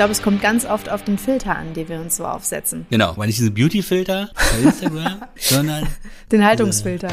glaube, 0.00 0.12
es 0.12 0.22
kommt 0.22 0.40
ganz 0.40 0.64
oft 0.64 0.88
auf 0.88 1.04
den 1.04 1.18
Filter 1.18 1.54
an, 1.54 1.74
den 1.74 1.90
wir 1.90 2.00
uns 2.00 2.16
so 2.16 2.24
aufsetzen. 2.24 2.86
Genau, 2.88 3.12
weil 3.18 3.26
nicht 3.26 3.38
diese 3.38 3.50
Beauty-Filter 3.50 4.30
bei 4.34 4.62
Instagram, 4.62 5.20
sondern 5.36 5.86
den 6.32 6.42
Haltungsfilter. 6.42 7.10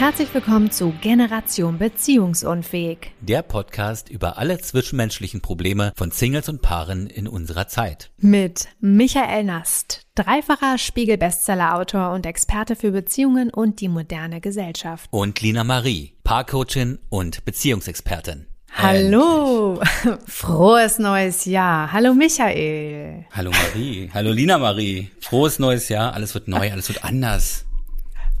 Herzlich 0.00 0.32
willkommen 0.32 0.70
zu 0.70 0.94
Generation 1.02 1.76
Beziehungsunfähig. 1.76 3.12
Der 3.20 3.42
Podcast 3.42 4.08
über 4.08 4.38
alle 4.38 4.58
zwischenmenschlichen 4.58 5.42
Probleme 5.42 5.92
von 5.94 6.10
Singles 6.10 6.48
und 6.48 6.62
Paaren 6.62 7.06
in 7.06 7.28
unserer 7.28 7.68
Zeit. 7.68 8.10
Mit 8.16 8.68
Michael 8.80 9.44
Nast, 9.44 10.06
dreifacher 10.14 10.78
Spiegel-Bestseller-Autor 10.78 12.12
und 12.12 12.24
Experte 12.24 12.76
für 12.76 12.92
Beziehungen 12.92 13.50
und 13.50 13.82
die 13.82 13.88
moderne 13.88 14.40
Gesellschaft. 14.40 15.06
Und 15.10 15.42
Lina 15.42 15.64
Marie, 15.64 16.14
Paarcoachin 16.24 16.98
und 17.10 17.44
Beziehungsexpertin. 17.44 18.46
Hallo, 18.72 19.82
frohes 20.26 20.98
neues 20.98 21.44
Jahr. 21.44 21.92
Hallo 21.92 22.14
Michael. 22.14 23.26
Hallo 23.32 23.50
Marie, 23.50 24.08
hallo 24.14 24.32
Lina 24.32 24.56
Marie. 24.56 25.10
Frohes 25.20 25.58
neues 25.58 25.90
Jahr, 25.90 26.14
alles 26.14 26.32
wird 26.32 26.48
neu, 26.48 26.72
alles 26.72 26.88
wird 26.88 27.04
anders. 27.04 27.66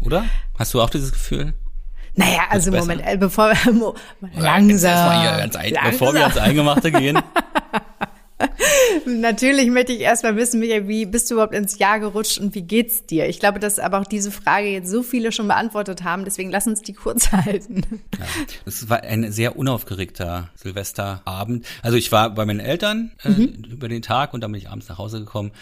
Oder? 0.04 0.24
Hast 0.58 0.74
du 0.74 0.80
auch 0.80 0.90
dieses 0.90 1.12
Gefühl? 1.12 1.54
Naja, 2.14 2.40
also 2.50 2.70
Moment, 2.72 3.02
äh, 3.04 3.16
bevor 3.16 3.52
wir 3.52 3.94
langsam, 4.36 5.20
hier 5.20 5.38
ganz 5.38 5.56
ein, 5.56 5.72
langsam. 5.72 5.92
Bevor 5.92 6.14
wir 6.14 6.22
ans 6.22 6.36
Eingemachte 6.36 6.92
gehen. 6.92 7.18
Natürlich 9.06 9.68
möchte 9.68 9.92
ich 9.92 10.00
erstmal 10.00 10.36
wissen, 10.36 10.60
Michael, 10.60 10.88
wie 10.88 11.04
bist 11.06 11.30
du 11.30 11.34
überhaupt 11.34 11.54
ins 11.54 11.78
Jahr 11.78 12.00
gerutscht 12.00 12.38
und 12.38 12.54
wie 12.54 12.62
geht's 12.62 13.06
dir? 13.06 13.28
Ich 13.28 13.38
glaube, 13.38 13.58
dass 13.58 13.78
aber 13.78 14.00
auch 14.00 14.06
diese 14.06 14.30
Frage 14.30 14.68
jetzt 14.68 14.90
so 14.90 15.02
viele 15.02 15.30
schon 15.32 15.46
beantwortet 15.48 16.04
haben, 16.04 16.24
deswegen 16.24 16.50
lass 16.50 16.66
uns 16.66 16.82
die 16.82 16.92
kurz 16.92 17.32
halten. 17.32 17.82
Ja, 18.18 18.26
das 18.64 18.88
war 18.88 19.02
ein 19.02 19.30
sehr 19.30 19.56
unaufgeregter 19.56 20.50
Silvesterabend. 20.56 21.66
Also 21.82 21.96
ich 21.96 22.12
war 22.12 22.30
bei 22.30 22.44
meinen 22.46 22.60
Eltern 22.60 23.12
äh, 23.24 23.28
mhm. 23.30 23.64
über 23.70 23.88
den 23.88 24.02
Tag 24.02 24.34
und 24.34 24.40
dann 24.40 24.52
bin 24.52 24.60
ich 24.60 24.68
abends 24.68 24.88
nach 24.88 24.98
Hause 24.98 25.20
gekommen 25.20 25.52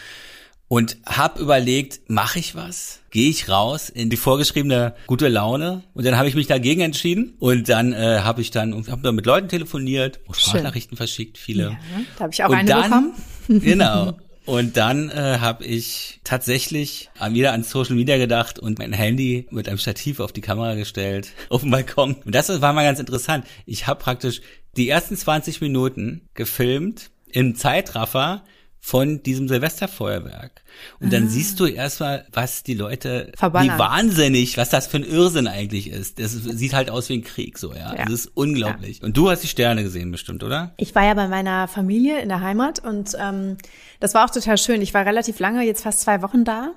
und 0.68 0.98
hab 1.06 1.40
überlegt, 1.40 2.00
mache 2.08 2.38
ich 2.38 2.54
was? 2.54 3.00
Gehe 3.10 3.30
ich 3.30 3.48
raus 3.48 3.88
in 3.88 4.10
die 4.10 4.16
vorgeschriebene 4.16 4.94
gute 5.06 5.28
Laune? 5.28 5.82
Und 5.94 6.04
dann 6.04 6.16
habe 6.16 6.28
ich 6.28 6.34
mich 6.34 6.46
dagegen 6.46 6.82
entschieden 6.82 7.34
und 7.38 7.68
dann 7.68 7.92
äh, 7.92 8.20
habe 8.22 8.42
ich 8.42 8.50
dann 8.50 8.86
hab 8.90 9.02
dann 9.02 9.14
mit 9.14 9.26
Leuten 9.26 9.48
telefoniert, 9.48 10.20
Sprachnachrichten 10.30 10.96
verschickt, 10.96 11.38
viele. 11.38 11.64
Ja, 11.64 11.78
da 12.16 12.24
habe 12.24 12.32
ich 12.32 12.44
auch 12.44 12.50
und 12.50 12.56
eine 12.56 12.68
dann, 12.68 12.82
bekommen. 12.82 13.12
Genau. 13.64 14.14
Und 14.44 14.78
dann 14.78 15.10
äh, 15.10 15.40
habe 15.40 15.64
ich 15.66 16.20
tatsächlich 16.24 17.10
wieder 17.32 17.52
an 17.52 17.64
Social 17.64 17.96
Media 17.96 18.16
gedacht 18.16 18.58
und 18.58 18.78
mein 18.78 18.94
Handy 18.94 19.46
mit 19.50 19.68
einem 19.68 19.76
Stativ 19.76 20.20
auf 20.20 20.32
die 20.32 20.40
Kamera 20.40 20.74
gestellt, 20.74 21.32
auf 21.50 21.60
dem 21.60 21.70
Balkon. 21.70 22.16
Und 22.24 22.34
das 22.34 22.48
war 22.62 22.72
mal 22.72 22.84
ganz 22.84 22.98
interessant. 22.98 23.46
Ich 23.66 23.86
habe 23.86 24.00
praktisch 24.00 24.40
die 24.78 24.88
ersten 24.88 25.18
20 25.18 25.60
Minuten 25.60 26.22
gefilmt 26.32 27.10
im 27.30 27.56
Zeitraffer 27.56 28.42
von 28.88 29.22
diesem 29.22 29.48
Silvesterfeuerwerk. 29.48 30.62
Und 30.98 31.12
dann 31.12 31.24
ah. 31.24 31.28
siehst 31.28 31.60
du 31.60 31.66
erstmal, 31.66 32.24
was 32.32 32.62
die 32.62 32.72
Leute, 32.72 33.30
Verbannert. 33.36 33.74
wie 33.74 33.78
wahnsinnig, 33.78 34.56
was 34.56 34.70
das 34.70 34.86
für 34.86 34.96
ein 34.96 35.04
Irrsinn 35.04 35.46
eigentlich 35.46 35.90
ist. 35.90 36.18
Das 36.18 36.32
sieht 36.32 36.72
halt 36.72 36.88
aus 36.88 37.10
wie 37.10 37.18
ein 37.18 37.22
Krieg 37.22 37.58
so, 37.58 37.74
ja. 37.74 37.94
ja. 37.94 38.06
Das 38.06 38.14
ist 38.14 38.30
unglaublich. 38.32 39.00
Ja. 39.00 39.04
Und 39.04 39.14
du 39.14 39.28
hast 39.28 39.42
die 39.42 39.46
Sterne 39.46 39.82
gesehen 39.82 40.10
bestimmt, 40.10 40.42
oder? 40.42 40.72
Ich 40.78 40.94
war 40.94 41.04
ja 41.04 41.12
bei 41.12 41.28
meiner 41.28 41.68
Familie 41.68 42.20
in 42.20 42.30
der 42.30 42.40
Heimat 42.40 42.82
und 42.82 43.14
ähm, 43.20 43.58
das 44.00 44.14
war 44.14 44.24
auch 44.24 44.30
total 44.30 44.56
schön. 44.56 44.80
Ich 44.80 44.94
war 44.94 45.04
relativ 45.04 45.38
lange, 45.38 45.64
jetzt 45.64 45.82
fast 45.82 46.00
zwei 46.00 46.22
Wochen 46.22 46.44
da 46.44 46.72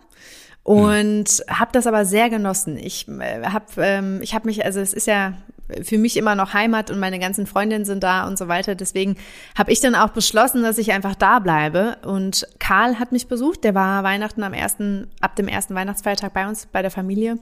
und 0.64 1.30
hm. 1.30 1.60
habe 1.60 1.72
das 1.72 1.88
aber 1.88 2.04
sehr 2.04 2.30
genossen. 2.30 2.76
Ich 2.76 3.08
äh, 3.08 3.46
habe 3.46 3.68
ähm, 3.78 4.20
ich 4.22 4.34
habe 4.34 4.48
mich 4.48 4.66
also 4.66 4.82
es 4.82 4.92
ist 4.92 5.08
ja 5.08 5.38
für 5.84 5.98
mich 5.98 6.18
immer 6.18 6.36
noch 6.36 6.54
Heimat 6.54 6.92
und 6.92 7.00
meine 7.00 7.20
ganzen 7.20 7.48
Freundinnen 7.48 7.86
sind 7.86 8.04
da 8.04 8.28
und 8.28 8.38
so 8.38 8.48
weiter. 8.48 8.76
Deswegen 8.76 9.16
habe 9.58 9.72
ich 9.72 9.80
dann 9.80 9.96
auch 9.96 10.10
beschlossen, 10.10 10.64
dass 10.64 10.78
ich 10.78 10.92
einfach 10.92 11.16
da 11.16 11.40
bleibe. 11.40 11.98
Und 12.04 12.48
Karl 12.60 13.00
hat 13.00 13.12
mich 13.12 13.28
besucht. 13.28 13.64
Der 13.64 13.76
war 13.76 14.04
Weihnachten 14.04 14.44
am 14.44 14.54
ersten, 14.54 15.08
ab 15.20 15.36
dem 15.36 15.48
ersten 15.48 15.76
Weihnachtsfeiertag 15.76 16.34
bei 16.34 16.48
uns, 16.48 16.68
bei 16.68 16.82
der 16.82 16.92
Familie. 16.92 17.38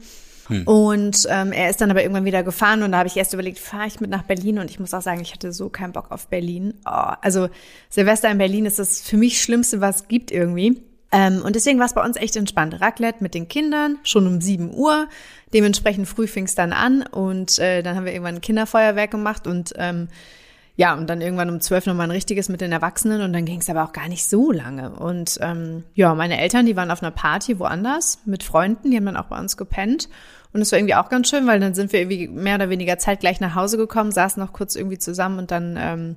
Hm. 0.49 0.63
Und 0.63 1.27
ähm, 1.29 1.51
er 1.51 1.69
ist 1.69 1.79
dann 1.79 1.91
aber 1.91 2.01
irgendwann 2.01 2.25
wieder 2.25 2.43
gefahren 2.43 2.81
und 2.81 2.91
da 2.91 2.97
habe 2.97 3.07
ich 3.07 3.15
erst 3.15 3.33
überlegt, 3.33 3.59
fahre 3.59 3.87
ich 3.87 3.99
mit 3.99 4.09
nach 4.09 4.23
Berlin 4.23 4.57
und 4.57 4.71
ich 4.71 4.79
muss 4.79 4.93
auch 4.93 5.01
sagen, 5.01 5.21
ich 5.21 5.31
hatte 5.31 5.53
so 5.53 5.69
keinen 5.69 5.93
Bock 5.93 6.11
auf 6.11 6.27
Berlin. 6.27 6.73
Oh, 6.85 7.13
also 7.21 7.49
Silvester 7.89 8.31
in 8.31 8.39
Berlin 8.39 8.65
ist 8.65 8.79
das 8.79 9.01
für 9.01 9.17
mich 9.17 9.41
Schlimmste, 9.41 9.79
was 9.79 9.97
es 9.97 10.07
gibt 10.07 10.31
irgendwie. 10.31 10.81
Ähm, 11.11 11.41
und 11.43 11.55
deswegen 11.55 11.79
war 11.79 11.87
es 11.87 11.93
bei 11.93 12.03
uns 12.03 12.17
echt 12.17 12.35
entspannt. 12.35 12.79
Raclette 12.81 13.23
mit 13.23 13.33
den 13.33 13.47
Kindern, 13.47 13.97
schon 14.03 14.27
um 14.27 14.41
7 14.41 14.73
Uhr. 14.73 15.07
Dementsprechend 15.53 16.07
früh 16.07 16.27
fing 16.27 16.45
es 16.45 16.55
dann 16.55 16.71
an 16.71 17.01
und 17.03 17.57
äh, 17.59 17.81
dann 17.81 17.95
haben 17.95 18.05
wir 18.05 18.13
irgendwann 18.13 18.35
ein 18.35 18.41
Kinderfeuerwerk 18.41 19.09
gemacht 19.09 19.47
und 19.47 19.73
ähm, 19.77 20.09
ja, 20.79 20.93
und 20.93 21.09
dann 21.09 21.19
irgendwann 21.19 21.49
um 21.49 21.59
zwölf 21.59 21.85
nochmal 21.87 22.07
ein 22.07 22.11
richtiges 22.11 22.47
mit 22.47 22.61
den 22.61 22.71
Erwachsenen 22.71 23.21
und 23.21 23.33
dann 23.33 23.43
ging 23.43 23.59
es 23.59 23.69
aber 23.69 23.83
auch 23.83 23.91
gar 23.91 24.07
nicht 24.07 24.29
so 24.29 24.49
lange. 24.49 24.91
Und 24.91 25.37
ähm, 25.41 25.83
ja, 25.93 26.15
meine 26.15 26.39
Eltern, 26.39 26.65
die 26.65 26.77
waren 26.77 26.89
auf 26.89 27.03
einer 27.03 27.11
Party 27.11 27.59
woanders 27.59 28.19
mit 28.23 28.43
Freunden, 28.43 28.89
die 28.89 28.95
haben 28.95 29.05
dann 29.05 29.17
auch 29.17 29.25
bei 29.25 29.37
uns 29.37 29.57
gepennt. 29.57 30.07
Und 30.53 30.61
es 30.61 30.71
war 30.71 30.79
irgendwie 30.79 30.95
auch 30.95 31.09
ganz 31.09 31.29
schön, 31.29 31.45
weil 31.47 31.59
dann 31.59 31.73
sind 31.73 31.91
wir 31.91 31.99
irgendwie 31.99 32.29
mehr 32.29 32.55
oder 32.55 32.69
weniger 32.69 32.97
zeitgleich 32.97 33.41
nach 33.41 33.55
Hause 33.55 33.75
gekommen, 33.75 34.13
saßen 34.13 34.41
noch 34.41 34.53
kurz 34.53 34.77
irgendwie 34.77 34.99
zusammen 34.99 35.39
und 35.39 35.51
dann 35.51 35.75
ähm, 35.77 36.15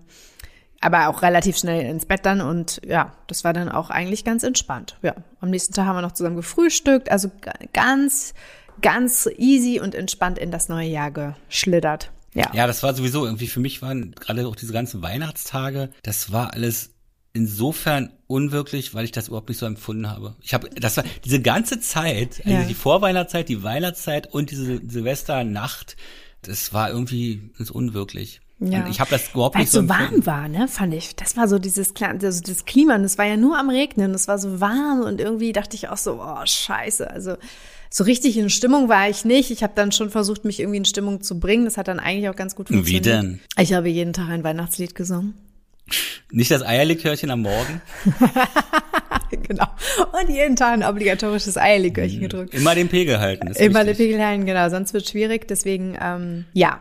aber 0.83 1.09
auch 1.09 1.23
relativ 1.23 1.57
schnell 1.57 1.89
ins 1.89 2.05
Bett 2.05 2.27
dann 2.27 2.41
und 2.41 2.81
ja, 2.85 3.13
das 3.29 3.45
war 3.45 3.53
dann 3.53 3.69
auch 3.69 3.89
eigentlich 3.89 4.25
ganz 4.25 4.43
entspannt. 4.43 4.99
Ja, 5.03 5.15
am 5.41 5.51
nächsten 5.51 5.73
Tag 5.73 5.87
haben 5.87 5.97
wir 5.97 6.03
noch 6.03 6.13
zusammen 6.13 6.37
gefrühstückt, 6.37 7.11
also 7.11 7.31
ganz, 7.73 8.35
ganz 8.83 9.29
easy 9.39 9.81
und 9.81 9.95
entspannt 9.95 10.39
in 10.39 10.51
das 10.51 10.69
neue 10.69 10.89
Jahr 10.89 11.11
geschlittert. 11.11 12.11
Ja. 12.35 12.51
Ja, 12.53 12.67
das 12.67 12.83
war 12.83 12.95
sowieso 12.95 13.25
irgendwie 13.25 13.47
für 13.47 13.61
mich 13.61 13.81
waren 13.81 14.13
gerade 14.13 14.47
auch 14.47 14.57
diese 14.57 14.73
ganzen 14.73 15.03
Weihnachtstage, 15.03 15.91
das 16.03 16.33
war 16.33 16.53
alles 16.53 16.91
insofern 17.33 18.13
unwirklich, 18.27 18.93
weil 18.93 19.05
ich 19.05 19.13
das 19.13 19.29
überhaupt 19.29 19.49
nicht 19.49 19.59
so 19.59 19.67
empfunden 19.67 20.11
habe. 20.11 20.37
Ich 20.43 20.53
habe 20.53 20.69
das 20.69 20.97
war 20.97 21.05
diese 21.25 21.41
ganze 21.41 21.81
Zeit, 21.81 22.43
also 22.45 22.59
ja. 22.59 22.65
die 22.65 22.75
Vorweihnachtszeit, 22.75 23.49
die 23.49 23.63
Weihnachtszeit 23.63 24.27
und 24.33 24.51
diese 24.51 24.81
Silvesternacht, 24.87 25.97
das 26.43 26.73
war 26.73 26.91
irgendwie 26.91 27.53
das 27.57 27.71
unwirklich. 27.71 28.41
Ja. 28.65 28.85
Und 28.85 28.91
ich 28.91 29.01
habe 29.01 29.11
das 29.11 29.31
überhaupt 29.31 29.55
Weil 29.55 29.63
nicht 29.63 29.73
so 29.73 29.81
so 29.81 29.89
warm 29.89 30.25
war, 30.25 30.49
ne, 30.49 30.69
fand 30.69 30.95
ich. 30.95 31.17
Das 31.17 31.37
war 31.37 31.49
so 31.49 31.59
dieses 31.59 31.93
also 32.01 32.41
das 32.41 32.65
Klima, 32.65 32.95
und 32.95 33.05
es 33.05 33.19
war 33.19 33.27
ja 33.27 33.37
nur 33.37 33.59
am 33.59 33.71
Regnen, 33.71 34.15
es 34.15 34.29
war 34.29 34.39
so 34.39 34.61
warm 34.61 35.01
und 35.01 35.21
irgendwie 35.21 35.53
dachte 35.53 35.77
ich 35.77 35.89
auch 35.89 35.97
so, 35.97 36.23
oh, 36.23 36.45
scheiße, 36.45 37.11
also 37.11 37.37
so 37.91 38.05
richtig 38.05 38.39
in 38.39 38.49
Stimmung 38.49 38.89
war 38.89 39.09
ich 39.11 39.25
nicht. 39.27 39.51
Ich 39.51 39.63
habe 39.63 39.75
dann 39.77 39.93
schon 39.93 40.09
versucht, 40.09 40.47
mich 40.47 40.61
irgendwie 40.61 40.79
in 40.79 40.85
Stimmung 40.87 41.21
zu 41.21 41.39
bringen. 41.39 41.67
Das 41.67 41.77
hat 41.77 41.89
dann 41.89 42.01
eigentlich 42.01 42.31
auch 42.31 42.37
ganz 42.37 42.55
gut 42.55 42.69
funktioniert. 42.69 43.05
Wie 43.05 43.09
denn? 43.09 43.41
Ich 43.59 43.75
habe 43.75 43.89
jeden 43.91 44.15
Tag 44.15 44.31
ein 44.31 44.43
Weihnachtslied 44.43 44.95
gesungen. 44.95 45.35
Nicht 46.31 46.51
das 46.51 46.63
Eierlikörchen 46.63 47.31
am 47.31 47.43
Morgen? 47.43 47.83
genau. 49.31 49.67
Und 50.19 50.31
jeden 50.31 50.57
Tag 50.57 50.73
ein 50.73 50.85
obligatorisches 50.85 51.59
Eierlikörchen 51.59 52.19
mhm. 52.19 52.23
gedrückt. 52.23 52.55
Immer 52.55 52.75
den 52.75 52.89
Pegel 52.89 53.21
halten. 53.21 53.49
Immer 53.49 53.81
wichtig. 53.81 53.99
den 53.99 54.07
Pegel 54.07 54.25
halten, 54.25 54.47
genau. 54.47 54.71
Sonst 54.71 54.95
wird 54.95 55.07
schwierig. 55.07 55.47
Deswegen, 55.49 55.99
ähm, 56.01 56.47
ja. 56.55 56.81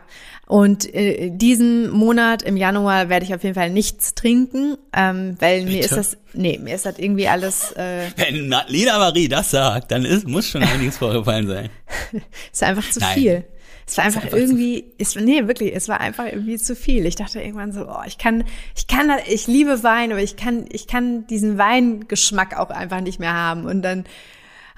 Und 0.52 0.94
äh, 0.94 1.30
diesen 1.30 1.88
Monat 1.88 2.42
im 2.42 2.58
Januar 2.58 3.08
werde 3.08 3.24
ich 3.24 3.34
auf 3.34 3.42
jeden 3.42 3.54
Fall 3.54 3.70
nichts 3.70 4.14
trinken, 4.14 4.76
ähm, 4.92 5.34
weil 5.38 5.60
Bitte? 5.60 5.72
mir 5.72 5.80
ist 5.80 5.96
das, 5.96 6.18
nee, 6.34 6.60
mir 6.62 6.74
ist 6.74 6.84
das 6.84 6.98
irgendwie 6.98 7.26
alles. 7.26 7.72
Äh, 7.72 8.10
Wenn 8.16 8.54
Lina 8.68 8.98
Marie 8.98 9.28
das 9.28 9.50
sagt, 9.52 9.92
dann 9.92 10.04
ist, 10.04 10.28
muss 10.28 10.50
schon 10.50 10.62
einiges 10.62 10.98
vorgefallen 10.98 11.46
sein. 11.46 11.70
ist 12.52 12.62
einfach 12.62 12.90
zu 12.90 13.00
Nein. 13.00 13.14
viel. 13.14 13.44
Es 13.86 13.96
war 13.96 14.04
einfach, 14.04 14.24
einfach 14.24 14.36
irgendwie, 14.36 14.92
ist, 14.98 15.18
nee, 15.18 15.46
wirklich, 15.48 15.74
es 15.74 15.88
war 15.88 16.02
einfach 16.02 16.26
irgendwie 16.26 16.58
zu 16.58 16.76
viel. 16.76 17.06
Ich 17.06 17.16
dachte 17.16 17.40
irgendwann 17.40 17.72
so, 17.72 17.88
oh, 17.88 18.02
ich 18.06 18.18
kann, 18.18 18.44
ich 18.76 18.86
kann, 18.86 19.10
ich 19.26 19.46
liebe 19.46 19.82
Wein, 19.82 20.12
aber 20.12 20.20
ich 20.20 20.36
kann, 20.36 20.66
ich 20.68 20.86
kann 20.86 21.26
diesen 21.28 21.56
Weingeschmack 21.56 22.58
auch 22.58 22.68
einfach 22.68 23.00
nicht 23.00 23.18
mehr 23.18 23.32
haben. 23.32 23.64
Und 23.64 23.80
dann 23.80 24.04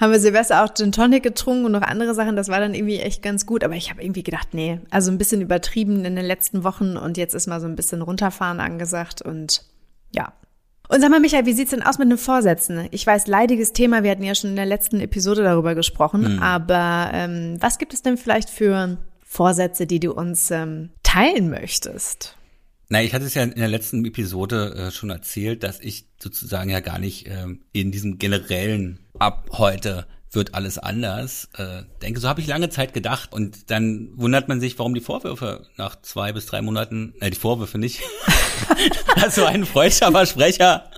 haben 0.01 0.13
wir 0.13 0.21
Silvester 0.21 0.65
auch 0.65 0.75
Gin 0.75 0.93
Tonic 0.93 1.23
getrunken 1.23 1.65
und 1.67 1.73
noch 1.73 1.83
andere 1.83 2.15
Sachen. 2.15 2.37
Das 2.37 2.49
war 2.49 2.61
dann 2.61 2.75
irgendwie 2.75 2.99
echt 2.99 3.23
ganz 3.23 3.47
gut. 3.47 3.65
Aber 3.65 3.75
ich 3.75 3.91
habe 3.91 4.03
irgendwie 4.03 4.23
gedacht, 4.23 4.49
nee, 4.53 4.81
also 4.91 5.11
ein 5.11 5.19
bisschen 5.19 5.41
übertrieben 5.41 6.05
in 6.05 6.17
den 6.17 6.25
letzten 6.25 6.65
Wochen 6.65 6.97
und 6.97 7.17
jetzt 7.17 7.35
ist 7.35 7.47
mal 7.47 7.61
so 7.61 7.67
ein 7.67 7.77
bisschen 7.77 8.03
runterfahren 8.03 8.61
angesagt 8.61 9.23
und 9.23 9.65
ja. 10.13 10.33
Und 10.89 11.01
sag 11.01 11.11
mal, 11.11 11.21
Michael, 11.21 11.47
wie 11.47 11.55
sieht's 11.55 11.71
denn 11.71 11.83
aus 11.83 11.99
mit 11.99 12.11
den 12.11 12.19
Vorsätzen? 12.19 12.89
Ich 12.91 13.07
weiß, 13.07 13.27
leidiges 13.27 13.73
Thema, 13.73 14.03
wir 14.03 14.11
hatten 14.11 14.23
ja 14.23 14.35
schon 14.35 14.51
in 14.51 14.57
der 14.57 14.67
letzten 14.67 15.01
Episode 15.01 15.43
darüber 15.43 15.75
gesprochen, 15.75 16.35
mhm. 16.35 16.43
aber 16.43 17.11
ähm, 17.13 17.57
was 17.61 17.79
gibt 17.79 17.95
es 17.95 18.03
denn 18.03 18.19
vielleicht 18.19 18.51
für 18.51 18.99
Vorsätze, 19.23 19.87
die 19.87 19.99
du 19.99 20.13
uns 20.13 20.51
ähm, 20.51 20.91
teilen 21.03 21.49
möchtest? 21.49 22.37
Na, 22.95 23.03
ich 23.03 23.13
hatte 23.13 23.25
es 23.25 23.35
ja 23.35 23.43
in 23.43 23.57
der 23.57 23.67
letzten 23.67 24.05
Episode 24.05 24.73
äh, 24.77 24.91
schon 24.93 25.11
erzählt, 25.11 25.65
dass 25.65 25.81
ich 25.81 26.07
sozusagen 26.23 26.71
ja 26.71 26.79
gar 26.79 27.01
nicht 27.01 27.27
ähm, 27.29 27.63
in 27.73 27.91
diesem 27.91 28.19
generellen 28.19 29.01
ab 29.19 29.49
heute 29.55 30.07
wird 30.31 30.55
alles 30.55 30.79
anders. 30.79 31.49
Äh, 31.59 31.83
denke, 32.03 32.21
so 32.21 32.29
habe 32.29 32.41
ich 32.41 32.47
lange 32.47 32.69
Zeit 32.69 32.95
gedacht 32.95 33.33
und 33.33 33.73
dann 33.73 34.11
wundert 34.15 34.47
man 34.47 34.61
sich, 34.61 34.79
warum 34.79 34.95
die 34.95 35.01
Vorwürfe 35.01 35.67
nach 35.77 36.01
zwei 36.03 36.33
bis 36.33 36.47
drei 36.47 36.63
Monaten, 36.63 37.15
äh, 37.19 37.31
die 37.31 37.37
Vorwürfe 37.37 37.79
nicht, 37.79 38.01
dass 39.17 39.35
so 39.35 39.45
ein 39.45 39.65
freudscher 39.65 40.13
Versprecher 40.13 40.89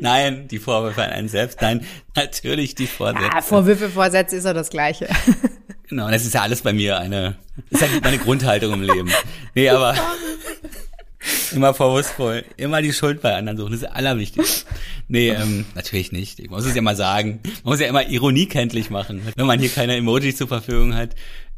Nein, 0.00 0.48
die 0.48 0.58
Vorwürfe 0.58 1.02
an 1.02 1.10
einen 1.10 1.28
selbst. 1.28 1.60
Nein, 1.60 1.86
natürlich 2.16 2.76
die 2.76 2.86
Vorsätze. 2.86 3.26
Ja, 3.30 3.42
Vorwürfe, 3.42 3.90
Vorsätze 3.90 4.36
ist 4.36 4.44
ja 4.44 4.54
das 4.54 4.70
Gleiche. 4.70 5.06
Genau, 5.88 6.10
das 6.10 6.24
ist 6.24 6.32
ja 6.32 6.40
alles 6.40 6.62
bei 6.62 6.72
mir 6.72 6.96
eine, 6.96 7.36
das 7.68 7.82
ist 7.82 7.92
ja 7.92 8.00
meine 8.02 8.16
Grundhaltung 8.16 8.72
im 8.72 8.80
Leben. 8.82 9.12
Nee, 9.54 9.68
aber 9.68 9.94
immer 11.52 11.74
vorwurfsvoll, 11.74 12.44
immer 12.56 12.82
die 12.82 12.92
Schuld 12.92 13.22
bei 13.22 13.34
anderen 13.34 13.58
suchen, 13.58 13.72
das 13.72 13.82
ist 13.82 13.88
das 13.88 13.96
Allerwichtigste. 13.96 14.66
Nee, 15.08 15.30
ähm, 15.30 15.66
natürlich 15.74 16.12
nicht. 16.12 16.38
Ich 16.40 16.50
muss 16.50 16.64
es 16.64 16.74
ja 16.74 16.82
mal 16.82 16.96
sagen. 16.96 17.40
Man 17.42 17.72
muss 17.72 17.80
ja 17.80 17.86
immer 17.86 18.08
Ironie 18.08 18.46
kenntlich 18.46 18.90
machen, 18.90 19.22
wenn 19.36 19.46
man 19.46 19.60
hier 19.60 19.68
keine 19.68 19.96
Emojis 19.96 20.36
zur 20.36 20.48
Verfügung 20.48 20.94
hat. 20.94 21.10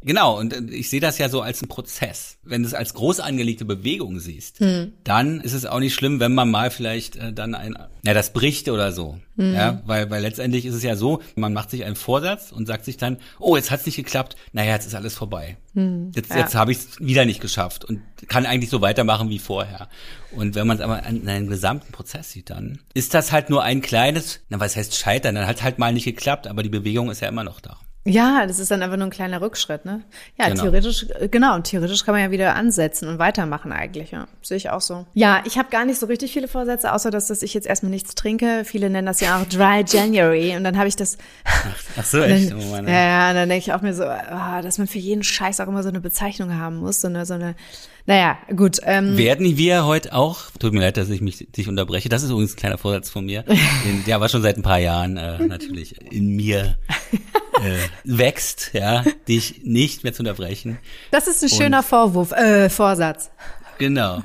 Genau, 0.05 0.37
und 0.37 0.53
äh, 0.53 0.61
ich 0.73 0.89
sehe 0.89 0.99
das 0.99 1.17
ja 1.17 1.29
so 1.29 1.41
als 1.41 1.61
einen 1.61 1.69
Prozess. 1.69 2.37
Wenn 2.43 2.61
du 2.61 2.67
es 2.67 2.75
als 2.75 2.93
groß 2.93 3.19
angelegte 3.19 3.65
Bewegung 3.65 4.19
siehst, 4.19 4.59
hm. 4.59 4.93
dann 5.03 5.41
ist 5.41 5.53
es 5.53 5.65
auch 5.65 5.79
nicht 5.79 5.95
schlimm, 5.95 6.19
wenn 6.19 6.35
man 6.35 6.49
mal 6.51 6.69
vielleicht 6.69 7.15
äh, 7.15 7.33
dann 7.33 7.55
ein, 7.55 7.75
ja, 8.03 8.13
das 8.13 8.31
bricht 8.31 8.69
oder 8.69 8.91
so. 8.91 9.19
Hm. 9.35 9.53
Ja, 9.53 9.81
weil, 9.85 10.09
weil 10.11 10.21
letztendlich 10.21 10.65
ist 10.65 10.75
es 10.75 10.83
ja 10.83 10.95
so, 10.95 11.21
man 11.35 11.53
macht 11.53 11.71
sich 11.71 11.85
einen 11.85 11.95
Vorsatz 11.95 12.51
und 12.51 12.67
sagt 12.67 12.85
sich 12.85 12.97
dann, 12.97 13.17
oh, 13.39 13.55
jetzt 13.55 13.71
hat's 13.71 13.87
nicht 13.87 13.95
geklappt, 13.95 14.35
naja, 14.53 14.73
jetzt 14.73 14.85
ist 14.85 14.93
alles 14.93 15.15
vorbei. 15.15 15.57
Hm. 15.73 16.11
Jetzt, 16.15 16.29
ja. 16.29 16.37
jetzt 16.37 16.53
habe 16.53 16.71
ich 16.71 16.77
es 16.77 16.99
wieder 16.99 17.25
nicht 17.25 17.41
geschafft 17.41 17.83
und 17.83 18.01
kann 18.27 18.45
eigentlich 18.45 18.69
so 18.69 18.81
weitermachen 18.81 19.29
wie 19.29 19.39
vorher. 19.39 19.89
Und 20.31 20.53
wenn 20.53 20.67
man 20.67 20.77
es 20.77 20.83
aber 20.83 21.03
an 21.03 21.27
einem 21.27 21.47
gesamten 21.47 21.91
Prozess 21.91 22.31
sieht, 22.31 22.51
dann 22.51 22.79
ist 22.93 23.15
das 23.15 23.31
halt 23.31 23.49
nur 23.49 23.63
ein 23.63 23.81
kleines, 23.81 24.41
na 24.49 24.59
was 24.59 24.75
heißt 24.75 24.95
scheitern, 24.95 25.33
dann 25.33 25.47
hat 25.47 25.63
halt 25.63 25.79
mal 25.79 25.93
nicht 25.93 26.05
geklappt, 26.05 26.45
aber 26.45 26.61
die 26.61 26.69
Bewegung 26.69 27.09
ist 27.09 27.21
ja 27.21 27.27
immer 27.27 27.43
noch 27.43 27.59
da. 27.59 27.79
Ja, 28.07 28.45
das 28.45 28.59
ist 28.59 28.69
dann 28.69 28.83
einfach 28.83 28.97
nur 28.97 29.07
ein 29.07 29.11
kleiner 29.11 29.41
Rückschritt, 29.41 29.83
ne? 29.83 30.03
Ja, 30.37 30.49
genau. 30.49 30.61
theoretisch, 30.61 31.07
äh, 31.19 31.27
genau, 31.27 31.55
und 31.55 31.63
theoretisch 31.63 32.05
kann 32.05 32.13
man 32.13 32.21
ja 32.21 32.29
wieder 32.29 32.55
ansetzen 32.55 33.07
und 33.07 33.17
weitermachen 33.17 33.71
eigentlich, 33.71 34.11
ja. 34.11 34.27
Sehe 34.43 34.57
ich 34.57 34.69
auch 34.69 34.81
so. 34.81 35.07
Ja, 35.15 35.41
ich 35.45 35.57
habe 35.57 35.69
gar 35.71 35.85
nicht 35.85 35.99
so 35.99 36.05
richtig 36.05 36.31
viele 36.31 36.47
Vorsätze, 36.47 36.93
außer 36.93 37.09
dass, 37.09 37.27
dass 37.27 37.41
ich 37.41 37.55
jetzt 37.55 37.65
erstmal 37.65 37.89
nichts 37.89 38.13
trinke. 38.13 38.61
Viele 38.63 38.91
nennen 38.91 39.07
das 39.07 39.21
ja 39.21 39.41
auch 39.41 39.45
Dry 39.45 39.83
January 39.87 40.55
und 40.55 40.63
dann 40.63 40.77
habe 40.77 40.87
ich 40.87 40.95
das. 40.95 41.17
Ach, 41.45 41.75
ach 41.97 42.05
so, 42.05 42.21
echt? 42.21 42.51
Dann, 42.51 42.59
oh 42.59 42.65
Mann, 42.69 42.87
ja, 42.87 42.93
ja, 42.93 43.29
und 43.29 43.35
dann 43.37 43.49
denke 43.49 43.65
ich 43.65 43.73
auch 43.73 43.81
mir 43.81 43.95
so, 43.95 44.03
oh, 44.03 44.61
dass 44.61 44.77
man 44.77 44.85
für 44.85 44.99
jeden 44.99 45.23
Scheiß 45.23 45.59
auch 45.59 45.67
immer 45.67 45.81
so 45.81 45.89
eine 45.89 45.99
Bezeichnung 45.99 46.55
haben 46.59 46.77
muss, 46.77 47.01
so 47.01 47.07
eine, 47.07 47.25
so 47.25 47.33
eine 47.33 47.55
naja, 48.07 48.37
gut. 48.55 48.81
Ähm, 48.83 49.17
Werden 49.17 49.57
wir 49.57 49.85
heute 49.85 50.13
auch, 50.13 50.51
tut 50.59 50.73
mir 50.73 50.81
leid, 50.81 50.97
dass 50.97 51.09
ich 51.09 51.21
mich 51.21 51.47
dich 51.51 51.67
unterbreche, 51.67 52.07
das 52.07 52.21
ist 52.21 52.29
übrigens 52.29 52.53
ein 52.53 52.57
kleiner 52.57 52.77
Vorsatz 52.77 53.09
von 53.09 53.25
mir, 53.25 53.43
den, 53.43 54.03
der 54.05 54.21
war 54.21 54.29
schon 54.29 54.43
seit 54.43 54.57
ein 54.57 54.61
paar 54.61 54.77
Jahren 54.77 55.17
äh, 55.17 55.43
natürlich 55.43 55.99
in 56.11 56.35
mir 56.35 56.77
äh, 57.65 57.77
wächst, 58.03 58.71
ja, 58.73 59.03
dich 59.27 59.61
nicht 59.63 60.03
mehr 60.03 60.13
zu 60.13 60.21
unterbrechen. 60.21 60.77
Das 61.11 61.27
ist 61.27 61.43
ein 61.43 61.49
Und, 61.51 61.57
schöner 61.57 61.83
Vorwurf, 61.83 62.31
äh, 62.31 62.69
Vorsatz. 62.69 63.31
Genau. 63.77 64.21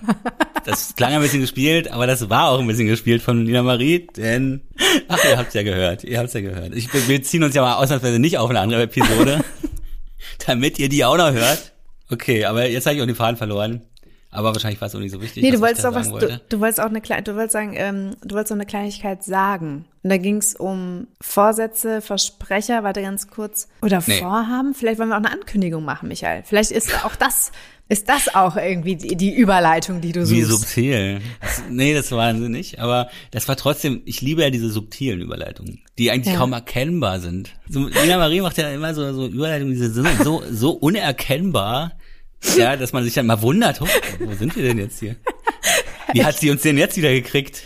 Das 0.65 0.95
klang 0.95 1.13
ein 1.13 1.23
bisschen 1.23 1.41
gespielt, 1.41 1.91
aber 1.91 2.07
das 2.07 2.29
war 2.29 2.51
auch 2.51 2.61
ein 2.61 2.67
bisschen 2.67 2.87
gespielt 2.87 3.23
von 3.23 3.43
Nina 3.43 3.63
Marie, 3.63 4.07
denn, 4.17 4.61
ach, 5.09 5.19
ihr 5.25 5.39
habt's 5.39 5.55
ja 5.55 5.63
gehört, 5.63 6.05
ihr 6.05 6.19
habt's 6.19 6.35
ja 6.35 6.41
gehört. 6.41 6.75
Ich, 6.75 6.89
wir 7.09 7.23
ziehen 7.23 7.43
uns 7.43 7.55
ja 7.55 7.63
mal 7.63 7.75
ausnahmsweise 7.77 8.19
nicht 8.19 8.39
auf 8.39 8.51
eine 8.51 8.61
andere 8.61 8.83
Episode, 8.83 9.43
damit 10.47 10.79
ihr 10.79 10.89
die 10.89 11.05
auch 11.05 11.17
noch 11.17 11.33
hört. 11.33 11.73
Okay, 12.11 12.45
aber 12.45 12.69
jetzt 12.69 12.87
habe 12.87 12.97
ich 12.97 13.03
auch 13.03 13.07
den 13.07 13.15
Faden 13.17 13.37
verloren. 13.37 13.83
Aber 14.33 14.53
wahrscheinlich 14.53 14.81
war 14.81 14.87
es 14.87 14.95
auch 14.95 15.01
nicht 15.01 15.11
so 15.11 15.21
wichtig. 15.21 15.43
Nee, 15.43 15.51
du 15.51 15.61
wolltest 15.61 15.85
auch 15.85 15.95
was, 15.95 16.09
du, 16.09 16.41
du, 16.49 16.61
wolltest 16.61 16.81
auch 16.81 16.87
eine 16.87 17.01
kleine, 17.01 17.25
du 17.25 17.35
wolltest 17.35 17.53
sagen, 17.53 17.73
ähm, 17.75 18.17
du 18.23 18.37
wolltest 18.37 18.53
auch 18.53 18.57
eine 18.57 18.67
Kleinigkeit 18.67 19.25
sagen. 19.25 19.87
Und 20.03 20.11
da 20.11 20.19
ging 20.19 20.37
es 20.37 20.55
um 20.55 21.09
Vorsätze, 21.21 22.01
Versprecher, 22.01 22.85
warte 22.85 23.03
ganz 23.03 23.29
kurz. 23.29 23.69
Oder 23.83 24.03
nee. 24.07 24.19
Vorhaben. 24.19 24.75
Vielleicht 24.75 25.01
wollen 25.01 25.09
wir 25.09 25.17
auch 25.17 25.25
eine 25.25 25.33
Ankündigung 25.33 25.85
machen, 25.85 26.09
Michael. 26.09 26.45
Vielleicht 26.45 26.71
ist 26.71 27.05
auch 27.05 27.17
das, 27.17 27.51
ist 27.89 28.09
das 28.09 28.33
auch 28.33 28.57
irgendwie 28.57 28.95
die, 28.95 29.17
die 29.17 29.35
Überleitung, 29.35 30.01
die 30.01 30.13
du 30.13 30.25
suchst. 30.25 30.33
Wie 30.33 30.43
subtil. 30.45 31.21
Das, 31.41 31.65
nee, 31.69 31.93
das 31.93 32.13
war 32.13 32.33
sie 32.33 32.49
nicht. 32.49 32.79
Aber 32.79 33.11
das 33.33 33.49
war 33.49 33.57
trotzdem, 33.57 34.01
ich 34.05 34.21
liebe 34.21 34.43
ja 34.43 34.51
diese 34.51 34.71
subtilen 34.71 35.21
Überleitungen, 35.21 35.81
die 35.99 36.13
eigentlich 36.13 36.35
ja. 36.35 36.39
kaum 36.39 36.53
erkennbar 36.53 37.19
sind. 37.19 37.51
So, 37.69 37.81
Nina 37.81 38.17
Marie 38.17 38.43
macht 38.43 38.59
ja 38.59 38.71
immer 38.71 38.95
so, 38.95 39.13
so 39.13 39.27
Überleitungen, 39.27 39.75
die 39.75 39.79
sind 39.81 40.23
so, 40.23 40.41
so 40.49 40.71
unerkennbar 40.71 41.93
ja, 42.57 42.77
dass 42.77 42.93
man 42.93 43.05
sich 43.05 43.15
dann 43.15 43.27
mal 43.27 43.43
wundert, 43.43 43.81
oh, 43.81 43.87
wo 44.21 44.35
sind 44.35 44.57
wir 44.57 44.63
denn 44.63 44.79
jetzt 44.79 45.01
hier? 45.01 45.17
Wie 46.13 46.25
hat 46.25 46.39
sie 46.39 46.51
uns 46.51 46.63
denn 46.63 46.79
jetzt 46.79 46.97
wieder 46.97 47.11
gekriegt? 47.11 47.63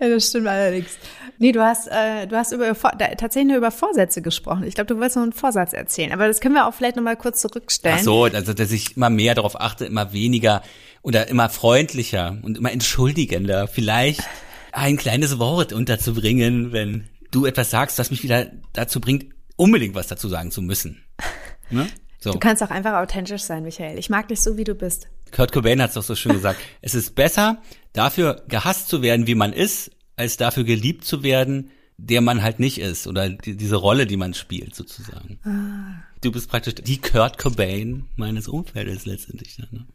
Ja, 0.00 0.08
das 0.08 0.28
stimmt 0.28 0.46
allerdings. 0.46 0.98
Nee, 1.38 1.52
du 1.52 1.62
hast, 1.62 1.88
äh, 1.88 2.26
du 2.26 2.36
hast 2.36 2.52
über, 2.52 2.72
da, 2.72 3.08
tatsächlich 3.08 3.48
nur 3.48 3.58
über 3.58 3.70
Vorsätze 3.70 4.22
gesprochen. 4.22 4.64
Ich 4.64 4.74
glaube, 4.74 4.86
du 4.86 4.96
wolltest 4.96 5.16
noch 5.16 5.22
einen 5.22 5.32
Vorsatz 5.32 5.72
erzählen. 5.72 6.12
Aber 6.12 6.26
das 6.28 6.40
können 6.40 6.54
wir 6.54 6.66
auch 6.66 6.74
vielleicht 6.74 6.96
nochmal 6.96 7.16
kurz 7.16 7.40
zurückstellen. 7.40 7.98
Ach 8.00 8.04
so, 8.04 8.24
also, 8.24 8.54
dass 8.54 8.72
ich 8.72 8.96
immer 8.96 9.10
mehr 9.10 9.34
darauf 9.34 9.60
achte, 9.60 9.84
immer 9.84 10.12
weniger 10.12 10.62
oder 11.02 11.28
immer 11.28 11.48
freundlicher 11.48 12.38
und 12.42 12.56
immer 12.56 12.72
entschuldigender, 12.72 13.68
vielleicht 13.68 14.22
ein 14.72 14.96
kleines 14.96 15.38
Wort 15.38 15.72
unterzubringen, 15.72 16.72
wenn 16.72 17.08
du 17.30 17.44
etwas 17.44 17.70
sagst, 17.70 17.98
was 17.98 18.10
mich 18.10 18.22
wieder 18.22 18.50
dazu 18.72 19.00
bringt, 19.00 19.26
unbedingt 19.56 19.94
was 19.94 20.06
dazu 20.06 20.28
sagen 20.28 20.50
zu 20.50 20.62
müssen. 20.62 21.04
Ne? 21.70 21.86
So. 22.26 22.32
Du 22.32 22.40
kannst 22.40 22.60
auch 22.60 22.70
einfach 22.70 22.94
authentisch 22.94 23.42
sein, 23.42 23.62
Michael. 23.62 24.00
Ich 24.00 24.10
mag 24.10 24.26
dich 24.26 24.40
so, 24.40 24.56
wie 24.56 24.64
du 24.64 24.74
bist. 24.74 25.06
Kurt 25.30 25.52
Cobain 25.52 25.80
hat 25.80 25.90
es 25.90 25.94
doch 25.94 26.02
so 26.02 26.16
schön 26.16 26.32
gesagt. 26.32 26.58
es 26.82 26.96
ist 26.96 27.14
besser, 27.14 27.62
dafür 27.92 28.42
gehasst 28.48 28.88
zu 28.88 29.00
werden, 29.00 29.28
wie 29.28 29.36
man 29.36 29.52
ist, 29.52 29.92
als 30.16 30.36
dafür 30.36 30.64
geliebt 30.64 31.04
zu 31.04 31.22
werden, 31.22 31.70
der 31.98 32.22
man 32.22 32.42
halt 32.42 32.58
nicht 32.58 32.78
ist 32.78 33.06
oder 33.06 33.30
die, 33.30 33.56
diese 33.56 33.76
Rolle, 33.76 34.08
die 34.08 34.16
man 34.16 34.34
spielt, 34.34 34.74
sozusagen. 34.74 35.38
Ah. 35.44 36.02
Du 36.20 36.32
bist 36.32 36.50
praktisch 36.50 36.74
die 36.74 37.00
Kurt 37.00 37.38
Cobain 37.38 38.06
meines 38.16 38.48
Umfeldes 38.48 39.06
letztendlich. 39.06 39.56
Ne? 39.58 39.86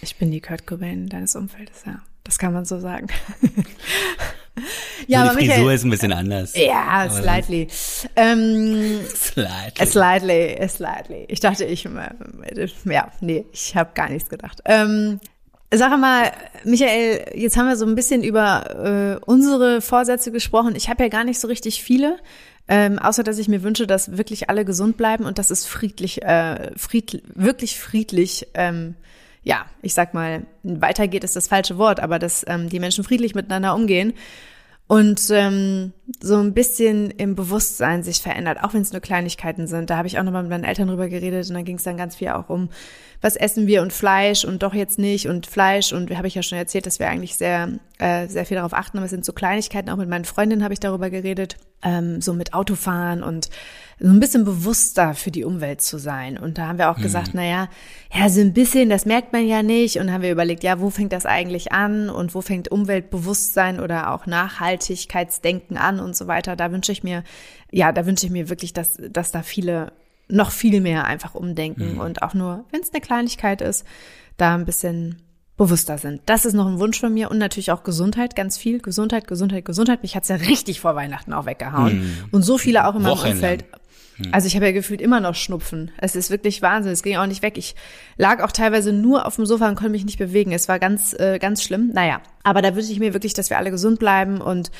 Ich 0.00 0.14
bin 0.14 0.30
die 0.30 0.40
Kurt 0.40 0.68
Cobain 0.68 1.08
deines 1.08 1.34
Umfeldes, 1.34 1.82
ja. 1.86 2.04
Das 2.24 2.38
kann 2.38 2.52
man 2.52 2.64
so 2.64 2.80
sagen. 2.80 3.06
ja, 5.06 5.22
aber 5.22 5.38
die 5.38 5.46
Frisur 5.46 5.56
Michael, 5.56 5.74
ist 5.74 5.84
ein 5.84 5.90
bisschen 5.90 6.12
anders. 6.12 6.56
Ja, 6.56 7.08
slightly. 7.10 7.68
Ähm, 8.16 9.00
slightly. 9.14 9.86
Slightly, 9.86 10.68
slightly. 10.68 11.24
Ich 11.28 11.40
dachte, 11.40 11.64
ich, 11.64 11.84
ja, 11.84 13.12
nee, 13.20 13.44
ich 13.52 13.76
habe 13.76 13.90
gar 13.94 14.08
nichts 14.08 14.28
gedacht. 14.28 14.60
Ähm, 14.64 15.20
Sag 15.76 15.98
mal, 15.98 16.30
Michael, 16.64 17.32
jetzt 17.34 17.56
haben 17.56 17.66
wir 17.66 17.76
so 17.76 17.84
ein 17.84 17.96
bisschen 17.96 18.22
über 18.22 19.18
äh, 19.18 19.24
unsere 19.24 19.80
Vorsätze 19.80 20.30
gesprochen. 20.30 20.76
Ich 20.76 20.88
habe 20.88 21.02
ja 21.02 21.08
gar 21.08 21.24
nicht 21.24 21.40
so 21.40 21.48
richtig 21.48 21.82
viele, 21.82 22.18
ähm, 22.68 23.00
außer 23.00 23.24
dass 23.24 23.38
ich 23.38 23.48
mir 23.48 23.64
wünsche, 23.64 23.88
dass 23.88 24.16
wirklich 24.16 24.48
alle 24.50 24.64
gesund 24.64 24.96
bleiben 24.96 25.24
und 25.24 25.38
dass 25.38 25.50
es 25.50 25.66
friedlich, 25.66 26.22
äh, 26.22 26.70
fried, 26.76 27.22
wirklich 27.34 27.80
friedlich 27.80 28.46
ähm, 28.54 28.94
ja, 29.44 29.66
ich 29.82 29.94
sag 29.94 30.14
mal, 30.14 30.46
weitergeht 30.62 31.22
ist 31.22 31.36
das 31.36 31.48
falsche 31.48 31.78
Wort, 31.78 32.00
aber 32.00 32.18
dass 32.18 32.44
ähm, 32.48 32.68
die 32.68 32.80
Menschen 32.80 33.04
friedlich 33.04 33.34
miteinander 33.34 33.74
umgehen 33.74 34.14
und 34.86 35.30
ähm, 35.30 35.92
so 36.20 36.36
ein 36.36 36.52
bisschen 36.52 37.10
im 37.10 37.34
Bewusstsein 37.34 38.02
sich 38.02 38.20
verändert, 38.20 38.62
auch 38.62 38.74
wenn 38.74 38.82
es 38.82 38.92
nur 38.92 39.00
Kleinigkeiten 39.00 39.66
sind. 39.66 39.88
Da 39.88 39.96
habe 39.96 40.08
ich 40.08 40.18
auch 40.18 40.22
nochmal 40.22 40.42
mit 40.42 40.50
meinen 40.50 40.64
Eltern 40.64 40.88
drüber 40.88 41.08
geredet 41.08 41.48
und 41.48 41.54
dann 41.54 41.64
ging 41.64 41.76
es 41.76 41.84
dann 41.84 41.96
ganz 41.96 42.16
viel 42.16 42.28
auch 42.28 42.50
um, 42.50 42.68
was 43.22 43.36
essen 43.36 43.66
wir 43.66 43.80
und 43.80 43.94
Fleisch 43.94 44.44
und 44.44 44.62
doch 44.62 44.74
jetzt 44.74 44.98
nicht 44.98 45.26
und 45.26 45.46
Fleisch 45.46 45.92
und 45.92 46.14
habe 46.16 46.26
ich 46.26 46.34
ja 46.34 46.42
schon 46.42 46.58
erzählt, 46.58 46.84
dass 46.84 46.98
wir 46.98 47.08
eigentlich 47.08 47.36
sehr, 47.36 47.70
äh, 47.98 48.28
sehr 48.28 48.44
viel 48.44 48.56
darauf 48.56 48.74
achten, 48.74 48.98
aber 48.98 49.06
es 49.06 49.10
sind 49.10 49.24
so 49.24 49.32
Kleinigkeiten. 49.32 49.88
Auch 49.88 49.96
mit 49.96 50.10
meinen 50.10 50.26
Freundinnen 50.26 50.62
habe 50.62 50.74
ich 50.74 50.80
darüber 50.80 51.08
geredet, 51.08 51.56
ähm, 51.82 52.20
so 52.20 52.34
mit 52.34 52.52
Autofahren 52.52 53.22
und 53.22 53.48
so 54.00 54.08
ein 54.08 54.20
bisschen 54.20 54.44
bewusster 54.44 55.14
für 55.14 55.30
die 55.30 55.44
Umwelt 55.44 55.80
zu 55.80 55.98
sein. 55.98 56.36
Und 56.36 56.58
da 56.58 56.68
haben 56.68 56.78
wir 56.78 56.90
auch 56.90 56.98
mhm. 56.98 57.02
gesagt, 57.02 57.30
na 57.32 57.44
ja, 57.44 57.68
ja, 58.12 58.28
so 58.28 58.40
ein 58.40 58.52
bisschen, 58.52 58.88
das 58.88 59.06
merkt 59.06 59.32
man 59.32 59.46
ja 59.46 59.62
nicht. 59.62 59.98
Und 59.98 60.12
haben 60.12 60.22
wir 60.22 60.32
überlegt, 60.32 60.64
ja, 60.64 60.80
wo 60.80 60.90
fängt 60.90 61.12
das 61.12 61.26
eigentlich 61.26 61.72
an 61.72 62.10
und 62.10 62.34
wo 62.34 62.40
fängt 62.40 62.70
Umweltbewusstsein 62.70 63.80
oder 63.80 64.12
auch 64.12 64.26
Nachhaltigkeitsdenken 64.26 65.76
an 65.76 66.00
und 66.00 66.16
so 66.16 66.26
weiter. 66.26 66.56
Da 66.56 66.72
wünsche 66.72 66.92
ich 66.92 67.02
mir, 67.02 67.22
ja, 67.70 67.92
da 67.92 68.06
wünsche 68.06 68.26
ich 68.26 68.32
mir 68.32 68.48
wirklich, 68.48 68.72
dass, 68.72 68.98
dass 69.10 69.30
da 69.30 69.42
viele 69.42 69.92
noch 70.28 70.50
viel 70.50 70.80
mehr 70.80 71.04
einfach 71.04 71.34
umdenken 71.34 71.94
mhm. 71.94 72.00
und 72.00 72.22
auch 72.22 72.34
nur, 72.34 72.64
wenn 72.70 72.80
es 72.80 72.92
eine 72.92 73.02
Kleinigkeit 73.02 73.60
ist, 73.60 73.84
da 74.36 74.54
ein 74.54 74.64
bisschen 74.64 75.22
bewusster 75.56 75.98
sind. 75.98 76.22
Das 76.26 76.44
ist 76.44 76.54
noch 76.54 76.66
ein 76.66 76.80
Wunsch 76.80 76.98
von 76.98 77.14
mir 77.14 77.30
und 77.30 77.38
natürlich 77.38 77.70
auch 77.70 77.84
Gesundheit, 77.84 78.34
ganz 78.34 78.58
viel. 78.58 78.80
Gesundheit, 78.80 79.28
Gesundheit, 79.28 79.64
Gesundheit. 79.64 80.02
Mich 80.02 80.16
hat's 80.16 80.28
ja 80.28 80.36
richtig 80.48 80.80
vor 80.80 80.96
Weihnachten 80.96 81.32
auch 81.32 81.46
weggehauen. 81.46 82.00
Mhm. 82.00 82.24
Und 82.32 82.42
so 82.42 82.58
viele 82.58 82.86
auch 82.86 82.96
in 82.96 83.02
meinem 83.02 83.12
Umfeld. 83.12 83.64
Hm. 84.16 84.32
Also 84.32 84.46
ich 84.46 84.56
habe 84.56 84.66
ja 84.66 84.72
gefühlt 84.72 85.00
immer 85.00 85.20
noch 85.20 85.34
Schnupfen. 85.34 85.90
Es 85.98 86.16
ist 86.16 86.30
wirklich 86.30 86.62
Wahnsinn. 86.62 86.92
Es 86.92 87.02
ging 87.02 87.16
auch 87.16 87.26
nicht 87.26 87.42
weg. 87.42 87.58
Ich 87.58 87.74
lag 88.16 88.42
auch 88.42 88.52
teilweise 88.52 88.92
nur 88.92 89.26
auf 89.26 89.36
dem 89.36 89.46
Sofa 89.46 89.68
und 89.68 89.74
konnte 89.74 89.90
mich 89.90 90.04
nicht 90.04 90.18
bewegen. 90.18 90.52
Es 90.52 90.68
war 90.68 90.78
ganz, 90.78 91.14
äh, 91.14 91.38
ganz 91.38 91.62
schlimm. 91.62 91.90
Naja, 91.92 92.20
aber 92.42 92.62
da 92.62 92.74
wünsche 92.74 92.92
ich 92.92 93.00
mir 93.00 93.12
wirklich, 93.12 93.34
dass 93.34 93.50
wir 93.50 93.58
alle 93.58 93.70
gesund 93.70 93.98
bleiben 93.98 94.40
und 94.40 94.70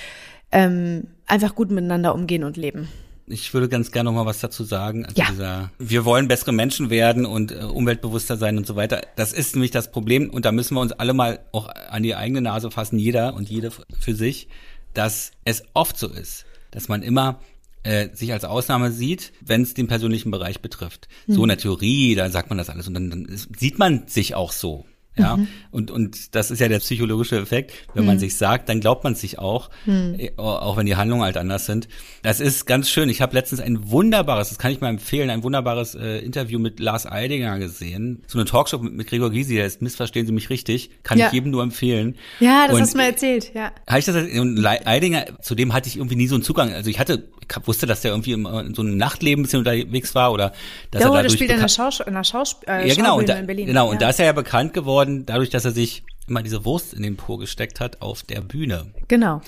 ähm, 0.52 1.08
einfach 1.26 1.54
gut 1.54 1.70
miteinander 1.70 2.14
umgehen 2.14 2.44
und 2.44 2.56
leben. 2.56 2.88
Ich 3.26 3.54
würde 3.54 3.70
ganz 3.70 3.90
gerne 3.90 4.10
noch 4.10 4.16
mal 4.16 4.26
was 4.26 4.40
dazu 4.40 4.64
sagen. 4.64 5.06
Also 5.06 5.20
ja. 5.20 5.28
dieser, 5.30 5.70
wir 5.78 6.04
wollen 6.04 6.28
bessere 6.28 6.52
Menschen 6.52 6.90
werden 6.90 7.24
und 7.24 7.52
äh, 7.52 7.64
umweltbewusster 7.64 8.36
sein 8.36 8.58
und 8.58 8.66
so 8.66 8.76
weiter. 8.76 9.00
Das 9.16 9.32
ist 9.32 9.54
nämlich 9.54 9.70
das 9.70 9.90
Problem 9.90 10.28
und 10.30 10.44
da 10.44 10.52
müssen 10.52 10.74
wir 10.74 10.80
uns 10.80 10.92
alle 10.92 11.14
mal 11.14 11.40
auch 11.52 11.68
an 11.68 12.02
die 12.02 12.14
eigene 12.14 12.42
Nase 12.42 12.70
fassen, 12.70 12.98
jeder 12.98 13.34
und 13.34 13.48
jede 13.48 13.70
für 13.98 14.14
sich, 14.14 14.48
dass 14.92 15.32
es 15.44 15.64
oft 15.72 15.98
so 15.98 16.08
ist, 16.08 16.44
dass 16.70 16.88
man 16.88 17.02
immer 17.02 17.40
äh, 17.84 18.08
sich 18.14 18.32
als 18.32 18.44
Ausnahme 18.44 18.90
sieht, 18.90 19.32
wenn 19.40 19.62
es 19.62 19.74
den 19.74 19.86
persönlichen 19.86 20.30
Bereich 20.30 20.60
betrifft. 20.60 21.08
Mhm. 21.26 21.34
So 21.34 21.42
in 21.42 21.48
der 21.48 21.58
Theorie, 21.58 22.14
da 22.14 22.28
sagt 22.30 22.48
man 22.50 22.58
das 22.58 22.70
alles 22.70 22.88
und 22.88 22.94
dann, 22.94 23.10
dann 23.10 23.24
ist, 23.26 23.48
sieht 23.58 23.78
man 23.78 24.08
sich 24.08 24.34
auch 24.34 24.52
so. 24.52 24.86
Ja, 25.16 25.37
mhm. 25.37 25.49
und, 25.71 25.90
und 25.92 26.35
das 26.35 26.50
ist 26.50 26.59
ja 26.59 26.66
der 26.66 26.80
psychologische 26.80 27.38
Effekt. 27.38 27.73
Wenn 27.94 28.02
mhm. 28.02 28.09
man 28.09 28.18
sich 28.18 28.37
sagt, 28.37 28.68
dann 28.68 28.80
glaubt 28.80 29.04
man 29.04 29.14
sich 29.14 29.38
auch, 29.38 29.71
mhm. 29.87 30.18
auch 30.37 30.76
wenn 30.76 30.87
die 30.87 30.97
Handlungen 30.97 31.23
halt 31.23 31.37
anders 31.37 31.66
sind. 31.66 31.88
Das 32.23 32.40
ist 32.40 32.66
ganz 32.66 32.90
schön. 32.90 33.09
Ich 33.09 33.21
habe 33.21 33.35
letztens 33.35 33.61
ein 33.61 33.90
wunderbares, 33.90 34.49
das 34.49 34.59
kann 34.59 34.73
ich 34.73 34.80
mal 34.80 34.88
empfehlen, 34.88 35.30
ein 35.30 35.44
wunderbares 35.44 35.94
äh, 35.94 36.18
Interview 36.18 36.59
mit 36.59 36.80
Lars 36.80 37.06
Eidinger 37.06 37.61
gesehen. 37.61 38.25
So 38.26 38.38
eine 38.38 38.47
Talkshow 38.47 38.78
mit, 38.78 38.92
mit 38.94 39.06
Gregor 39.06 39.30
Gysi, 39.30 39.54
der 39.54 39.66
ist, 39.66 39.83
missverstehen 39.83 40.26
Sie 40.26 40.33
mich 40.33 40.50
richtig, 40.50 40.90
kann 41.04 41.18
ja. 41.18 41.28
ich 41.28 41.33
jedem 41.33 41.52
nur 41.52 41.62
empfehlen. 41.62 42.16
Ja, 42.40 42.66
das 42.66 42.75
und, 42.75 42.83
hast 42.83 42.94
du 42.94 42.99
mir 42.99 43.06
erzählt, 43.06 43.52
ja. 43.54 43.71
Habe 43.87 43.99
ich 44.00 44.04
das, 44.06 44.16
und 44.16 44.66
Eidinger, 44.66 45.26
zu 45.42 45.54
dem 45.54 45.73
hatte 45.73 45.88
ich 45.88 45.97
irgendwie 45.97 46.16
nie 46.16 46.26
so 46.26 46.35
einen 46.35 46.42
Zugang. 46.42 46.73
Also 46.73 46.90
ich 46.90 46.99
hatte, 46.99 47.28
ich 47.40 47.66
wusste, 47.68 47.87
dass 47.87 48.00
der 48.00 48.11
irgendwie 48.11 48.33
in 48.33 48.75
so 48.75 48.83
einem 48.83 48.97
Nachtleben 48.97 49.42
ein 49.42 49.44
bisschen 49.44 49.61
unterwegs 49.61 50.14
war 50.14 50.33
oder 50.33 50.52
dass 50.90 51.02
ja, 51.02 51.09
er 51.09 51.14
dadurch... 51.14 51.33
Der 51.33 51.37
spielt 51.37 51.50
in 51.50 51.61
der, 51.61 51.68
Schaus 51.68 52.00
in 52.00 52.14
der 52.14 52.25
Schaus 52.25 52.56
äh, 52.66 52.88
ja, 52.88 52.94
genau, 52.94 53.18
und 53.18 53.28
da, 53.28 53.35
in 53.35 53.47
Berlin. 53.47 53.66
Genau, 53.66 53.87
ja. 53.87 53.92
und 53.92 54.02
da 54.02 54.09
ist 54.09 54.18
er 54.18 54.26
ja 54.26 54.33
bekannt 54.33 54.73
geworden, 54.73 55.03
dadurch, 55.06 55.50
dass 55.50 55.64
er 55.64 55.73
sich 55.73 56.04
immer 56.26 56.42
diese 56.42 56.64
Wurst 56.64 56.94
in 56.94 57.02
den 57.02 57.16
Po 57.16 57.37
gesteckt 57.37 57.80
hat 57.80 58.00
auf 58.02 58.23
der 58.23 58.40
Bühne. 58.40 58.92
Genau 59.08 59.40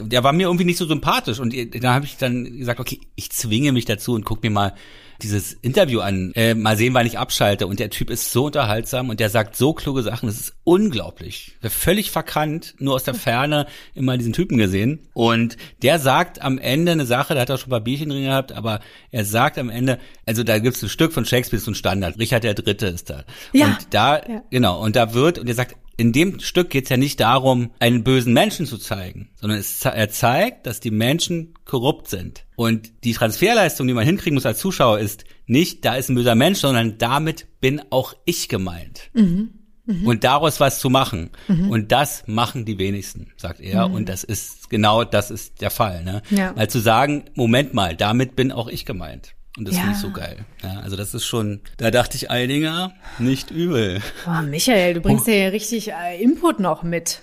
der 0.00 0.24
war 0.24 0.32
mir 0.32 0.46
irgendwie 0.46 0.64
nicht 0.64 0.78
so 0.78 0.86
sympathisch 0.86 1.38
und 1.38 1.54
da 1.82 1.94
habe 1.94 2.04
ich 2.04 2.16
dann 2.16 2.58
gesagt, 2.58 2.80
okay, 2.80 3.00
ich 3.14 3.30
zwinge 3.30 3.72
mich 3.72 3.84
dazu 3.84 4.14
und 4.14 4.24
guck 4.24 4.42
mir 4.42 4.50
mal 4.50 4.74
dieses 5.22 5.52
Interview 5.52 6.00
an, 6.00 6.32
äh, 6.34 6.54
mal 6.54 6.76
sehen, 6.76 6.94
wann 6.94 7.06
ich 7.06 7.18
abschalte. 7.18 7.66
Und 7.66 7.80
der 7.80 7.90
Typ 7.90 8.10
ist 8.10 8.32
so 8.32 8.46
unterhaltsam 8.46 9.10
und 9.10 9.20
der 9.20 9.30
sagt 9.30 9.56
so 9.56 9.72
kluge 9.72 10.02
Sachen, 10.02 10.26
das 10.26 10.38
ist 10.38 10.54
unglaublich. 10.64 11.56
Völlig 11.62 12.10
verkannt, 12.10 12.74
nur 12.78 12.94
aus 12.94 13.04
der 13.04 13.14
Ferne 13.14 13.66
immer 13.94 14.16
diesen 14.16 14.32
Typen 14.32 14.58
gesehen. 14.58 15.08
Und 15.14 15.56
der 15.82 15.98
sagt 15.98 16.42
am 16.42 16.58
Ende 16.58 16.92
eine 16.92 17.06
Sache, 17.06 17.34
da 17.34 17.40
hat 17.40 17.50
er 17.50 17.58
schon 17.58 17.68
ein 17.68 17.70
paar 17.70 17.80
Bierchen 17.80 18.08
drin 18.08 18.24
gehabt, 18.24 18.52
aber 18.52 18.80
er 19.10 19.24
sagt 19.24 19.58
am 19.58 19.70
Ende, 19.70 19.98
also 20.26 20.42
da 20.42 20.58
gibt's 20.58 20.82
ein 20.82 20.88
Stück 20.88 21.12
von 21.12 21.24
Shakespeare, 21.24 21.62
so 21.62 21.70
ein 21.70 21.74
Standard, 21.74 22.18
Richard 22.18 22.44
der 22.44 22.54
Dritte 22.54 22.86
ist 22.86 23.10
da. 23.10 23.24
Ja. 23.52 23.66
Und 23.66 23.78
da, 23.90 24.16
ja. 24.16 24.42
genau, 24.50 24.82
und 24.82 24.96
da 24.96 25.14
wird, 25.14 25.38
und 25.38 25.48
er 25.48 25.54
sagt, 25.54 25.76
in 25.96 26.12
dem 26.12 26.40
Stück 26.40 26.70
geht 26.70 26.84
es 26.84 26.90
ja 26.90 26.96
nicht 26.96 27.20
darum, 27.20 27.70
einen 27.78 28.04
bösen 28.04 28.32
Menschen 28.32 28.66
zu 28.66 28.76
zeigen, 28.78 29.30
sondern 29.40 29.58
es, 29.58 29.84
er 29.84 30.10
zeigt, 30.10 30.66
dass 30.66 30.80
die 30.80 30.90
Menschen 30.90 31.54
korrupt 31.64 32.08
sind. 32.08 32.44
Und 32.54 33.04
die 33.04 33.14
Transferleistung, 33.14 33.86
die 33.86 33.94
man 33.94 34.04
hinkriegen 34.04 34.34
muss 34.34 34.46
als 34.46 34.58
Zuschauer, 34.58 34.98
ist 34.98 35.24
nicht, 35.46 35.84
da 35.84 35.94
ist 35.94 36.10
ein 36.10 36.14
böser 36.14 36.34
Mensch, 36.34 36.58
sondern 36.58 36.98
damit 36.98 37.46
bin 37.60 37.80
auch 37.90 38.14
ich 38.24 38.48
gemeint. 38.48 39.10
Mhm. 39.14 39.50
Mhm. 39.86 40.06
Und 40.06 40.24
daraus 40.24 40.60
was 40.60 40.80
zu 40.80 40.90
machen. 40.90 41.30
Mhm. 41.48 41.70
Und 41.70 41.92
das 41.92 42.24
machen 42.26 42.64
die 42.64 42.78
wenigsten, 42.78 43.32
sagt 43.36 43.60
er. 43.60 43.88
Mhm. 43.88 43.94
Und 43.94 44.08
das 44.08 44.24
ist 44.24 44.68
genau 44.68 45.04
das 45.04 45.30
ist 45.30 45.60
der 45.60 45.70
Fall. 45.70 46.02
Ne? 46.02 46.22
Ja. 46.30 46.54
Weil 46.56 46.68
zu 46.68 46.80
sagen, 46.80 47.24
Moment 47.34 47.72
mal, 47.72 47.96
damit 47.96 48.36
bin 48.36 48.52
auch 48.52 48.68
ich 48.68 48.84
gemeint. 48.84 49.35
Und 49.56 49.68
das 49.68 49.74
ja. 49.74 49.82
finde 49.82 49.96
ich 49.96 50.02
so 50.02 50.10
geil. 50.10 50.38
Ja, 50.62 50.80
also 50.80 50.96
das 50.96 51.14
ist 51.14 51.24
schon, 51.24 51.60
da 51.78 51.90
dachte 51.90 52.16
ich 52.16 52.30
Eidinger, 52.30 52.92
nicht 53.18 53.50
übel. 53.50 54.02
Oh, 54.26 54.42
Michael, 54.42 54.94
du 54.94 55.00
bringst 55.00 55.26
oh. 55.28 55.30
ja 55.30 55.48
richtig 55.48 55.92
äh, 55.92 56.22
Input 56.22 56.60
noch 56.60 56.82
mit. 56.82 57.22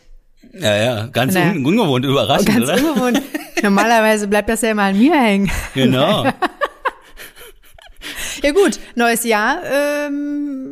Ja, 0.52 0.75
ja, 0.75 1.06
ganz 1.08 1.36
naja. 1.36 1.52
un 1.52 1.66
ungewohnt, 1.66 2.06
überraschend, 2.06 2.50
ganz 2.50 2.70
oder? 2.70 2.78
ungewohnt. 2.78 3.22
Normalerweise 3.63 4.28
bleibt 4.28 4.50
das 4.50 4.62
ja 4.62 4.72
immer 4.72 4.84
an 4.84 4.98
mir 4.98 5.13
hängen. 5.13 5.50
Genau. 5.74 6.25
ja 8.44 8.52
gut, 8.52 8.80
neues 8.96 9.24
Jahr, 9.24 9.60
ähm, 9.63 10.62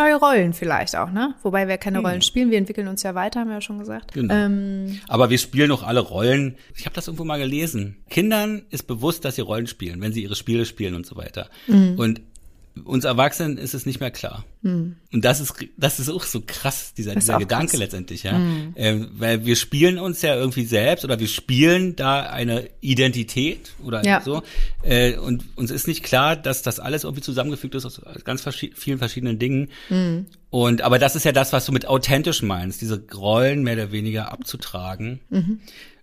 neue 0.00 0.14
Rollen 0.16 0.52
vielleicht 0.52 0.96
auch, 0.96 1.10
ne? 1.10 1.34
Wobei 1.42 1.68
wir 1.68 1.78
keine 1.78 1.98
hm. 1.98 2.06
Rollen 2.06 2.22
spielen, 2.22 2.50
wir 2.50 2.58
entwickeln 2.58 2.88
uns 2.88 3.02
ja 3.02 3.14
weiter, 3.14 3.40
haben 3.40 3.48
wir 3.48 3.54
ja 3.54 3.60
schon 3.60 3.78
gesagt. 3.78 4.12
Genau. 4.12 4.32
Ähm, 4.34 5.00
Aber 5.08 5.30
wir 5.30 5.38
spielen 5.38 5.70
auch 5.72 5.82
alle 5.82 6.00
Rollen. 6.00 6.56
Ich 6.76 6.86
habe 6.86 6.94
das 6.94 7.06
irgendwo 7.06 7.24
mal 7.24 7.38
gelesen. 7.38 7.96
Kindern 8.08 8.62
ist 8.70 8.86
bewusst, 8.86 9.24
dass 9.24 9.36
sie 9.36 9.42
Rollen 9.42 9.66
spielen, 9.66 10.00
wenn 10.00 10.12
sie 10.12 10.22
ihre 10.22 10.36
Spiele 10.36 10.64
spielen 10.64 10.94
und 10.94 11.06
so 11.06 11.16
weiter. 11.16 11.48
Mhm. 11.66 11.94
Und 11.98 12.20
uns 12.84 13.04
Erwachsenen 13.04 13.58
ist 13.58 13.74
es 13.74 13.86
nicht 13.86 14.00
mehr 14.00 14.10
klar. 14.10 14.44
Mhm. 14.62 14.96
Und 15.12 15.24
das 15.24 15.40
ist, 15.40 15.54
das 15.76 16.00
ist 16.00 16.08
auch 16.08 16.24
so 16.24 16.42
krass, 16.46 16.94
dieser, 16.94 17.14
dieser 17.14 17.38
Gedanke 17.38 17.72
krass. 17.72 17.80
letztendlich, 17.80 18.22
ja. 18.22 18.38
Mhm. 18.38 18.74
Ähm, 18.76 19.10
weil 19.14 19.44
wir 19.44 19.56
spielen 19.56 19.98
uns 19.98 20.22
ja 20.22 20.34
irgendwie 20.34 20.64
selbst 20.64 21.04
oder 21.04 21.18
wir 21.18 21.28
spielen 21.28 21.96
da 21.96 22.22
eine 22.22 22.68
Identität 22.80 23.72
oder 23.82 24.04
ja. 24.04 24.20
so. 24.20 24.42
Äh, 24.82 25.16
und 25.16 25.44
uns 25.56 25.70
ist 25.70 25.88
nicht 25.88 26.02
klar, 26.02 26.36
dass 26.36 26.62
das 26.62 26.80
alles 26.80 27.04
irgendwie 27.04 27.22
zusammengefügt 27.22 27.74
ist 27.74 27.86
aus 27.86 28.00
ganz 28.24 28.42
verschi 28.42 28.72
vielen 28.74 28.98
verschiedenen 28.98 29.38
Dingen. 29.38 29.70
Mhm. 29.88 30.26
Und, 30.50 30.82
aber 30.82 30.98
das 30.98 31.16
ist 31.16 31.24
ja 31.24 31.32
das, 31.32 31.52
was 31.52 31.66
du 31.66 31.72
mit 31.72 31.86
authentisch 31.86 32.42
meinst, 32.42 32.80
diese 32.80 33.04
Rollen 33.14 33.62
mehr 33.62 33.74
oder 33.74 33.92
weniger 33.92 34.32
abzutragen. 34.32 35.20
Mhm. 35.30 35.60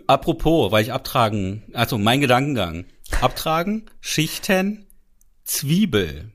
Apropos, 0.08 0.72
weil 0.72 0.84
ich 0.84 0.94
abtragen, 0.94 1.64
also 1.74 1.98
mein 1.98 2.22
Gedankengang. 2.22 2.86
Abtragen, 3.22 3.86
Schichten, 4.00 4.86
Zwiebel 5.44 6.32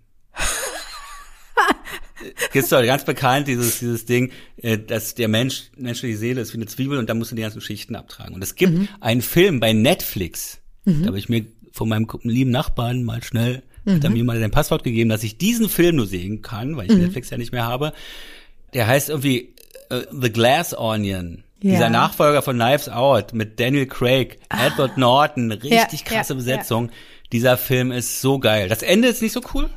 gibt's 2.52 2.71
doch 2.71 2.83
ganz 2.83 3.05
bekannt 3.05 3.49
dieses 3.49 3.79
dieses 3.79 4.05
Ding, 4.05 4.31
äh, 4.57 4.79
dass 4.79 5.14
der 5.14 5.29
Mensch 5.29 5.71
menschliche 5.76 6.17
Seele 6.17 6.41
ist 6.41 6.52
wie 6.52 6.59
eine 6.59 6.67
Zwiebel 6.67 6.99
und 6.99 7.09
da 7.09 7.14
musst 7.14 7.33
du 7.33 7.37
die 7.37 7.43
ganzen 7.43 7.61
Schichten 7.61 7.97
abtragen. 7.97 8.35
Und 8.35 8.43
es 8.43 8.55
gibt 8.55 8.73
mhm. 8.73 8.88
einen 9.00 9.23
Film 9.23 9.61
bei 9.61 9.73
Netflix, 9.73 10.61
mhm. 10.85 11.02
da 11.02 11.09
habe 11.09 11.19
ich 11.19 11.29
mir 11.29 11.47
von 11.73 11.88
meinem 11.88 12.07
lieben 12.23 12.50
Nachbarn 12.50 13.02
mal 13.02 13.23
schnell 13.23 13.62
mhm. 13.85 13.95
hat 13.95 14.05
er 14.05 14.11
mir 14.11 14.25
mal 14.25 14.38
sein 14.38 14.50
Passwort 14.50 14.85
gegeben, 14.85 15.11
dass 15.11 15.23
ich 15.23 15.38
diesen 15.38 15.69
Film 15.69 15.97
nur 15.97 16.07
sehen 16.07 16.43
kann, 16.43 16.76
weil 16.76 16.87
ich 16.87 16.97
mhm. 16.97 17.02
Netflix 17.02 17.31
ja 17.31 17.38
nicht 17.38 17.52
mehr 17.52 17.67
habe. 17.67 17.93
Der 18.75 18.87
heißt 18.87 19.09
irgendwie 19.09 19.55
uh, 19.93 20.00
The 20.12 20.33
Glass 20.33 20.76
Onion. 20.76 21.45
Ja. 21.61 21.73
Dieser 21.73 21.91
Nachfolger 21.91 22.43
von 22.43 22.57
Knives 22.57 22.88
Out 22.88 23.35
mit 23.35 23.61
Daniel 23.61 23.87
Craig, 23.87 24.38
ah. 24.49 24.67
Edward 24.67 24.99
Norton, 24.99 25.52
richtig 25.52 26.00
ja, 26.00 26.07
krasse 26.07 26.33
ja, 26.33 26.37
Besetzung. 26.37 26.91
Dieser 27.31 27.57
Film 27.57 27.93
ist 27.93 28.21
so 28.21 28.41
geil. 28.41 28.69
Das 28.69 28.83
Ende 28.83 29.09
ist 29.09 29.23
nicht 29.23 29.33
so 29.33 29.41
cool. 29.55 29.71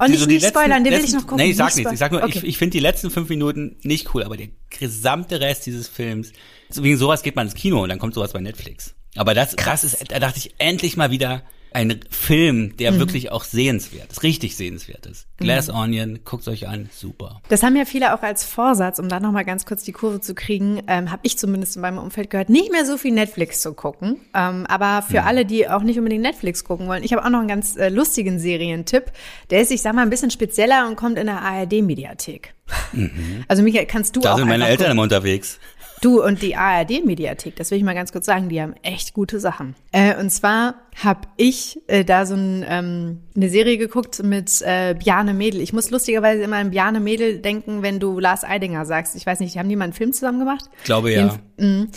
Und 0.00 0.06
oh, 0.06 0.10
nicht, 0.12 0.20
so 0.20 0.26
nicht 0.26 0.40
letzten, 0.40 0.58
spoilern, 0.58 0.82
den 0.82 0.94
will 0.94 1.04
ich 1.04 1.12
noch 1.12 1.26
gucken. 1.26 1.36
Nee, 1.36 1.50
ich 1.50 1.56
sag 1.56 1.76
nichts. 1.76 1.92
Ich 1.92 1.98
sag 1.98 2.10
nur, 2.10 2.22
okay. 2.22 2.38
ich, 2.38 2.44
ich 2.44 2.58
finde 2.58 2.72
die 2.72 2.80
letzten 2.80 3.10
fünf 3.10 3.28
Minuten 3.28 3.76
nicht 3.82 4.14
cool, 4.14 4.24
aber 4.24 4.38
der 4.38 4.48
gesamte 4.70 5.40
Rest 5.40 5.66
dieses 5.66 5.88
Films, 5.88 6.32
wegen 6.74 6.96
sowas 6.96 7.22
geht 7.22 7.36
man 7.36 7.48
ins 7.48 7.54
Kino 7.54 7.82
und 7.82 7.90
dann 7.90 7.98
kommt 7.98 8.14
sowas 8.14 8.32
bei 8.32 8.40
Netflix. 8.40 8.94
Aber 9.14 9.34
das, 9.34 9.56
Krass. 9.56 9.82
das 9.82 9.92
ist, 9.92 10.10
da 10.10 10.18
dachte 10.18 10.38
ich 10.38 10.54
endlich 10.56 10.96
mal 10.96 11.10
wieder, 11.10 11.42
ein 11.72 12.00
Film, 12.10 12.76
der 12.76 12.92
mhm. 12.92 12.98
wirklich 12.98 13.32
auch 13.32 13.44
sehenswert 13.44 14.10
ist, 14.10 14.22
richtig 14.22 14.56
sehenswert 14.56 15.06
ist. 15.06 15.26
Glass 15.36 15.68
mhm. 15.68 15.74
Onion, 15.74 16.18
guckt 16.24 16.46
euch 16.48 16.68
an, 16.68 16.88
super. 16.92 17.40
Das 17.48 17.62
haben 17.62 17.76
ja 17.76 17.84
viele 17.84 18.14
auch 18.14 18.22
als 18.22 18.44
Vorsatz, 18.44 18.98
um 18.98 19.08
da 19.08 19.20
nochmal 19.20 19.44
ganz 19.44 19.64
kurz 19.66 19.82
die 19.82 19.92
Kurve 19.92 20.20
zu 20.20 20.34
kriegen, 20.34 20.82
ähm, 20.86 21.10
habe 21.10 21.20
ich 21.22 21.38
zumindest 21.38 21.76
in 21.76 21.82
meinem 21.82 21.98
Umfeld 21.98 22.30
gehört, 22.30 22.48
nicht 22.48 22.72
mehr 22.72 22.84
so 22.84 22.96
viel 22.96 23.12
Netflix 23.12 23.60
zu 23.60 23.72
gucken. 23.72 24.16
Ähm, 24.34 24.66
aber 24.66 25.02
für 25.02 25.20
mhm. 25.20 25.26
alle, 25.26 25.46
die 25.46 25.68
auch 25.68 25.82
nicht 25.82 25.98
unbedingt 25.98 26.22
Netflix 26.22 26.64
gucken 26.64 26.88
wollen, 26.88 27.04
ich 27.04 27.12
habe 27.12 27.24
auch 27.24 27.30
noch 27.30 27.40
einen 27.40 27.48
ganz 27.48 27.76
äh, 27.76 27.88
lustigen 27.88 28.38
Serientipp. 28.38 29.12
Der 29.50 29.60
ist, 29.60 29.70
ich 29.70 29.82
sag 29.82 29.94
mal, 29.94 30.02
ein 30.02 30.10
bisschen 30.10 30.30
spezieller 30.30 30.88
und 30.88 30.96
kommt 30.96 31.18
in 31.18 31.26
der 31.26 31.40
ARD-Mediathek. 31.42 32.54
Mhm. 32.92 33.44
Also 33.48 33.62
Michael, 33.62 33.86
kannst 33.86 34.16
du 34.16 34.20
da 34.20 34.30
auch. 34.30 34.34
Da 34.34 34.38
sind 34.38 34.48
meine 34.48 34.66
Eltern 34.66 34.90
immer 34.92 35.02
unterwegs. 35.02 35.58
Du 36.00 36.22
und 36.24 36.40
die 36.40 36.56
ARD-Mediathek, 36.56 37.56
das 37.56 37.70
will 37.70 37.78
ich 37.78 37.84
mal 37.84 37.94
ganz 37.94 38.10
kurz 38.10 38.24
sagen, 38.24 38.48
die 38.48 38.60
haben 38.60 38.74
echt 38.82 39.12
gute 39.12 39.38
Sachen. 39.38 39.74
Äh, 39.92 40.18
und 40.18 40.30
zwar 40.30 40.76
habe 41.02 41.28
ich 41.36 41.78
äh, 41.88 42.04
da 42.04 42.24
so 42.24 42.34
ein, 42.34 42.64
ähm, 42.66 43.20
eine 43.36 43.50
Serie 43.50 43.76
geguckt 43.76 44.22
mit 44.22 44.62
äh, 44.62 44.94
Bjane 44.94 45.34
Mädel. 45.34 45.60
Ich 45.60 45.74
muss 45.74 45.90
lustigerweise 45.90 46.42
immer 46.42 46.56
an 46.56 46.70
Bjane 46.70 47.00
Mädel 47.00 47.40
denken, 47.40 47.82
wenn 47.82 48.00
du 48.00 48.18
Lars 48.18 48.44
Eidinger 48.44 48.86
sagst. 48.86 49.14
Ich 49.14 49.26
weiß 49.26 49.40
nicht, 49.40 49.58
haben 49.58 49.68
die 49.68 49.76
mal 49.76 49.84
einen 49.84 49.92
Film 49.92 50.12
zusammen 50.14 50.38
gemacht? 50.38 50.70
Ich 50.78 50.84
glaube 50.84 51.12
ja. 51.12 51.38
Jeden, 51.58 51.90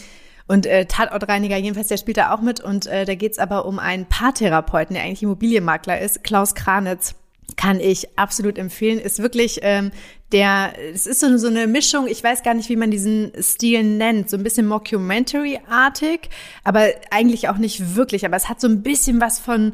und 0.45 0.65
äh, 0.65 0.85
Tatortreiniger, 0.85 1.55
jedenfalls, 1.57 1.87
der 1.87 1.97
spielt 1.97 2.17
da 2.17 2.33
auch 2.33 2.41
mit. 2.41 2.59
Und 2.59 2.85
äh, 2.87 3.05
da 3.05 3.15
geht's 3.15 3.39
aber 3.39 3.65
um 3.65 3.79
einen 3.79 4.05
Paartherapeuten, 4.05 4.93
der 4.93 5.03
eigentlich 5.03 5.23
Immobilienmakler 5.23 5.99
ist, 6.01 6.23
Klaus 6.23 6.53
Kranitz 6.53 7.15
kann 7.55 7.79
ich 7.79 8.17
absolut 8.17 8.57
empfehlen. 8.57 8.99
Ist 8.99 9.19
wirklich 9.19 9.59
ähm, 9.61 9.91
der, 10.31 10.73
es 10.93 11.05
ist 11.05 11.19
so, 11.19 11.37
so 11.37 11.47
eine 11.47 11.67
Mischung, 11.67 12.07
ich 12.07 12.23
weiß 12.23 12.43
gar 12.43 12.53
nicht, 12.53 12.69
wie 12.69 12.75
man 12.75 12.91
diesen 12.91 13.31
Stil 13.39 13.83
nennt, 13.83 14.29
so 14.29 14.37
ein 14.37 14.43
bisschen 14.43 14.67
Mockumentary-artig, 14.67 16.29
aber 16.63 16.87
eigentlich 17.11 17.49
auch 17.49 17.57
nicht 17.57 17.95
wirklich. 17.95 18.25
Aber 18.25 18.35
es 18.35 18.49
hat 18.49 18.59
so 18.59 18.67
ein 18.67 18.81
bisschen 18.81 19.21
was 19.21 19.39
von, 19.39 19.73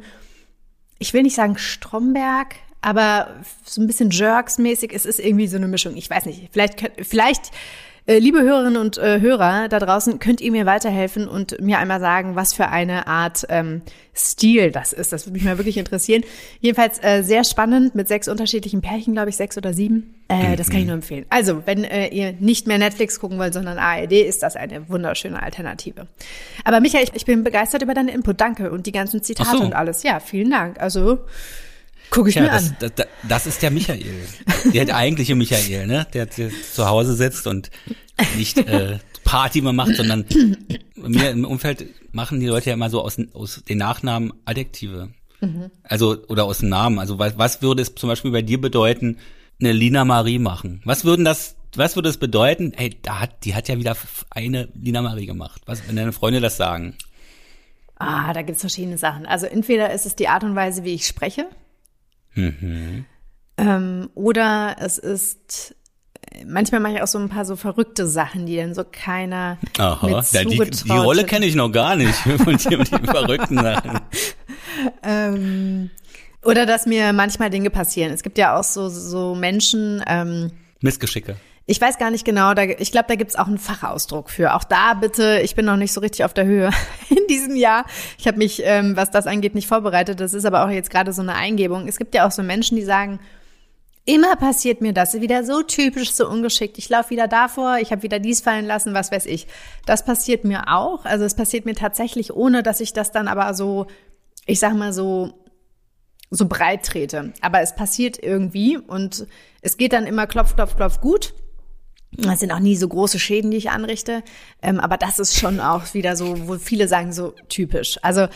ich 1.00 1.14
will 1.14 1.24
nicht 1.24 1.36
sagen 1.36 1.58
Stromberg, 1.58 2.56
aber 2.82 3.42
so 3.66 3.82
ein 3.82 3.88
bisschen 3.88 4.12
Jerks-mäßig. 4.12 4.92
Es 4.94 5.06
ist 5.06 5.20
irgendwie 5.20 5.48
so 5.48 5.58
eine 5.58 5.68
Mischung. 5.68 5.96
Ich 5.96 6.10
weiß 6.10 6.26
nicht. 6.26 6.50
Vielleicht, 6.52 6.92
vielleicht 7.02 7.52
liebe 8.18 8.42
Hörerinnen 8.42 8.78
und 8.82 8.98
äh, 8.98 9.20
Hörer 9.22 9.68
da 9.68 9.78
draußen, 9.78 10.18
könnt 10.18 10.42
ihr 10.42 10.52
mir 10.52 10.66
weiterhelfen 10.66 11.28
und 11.28 11.62
mir 11.62 11.78
einmal 11.78 12.00
sagen, 12.00 12.36
was 12.36 12.54
für 12.54 12.70
eine 12.70 13.06
Art 13.06 13.46
ähm, 13.50 13.84
Stil 14.16 14.72
das 14.72 14.94
ist. 14.94 15.14
Das 15.14 15.26
würde 15.26 15.34
mich 15.34 15.44
mal 15.44 15.58
wirklich 15.58 15.78
interessieren. 15.78 16.24
Jedenfalls 16.60 17.02
äh, 17.04 17.22
sehr 17.22 17.44
spannend 17.44 17.96
mit 17.96 18.08
sechs 18.08 18.28
unterschiedlichen 18.28 18.82
Pärchen, 18.82 19.14
glaube 19.14 19.30
ich, 19.30 19.38
sechs 19.38 19.58
oder 19.58 19.74
sieben. 19.74 20.16
Äh, 20.28 20.56
das 20.56 20.70
kann 20.70 20.80
ich 20.80 20.86
nur 20.86 20.96
empfehlen. 20.96 21.26
Also, 21.30 21.62
wenn 21.66 21.84
äh, 21.84 22.08
ihr 22.08 22.34
nicht 22.40 22.68
mehr 22.68 22.78
Netflix 22.78 23.20
gucken 23.20 23.38
wollt, 23.38 23.54
sondern 23.54 23.78
ARD, 23.78 24.14
ist 24.14 24.44
das 24.44 24.56
eine 24.56 24.90
wunderschöne 24.90 25.42
Alternative. 25.42 26.08
Aber 26.64 26.80
Michael, 26.82 27.04
ich, 27.04 27.14
ich 27.14 27.26
bin 27.26 27.44
begeistert 27.44 27.82
über 27.82 27.94
deinen 27.94 28.10
Input. 28.10 28.42
Danke. 28.42 28.72
Und 28.72 28.88
die 28.88 28.92
ganzen 28.92 29.22
Zitate 29.24 29.58
so. 29.58 29.64
und 29.64 29.74
alles. 29.74 30.04
Ja, 30.04 30.20
vielen 30.20 30.50
Dank. 30.50 30.82
Also, 30.82 31.20
Gucke 32.10 32.30
ich 32.30 32.36
ja, 32.36 32.44
mir 32.44 32.50
das, 32.50 32.70
an. 32.70 32.76
Das, 32.80 32.92
das, 32.96 33.08
das, 33.28 33.48
ist 33.48 33.62
der 33.62 33.72
Michael. 33.72 34.16
Der 34.74 34.96
eigentliche 34.96 35.36
Michael, 35.36 35.88
ne? 35.88 36.08
Der, 36.14 36.26
der 36.26 36.50
zu 36.50 36.88
Hause 36.88 37.14
sitzt 37.14 37.46
und 37.48 37.70
nicht 38.38 38.58
äh, 38.58 39.00
Party 39.24 39.62
mal 39.62 39.74
macht, 39.74 39.96
sondern 39.96 40.26
mir 40.96 41.30
im 41.30 41.46
Umfeld 41.46 41.86
machen 42.12 42.40
die 42.40 42.48
Leute 42.48 42.70
ja 42.70 42.74
immer 42.74 42.90
so 42.90 43.02
aus, 43.02 43.18
aus 43.34 43.64
den 43.68 43.78
Nachnamen 43.78 44.34
Adjektive. 44.46 45.10
Mhm. 45.42 45.72
Also, 45.84 46.18
oder 46.28 46.46
aus 46.46 46.60
dem 46.60 46.70
Namen. 46.70 47.00
Also 47.00 47.20
was, 47.20 47.38
was 47.38 47.62
würde 47.62 47.82
es 47.82 47.94
zum 47.96 48.10
Beispiel 48.10 48.32
bei 48.32 48.42
dir 48.42 48.60
bedeuten, 48.60 49.18
eine 49.60 49.72
Lina 49.72 50.04
Marie 50.04 50.40
machen? 50.40 50.82
Was 50.86 51.06
würden 51.06 51.26
das 51.26 51.56
was 51.76 51.96
würde 51.96 52.10
es 52.10 52.18
bedeuten? 52.18 52.74
Hey, 52.76 52.98
da 53.02 53.20
hat, 53.20 53.46
die 53.46 53.54
hat 53.54 53.68
ja 53.68 53.78
wieder 53.78 53.96
eine 54.32 54.70
Lina 54.74 55.02
Marie 55.02 55.26
gemacht. 55.26 55.62
Was, 55.66 55.88
wenn 55.88 55.96
deine 55.96 56.14
Freunde 56.14 56.42
das 56.42 56.58
sagen? 56.58 56.96
Ah, 57.98 58.34
da 58.34 58.42
gibt's 58.42 58.62
verschiedene 58.62 58.98
Sachen. 58.98 59.26
Also 59.26 59.46
entweder 59.46 59.94
ist 59.94 60.06
es 60.06 60.16
die 60.16 60.30
Art 60.30 60.44
und 60.44 60.56
Weise, 60.56 60.84
wie 60.84 60.94
ich 60.94 61.06
spreche. 61.06 61.48
Mhm. 62.40 63.06
Ähm, 63.58 64.10
oder 64.16 64.78
es 64.80 64.98
ist 64.98 65.76
manchmal 66.46 66.82
mache 66.82 66.94
ich 66.94 67.02
auch 67.02 67.08
so 67.08 67.20
ein 67.20 67.30
paar 67.30 67.46
so 67.46 67.56
verrückte 67.56 68.08
Sachen, 68.08 68.46
die 68.46 68.58
dann 68.58 68.74
so 68.74 68.84
keiner 68.90 69.58
Aha, 69.78 70.08
mit 70.08 70.32
ja, 70.32 70.44
die, 70.44 70.58
die 70.58 70.92
Rolle 70.92 71.26
kenne 71.26 71.46
ich 71.46 71.56
noch 71.56 71.72
gar 71.72 71.96
nicht 71.96 72.14
von 72.44 72.58
dir 72.58 72.78
mit 72.78 72.92
den 72.92 73.06
verrückten 73.06 73.58
Sachen. 73.58 74.00
Ähm, 75.04 75.90
oder 76.44 76.66
dass 76.66 76.86
mir 76.86 77.12
manchmal 77.14 77.50
Dinge 77.50 77.70
passieren. 77.70 78.14
Es 78.14 78.24
gibt 78.24 78.38
ja 78.38 78.58
auch 78.58 78.64
so 78.64 78.90
so 78.90 79.36
Menschen. 79.36 80.04
Ähm, 80.08 80.52
Missgeschicke. 80.82 81.36
Ich 81.70 81.80
weiß 81.80 82.00
gar 82.00 82.10
nicht 82.10 82.26
genau, 82.26 82.56
da, 82.56 82.64
ich 82.64 82.92
glaube, 82.92 83.06
da 83.10 83.14
gibt's 83.14 83.36
auch 83.36 83.46
einen 83.46 83.60
Fachausdruck 83.60 84.32
für. 84.32 84.56
Auch 84.56 84.64
da 84.64 84.96
bitte, 84.96 85.40
ich 85.44 85.54
bin 85.54 85.66
noch 85.66 85.78
nicht 85.78 85.94
so 85.94 86.02
richtig 86.02 86.26
auf 86.26 86.34
der 86.34 86.46
Höhe 86.46 86.72
in 87.10 87.28
diesem 87.30 87.56
Jahr. 87.56 87.86
Ich 88.18 88.26
habe 88.26 88.40
mich, 88.40 88.64
ähm, 88.66 88.98
was 88.98 89.12
das 89.12 89.28
angeht, 89.28 89.54
nicht 89.54 89.68
vorbereitet. 89.68 90.20
Das 90.20 90.34
ist 90.34 90.46
aber 90.46 90.66
auch 90.66 90.72
jetzt 90.72 90.90
gerade 90.90 91.14
so 91.14 91.22
eine 91.22 91.36
Eingebung. 91.36 91.88
Es 91.88 92.00
gibt 92.00 92.16
ja 92.16 92.26
auch 92.26 92.32
so 92.32 92.42
Menschen, 92.42 92.76
die 92.76 92.84
sagen, 92.84 93.20
Immer 94.06 94.36
passiert 94.38 94.82
mir 94.82 94.94
das, 94.94 95.14
wieder 95.22 95.44
so 95.44 95.62
typisch, 95.62 96.14
so 96.14 96.28
ungeschickt. 96.28 96.80
Ich 96.80 96.90
laufe 96.90 97.12
wieder 97.12 97.28
davor, 97.28 97.78
ich 97.80 97.92
habe 97.92 98.02
wieder 98.02 98.18
dies 98.18 98.42
fallen 98.42 98.66
lassen, 98.66 98.96
was 98.96 99.12
weiß 99.12 99.28
ich. 99.28 99.46
Das 99.86 100.04
passiert 100.04 100.46
mir 100.46 100.64
auch. 100.70 101.06
Also 101.06 101.26
es 101.26 101.36
passiert 101.36 101.66
mir 101.66 101.76
tatsächlich, 101.76 102.34
ohne 102.34 102.64
dass 102.64 102.80
ich 102.80 102.94
das 102.94 103.12
dann 103.12 103.28
aber 103.28 103.54
so, 103.54 103.86
ich 104.48 104.60
sag 104.60 104.74
mal 104.74 104.94
so, 104.94 105.34
so 106.32 106.48
breit 106.48 106.84
trete. 106.88 107.34
Aber 107.42 107.62
es 107.62 107.76
passiert 107.76 108.18
irgendwie 108.18 108.78
und 108.80 109.28
es 109.62 109.78
geht 109.78 109.94
dann 109.94 110.08
immer 110.08 110.26
klopf, 110.26 110.56
klopf, 110.56 110.76
klopf 110.76 111.02
gut. 111.02 111.36
Das 112.12 112.40
sind 112.40 112.52
auch 112.52 112.60
nie 112.60 112.76
so 112.76 112.88
große 112.88 113.20
Schäden, 113.20 113.52
die 113.52 113.58
ich 113.58 113.70
anrichte. 113.70 114.24
Ähm, 114.62 114.80
aber 114.80 114.98
das 114.98 115.20
ist 115.20 115.38
schon 115.38 115.60
auch 115.60 115.94
wieder 115.94 116.16
so, 116.16 116.48
wo 116.48 116.58
viele 116.58 116.88
sagen, 116.88 117.14
so 117.14 117.34
typisch. 117.50 118.00
Also 118.02 118.28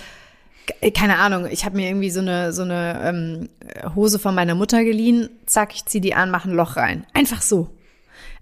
keine 0.94 1.18
Ahnung, 1.18 1.46
ich 1.50 1.66
habe 1.66 1.76
mir 1.76 1.88
irgendwie 1.88 2.10
so 2.10 2.22
eine 2.22 2.54
so 2.54 2.62
eine 2.62 3.02
ähm, 3.04 3.50
Hose 3.96 4.18
von 4.18 4.34
meiner 4.34 4.56
Mutter 4.56 4.84
geliehen, 4.84 5.30
zack, 5.46 5.76
ich 5.76 5.86
zieh 5.86 6.00
die 6.00 6.14
an, 6.14 6.32
mache 6.32 6.50
ein 6.50 6.56
Loch 6.56 6.78
rein. 6.78 7.06
Einfach 7.14 7.42
so. 7.42 7.70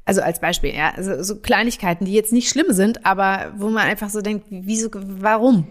Also 0.05 0.21
als 0.21 0.39
Beispiel, 0.39 0.75
ja, 0.75 0.93
also 0.95 1.23
so 1.23 1.37
Kleinigkeiten, 1.39 2.05
die 2.05 2.13
jetzt 2.13 2.33
nicht 2.33 2.49
schlimm 2.49 2.73
sind, 2.73 3.05
aber 3.05 3.53
wo 3.57 3.69
man 3.69 3.87
einfach 3.87 4.09
so 4.09 4.21
denkt, 4.21 4.45
wieso, 4.49 4.89
warum? 4.93 5.67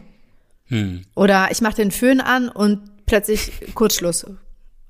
Hm. 0.67 1.02
Oder 1.14 1.49
ich 1.50 1.61
mache 1.61 1.76
den 1.76 1.90
Föhn 1.90 2.21
an 2.21 2.49
und 2.49 3.07
plötzlich 3.07 3.52
Kurzschluss. 3.75 4.26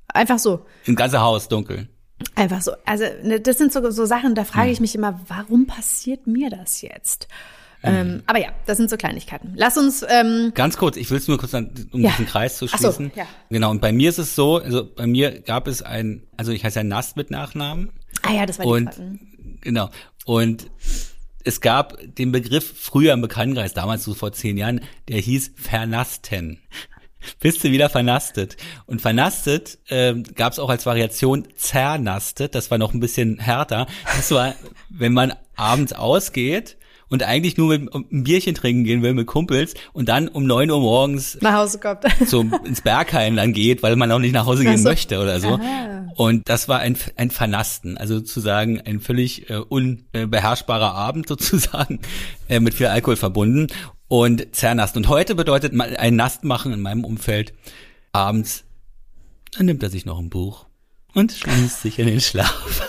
Einfach 0.08 0.38
so. 0.38 0.64
Im 0.84 0.96
ganzen 0.96 1.20
Haus 1.20 1.48
dunkel. 1.48 1.88
Einfach 2.34 2.62
so. 2.62 2.72
Also 2.84 3.04
ne, 3.22 3.40
das 3.40 3.58
sind 3.58 3.72
so, 3.72 3.90
so 3.90 4.04
Sachen, 4.04 4.34
da 4.34 4.44
frage 4.44 4.70
ich 4.70 4.80
mich 4.80 4.94
immer, 4.94 5.20
warum 5.28 5.66
passiert 5.66 6.26
mir 6.26 6.50
das 6.50 6.82
jetzt? 6.82 7.28
Ähm, 7.82 8.08
mhm. 8.08 8.22
aber 8.26 8.38
ja, 8.38 8.48
das 8.66 8.76
sind 8.76 8.90
so 8.90 8.98
Kleinigkeiten. 8.98 9.52
Lass 9.56 9.78
uns 9.78 10.04
ähm, 10.06 10.52
ganz 10.54 10.76
kurz. 10.76 10.98
Ich 10.98 11.10
will 11.10 11.16
es 11.16 11.28
nur 11.28 11.38
kurz, 11.38 11.54
an, 11.54 11.70
um 11.92 12.02
ja. 12.02 12.10
diesen 12.10 12.26
Kreis 12.26 12.58
zu 12.58 12.68
schließen. 12.68 13.10
So, 13.14 13.18
ja. 13.20 13.26
Genau. 13.48 13.70
Und 13.70 13.80
bei 13.80 13.90
mir 13.90 14.10
ist 14.10 14.18
es 14.18 14.34
so. 14.34 14.58
Also 14.58 14.84
bei 14.84 15.06
mir 15.06 15.40
gab 15.40 15.66
es 15.66 15.80
ein, 15.80 16.22
also 16.36 16.52
ich 16.52 16.62
heiße 16.62 16.80
ja 16.80 16.84
Nast 16.84 17.16
mit 17.16 17.30
Nachnamen. 17.30 17.90
Ah 18.20 18.32
ja, 18.32 18.44
das 18.44 18.58
war 18.58 18.66
und, 18.66 18.96
die 18.96 19.00
Und 19.00 19.30
Genau. 19.60 19.90
Und 20.24 20.70
es 21.44 21.60
gab 21.60 21.96
den 22.16 22.32
Begriff 22.32 22.72
früher 22.76 23.12
im 23.12 23.20
Bekanntenkreis, 23.20 23.74
damals 23.74 24.04
so 24.04 24.14
vor 24.14 24.32
zehn 24.32 24.56
Jahren, 24.56 24.80
der 25.08 25.18
hieß 25.18 25.52
Vernasten. 25.56 26.58
Bist 27.40 27.64
du 27.64 27.70
wieder 27.70 27.88
vernastet. 27.88 28.56
Und 28.86 29.00
vernastet 29.00 29.78
ähm, 29.88 30.24
gab 30.34 30.52
es 30.52 30.58
auch 30.58 30.70
als 30.70 30.86
Variation 30.86 31.48
zernastet, 31.56 32.54
das 32.54 32.70
war 32.70 32.78
noch 32.78 32.94
ein 32.94 33.00
bisschen 33.00 33.38
härter. 33.38 33.86
Das 34.04 34.30
war, 34.30 34.54
wenn 34.88 35.12
man 35.12 35.34
abends 35.56 35.92
ausgeht 35.92 36.76
und 37.10 37.24
eigentlich 37.24 37.56
nur 37.56 37.76
mit, 37.76 37.92
ein 37.92 38.24
Bierchen 38.24 38.54
trinken 38.54 38.84
gehen 38.84 39.02
will 39.02 39.12
mit 39.12 39.26
Kumpels 39.26 39.74
und 39.92 40.08
dann 40.08 40.28
um 40.28 40.46
neun 40.46 40.70
Uhr 40.70 40.80
morgens 40.80 41.36
nach 41.40 41.54
Hause 41.54 41.78
kommt. 41.78 42.04
so 42.26 42.42
ins 42.64 42.80
Bergheim 42.80 43.36
dann 43.36 43.52
geht, 43.52 43.82
weil 43.82 43.96
man 43.96 44.10
auch 44.12 44.20
nicht 44.20 44.32
nach 44.32 44.46
Hause 44.46 44.64
gehen 44.64 44.78
so. 44.78 44.88
möchte 44.88 45.21
oder 45.21 45.40
so. 45.40 45.54
Aha. 45.54 46.06
Und 46.16 46.49
das 46.49 46.68
war 46.68 46.80
ein, 46.80 46.97
ein 47.16 47.30
Vernasten, 47.30 47.99
also 47.99 48.14
sozusagen 48.14 48.80
ein 48.80 49.00
völlig 49.00 49.50
äh, 49.50 49.56
unbeherrschbarer 49.56 50.95
Abend 50.95 51.28
sozusagen 51.28 52.00
äh, 52.49 52.60
mit 52.60 52.75
viel 52.75 52.86
Alkohol 52.86 53.16
verbunden 53.16 53.66
und 54.10 54.56
zernasten. 54.56 55.04
Und 55.04 55.08
heute 55.08 55.36
bedeutet 55.36 55.73
ein 55.80 56.16
Nast 56.16 56.42
machen 56.42 56.73
in 56.73 56.80
meinem 56.80 57.04
Umfeld 57.04 57.54
abends, 58.10 58.64
dann 59.56 59.66
nimmt 59.66 59.84
er 59.84 59.88
sich 59.88 60.04
noch 60.04 60.18
ein 60.18 60.30
Buch 60.30 60.66
und 61.14 61.30
schließt 61.30 61.82
sich 61.82 61.99
in 61.99 62.08
den 62.08 62.20
Schlaf. 62.20 62.86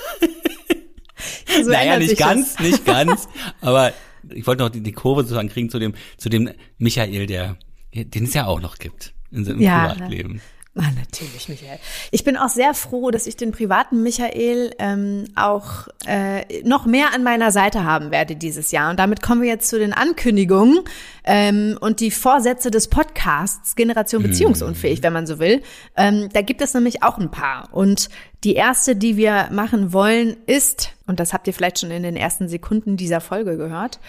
So 1.63 1.69
naja, 1.69 1.99
nicht 1.99 2.17
ganz, 2.17 2.55
das. 2.55 2.65
nicht 2.65 2.86
ganz, 2.86 3.27
aber 3.60 3.93
ich 4.29 4.47
wollte 4.47 4.63
noch 4.63 4.69
die, 4.69 4.81
die 4.81 4.93
Kurve 4.93 5.21
sozusagen 5.21 5.49
kriegen 5.49 5.69
zu 5.69 5.77
dem, 5.79 5.93
zu 6.17 6.29
dem 6.29 6.49
Michael, 6.77 7.27
der, 7.27 7.57
den 7.93 8.23
es 8.23 8.34
ja 8.34 8.47
auch 8.47 8.62
noch 8.62 8.77
gibt 8.77 9.13
in 9.31 9.45
seinem 9.45 9.62
ja, 9.62 9.89
Privatleben. 9.89 10.41
Ah, 10.73 10.84
natürlich, 10.97 11.49
Michael. 11.49 11.79
Ich 12.12 12.23
bin 12.23 12.38
auch 12.38 12.47
sehr 12.47 12.73
froh, 12.73 13.12
dass 13.12 13.27
ich 13.27 13.36
den 13.36 13.51
privaten 13.51 14.03
Michael 14.03 14.73
ähm, 14.79 15.25
auch 15.36 15.89
äh, 16.07 16.63
noch 16.63 16.86
mehr 16.86 17.13
an 17.13 17.23
meiner 17.23 17.51
Seite 17.51 17.84
haben 17.84 18.10
werde 18.10 18.38
dieses 18.38 18.71
Jahr. 18.71 18.89
Und 18.89 18.97
damit 18.97 19.21
kommen 19.21 19.41
wir 19.41 19.49
jetzt 19.49 19.67
zu 19.67 19.77
den 19.77 19.91
Ankündigungen 19.91 20.79
ähm, 21.25 21.77
und 21.81 21.99
die 21.99 22.10
Vorsätze 22.10 22.71
des 22.71 22.88
Podcasts 22.88 23.75
Generation 23.75 24.23
Beziehungsunfähig, 24.23 24.99
mhm. 24.99 25.03
wenn 25.03 25.13
man 25.13 25.27
so 25.27 25.39
will. 25.39 25.62
Ähm, 25.97 26.29
da 26.31 26.41
gibt 26.41 26.62
es 26.62 26.73
nämlich 26.73 27.03
auch 27.03 27.17
ein 27.17 27.31
paar. 27.31 27.67
Und 27.73 28.07
die 28.45 28.55
erste, 28.55 28.95
die 28.95 29.17
wir 29.17 29.49
machen 29.51 29.91
wollen, 29.91 30.38
ist, 30.45 30.93
und 31.05 31.19
das 31.19 31.34
habt 31.34 31.47
ihr 31.47 31.53
vielleicht 31.53 31.79
schon 31.79 31.91
in 31.91 32.03
den 32.03 32.15
ersten 32.15 32.47
Sekunden 32.47 32.95
dieser 32.95 33.19
Folge 33.19 33.57
gehört, 33.57 33.99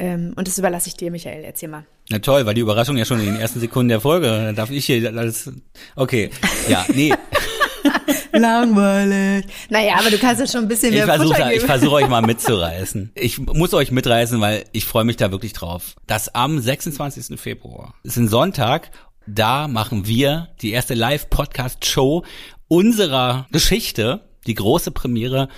ähm, 0.00 0.32
und 0.34 0.48
das 0.48 0.56
überlasse 0.56 0.88
ich 0.88 0.96
dir, 0.96 1.10
Michael. 1.10 1.44
Erzähl 1.44 1.68
mal. 1.68 1.84
Na 2.08 2.18
toll, 2.18 2.46
weil 2.46 2.54
die 2.54 2.62
Überraschung 2.62 2.96
ja 2.96 3.04
schon 3.04 3.20
in 3.20 3.26
den 3.26 3.36
ersten 3.36 3.60
Sekunden 3.60 3.90
der 3.90 4.00
Folge. 4.00 4.54
Darf 4.56 4.70
ich 4.70 4.86
hier 4.86 5.06
alles. 5.14 5.52
Okay. 5.94 6.30
Ja, 6.68 6.86
nee. 6.94 7.12
Langweilig. 8.32 9.44
Naja, 9.68 9.96
aber 9.98 10.10
du 10.10 10.16
kannst 10.16 10.40
ja 10.40 10.46
schon 10.46 10.62
ein 10.62 10.68
bisschen 10.68 10.94
mehr 10.94 11.04
Ich 11.04 11.10
versuche 11.10 11.52
ich 11.54 11.60
versuche 11.60 11.92
euch 11.96 12.08
mal 12.08 12.22
mitzureißen. 12.26 13.12
Ich 13.14 13.38
muss 13.38 13.74
euch 13.74 13.90
mitreißen, 13.90 14.40
weil 14.40 14.64
ich 14.72 14.86
freue 14.86 15.04
mich 15.04 15.16
da 15.18 15.30
wirklich 15.32 15.52
drauf. 15.52 15.96
Das 16.06 16.34
am 16.34 16.58
26. 16.58 17.38
Februar 17.38 17.94
ist 18.02 18.16
ein 18.16 18.28
Sonntag. 18.28 18.90
Da 19.26 19.68
machen 19.68 20.06
wir 20.06 20.48
die 20.62 20.70
erste 20.70 20.94
Live-Podcast-Show 20.94 22.24
unserer 22.68 23.46
Geschichte, 23.52 24.22
die 24.46 24.54
große 24.54 24.92
Premiere 24.92 25.48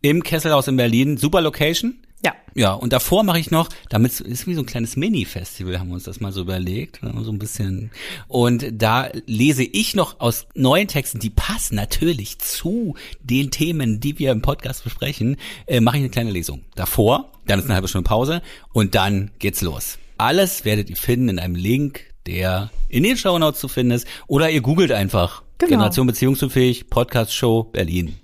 im 0.00 0.22
Kesselhaus 0.22 0.68
in 0.68 0.76
Berlin. 0.76 1.18
Super 1.18 1.42
Location. 1.42 2.00
Ja. 2.24 2.34
Ja, 2.54 2.72
und 2.72 2.92
davor 2.92 3.22
mache 3.22 3.38
ich 3.38 3.50
noch, 3.50 3.68
damit 3.88 4.20
ist 4.20 4.46
wie 4.46 4.54
so 4.54 4.60
ein 4.60 4.66
kleines 4.66 4.96
Mini-Festival, 4.96 5.78
haben 5.78 5.88
wir 5.88 5.94
uns 5.94 6.04
das 6.04 6.20
mal 6.20 6.32
so 6.32 6.40
überlegt, 6.40 7.02
ne, 7.02 7.14
so 7.22 7.30
ein 7.30 7.38
bisschen. 7.38 7.90
Und 8.28 8.66
da 8.72 9.08
lese 9.26 9.62
ich 9.62 9.94
noch 9.94 10.20
aus 10.20 10.46
neuen 10.54 10.88
Texten, 10.88 11.20
die 11.20 11.30
passen 11.30 11.76
natürlich 11.76 12.38
zu 12.38 12.94
den 13.20 13.50
Themen, 13.50 14.00
die 14.00 14.18
wir 14.18 14.32
im 14.32 14.42
Podcast 14.42 14.84
besprechen, 14.84 15.36
äh, 15.66 15.80
mache 15.80 15.96
ich 15.96 16.02
eine 16.02 16.10
kleine 16.10 16.30
Lesung. 16.30 16.62
Davor, 16.74 17.32
dann 17.46 17.60
ist 17.60 17.66
eine 17.66 17.74
halbe 17.74 17.88
Stunde 17.88 18.08
Pause 18.08 18.42
und 18.72 18.94
dann 18.94 19.30
geht's 19.38 19.62
los. 19.62 19.98
Alles 20.18 20.64
werdet 20.64 20.90
ihr 20.90 20.96
finden 20.96 21.30
in 21.30 21.38
einem 21.38 21.54
Link, 21.54 22.02
der 22.26 22.70
in 22.88 23.04
den 23.04 23.16
Show 23.16 23.38
Notes 23.38 23.60
zu 23.60 23.68
finden 23.68 23.92
ist, 23.92 24.06
oder 24.26 24.50
ihr 24.50 24.60
googelt 24.60 24.92
einfach 24.92 25.42
genau. 25.56 25.70
Generation 25.70 26.06
Beziehungsunfähig 26.06 26.90
Podcast 26.90 27.32
Show 27.32 27.64
Berlin. 27.64 28.16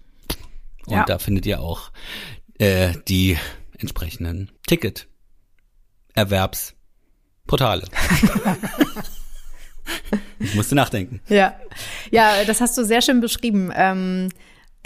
Und 0.87 0.95
ja. 0.95 1.05
da 1.05 1.19
findet 1.19 1.47
ihr 1.47 1.61
auch 1.61 1.91
äh, 2.59 2.93
die 3.09 3.37
entsprechenden 3.79 4.51
Ticket. 4.67 5.09
Erwerbsportale. 6.15 7.87
ich 10.39 10.55
musste 10.55 10.75
nachdenken. 10.75 11.21
Ja, 11.29 11.59
ja, 12.11 12.45
das 12.45 12.61
hast 12.61 12.77
du 12.79 12.85
sehr 12.85 13.03
schön 13.03 13.21
beschrieben. 13.21 13.71
Ähm, 13.75 14.31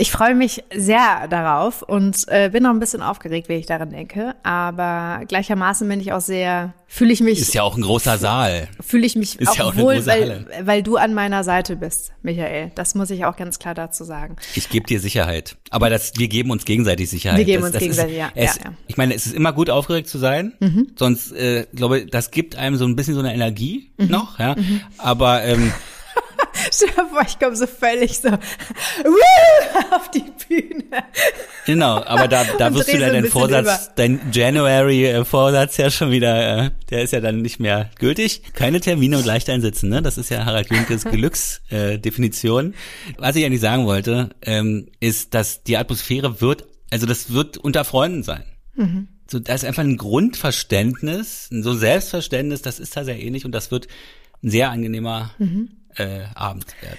ich 0.00 0.10
freue 0.10 0.34
mich 0.34 0.64
sehr 0.74 1.28
darauf 1.28 1.82
und 1.82 2.26
äh, 2.28 2.48
bin 2.50 2.62
noch 2.62 2.70
ein 2.70 2.80
bisschen 2.80 3.02
aufgeregt, 3.02 3.50
wenn 3.50 3.58
ich 3.58 3.66
daran 3.66 3.90
denke. 3.90 4.34
Aber 4.42 5.20
gleichermaßen 5.28 5.86
bin 5.86 6.00
ich 6.00 6.14
auch 6.14 6.22
sehr, 6.22 6.72
fühle 6.86 7.12
ich 7.12 7.20
mich. 7.20 7.38
Ist 7.38 7.52
ja 7.52 7.62
auch 7.62 7.76
ein 7.76 7.82
großer 7.82 8.16
Saal. 8.16 8.68
Fühle 8.80 9.04
ich 9.04 9.14
mich 9.14 9.38
Ist 9.38 9.48
auch, 9.48 9.56
ja 9.56 9.64
auch 9.66 9.76
wohl, 9.76 10.06
weil, 10.06 10.46
weil 10.62 10.82
du 10.82 10.96
an 10.96 11.12
meiner 11.12 11.44
Seite 11.44 11.76
bist, 11.76 12.12
Michael. 12.22 12.72
Das 12.74 12.94
muss 12.94 13.10
ich 13.10 13.26
auch 13.26 13.36
ganz 13.36 13.58
klar 13.58 13.74
dazu 13.74 14.04
sagen. 14.04 14.36
Ich 14.54 14.70
gebe 14.70 14.86
dir 14.86 15.00
Sicherheit. 15.00 15.56
Aber 15.68 15.90
das, 15.90 16.12
wir 16.16 16.28
geben 16.28 16.50
uns 16.50 16.64
gegenseitig 16.64 17.10
Sicherheit. 17.10 17.38
Wir 17.38 17.44
geben 17.44 17.60
das, 17.60 17.68
uns 17.68 17.74
das 17.74 17.82
gegenseitig, 17.82 18.14
ist, 18.14 18.18
ja, 18.18 18.30
es, 18.34 18.56
ja, 18.56 18.62
ja. 18.64 18.72
Ich 18.86 18.96
meine, 18.96 19.14
es 19.14 19.26
ist 19.26 19.34
immer 19.34 19.52
gut 19.52 19.68
aufgeregt 19.68 20.08
zu 20.08 20.16
sein. 20.16 20.54
Mhm. 20.60 20.92
Sonst, 20.96 21.32
äh, 21.32 21.66
glaube 21.74 22.06
das 22.06 22.30
gibt 22.30 22.56
einem 22.56 22.76
so 22.76 22.86
ein 22.86 22.96
bisschen 22.96 23.14
so 23.14 23.20
eine 23.20 23.34
Energie 23.34 23.92
mhm. 23.98 24.08
noch. 24.08 24.38
Ja. 24.38 24.54
Mhm. 24.56 24.80
Aber 24.96 25.44
ähm, 25.44 25.74
Stell 26.74 26.88
dir 26.88 27.06
vor, 27.06 27.22
ich 27.26 27.38
komme 27.38 27.56
so 27.56 27.66
völlig 27.66 28.18
so 28.18 28.28
auf 28.28 30.10
die 30.10 30.24
Bühne. 30.48 31.04
Genau, 31.66 32.02
aber 32.04 32.28
da, 32.28 32.44
da 32.58 32.74
wirst 32.74 32.92
du 32.92 32.98
dann 32.98 33.08
so 33.08 33.14
deinen 33.14 33.26
Vorsatz, 33.26 33.86
über. 33.86 33.92
dein 33.96 34.20
January-Vorsatz 34.32 35.76
ja 35.76 35.90
schon 35.90 36.10
wieder, 36.10 36.66
äh, 36.66 36.70
der 36.90 37.02
ist 37.02 37.12
ja 37.12 37.20
dann 37.20 37.42
nicht 37.42 37.60
mehr 37.60 37.90
gültig. 37.98 38.42
Keine 38.54 38.80
Termine 38.80 39.18
und 39.18 39.26
leicht 39.26 39.50
einsitzen, 39.50 39.88
ne? 39.88 40.02
Das 40.02 40.18
ist 40.18 40.30
ja 40.30 40.44
Harald 40.44 40.70
Junkes 40.70 41.04
Glücksdefinition. 41.10 42.72
Äh, 42.72 43.18
Was 43.18 43.36
ich 43.36 43.44
eigentlich 43.44 43.60
sagen 43.60 43.86
wollte, 43.86 44.30
ähm, 44.42 44.88
ist, 45.00 45.34
dass 45.34 45.62
die 45.62 45.76
Atmosphäre 45.76 46.40
wird 46.40 46.66
Also 46.90 47.06
das 47.06 47.32
wird 47.32 47.58
unter 47.58 47.84
Freunden 47.84 48.22
sein. 48.22 48.44
Mhm. 48.74 49.08
So, 49.30 49.38
da 49.38 49.54
ist 49.54 49.64
einfach 49.64 49.84
ein 49.84 49.96
Grundverständnis, 49.96 51.50
ein 51.52 51.62
so 51.62 51.72
Selbstverständnis, 51.72 52.62
das 52.62 52.80
ist 52.80 52.96
da 52.96 53.04
sehr 53.04 53.20
ähnlich 53.20 53.44
und 53.44 53.52
das 53.52 53.70
wird 53.70 53.86
ein 54.42 54.50
sehr 54.50 54.70
angenehmer 54.70 55.30
mhm. 55.38 55.68
Äh, 55.96 56.24
Abend 56.34 56.66
werden. 56.82 56.98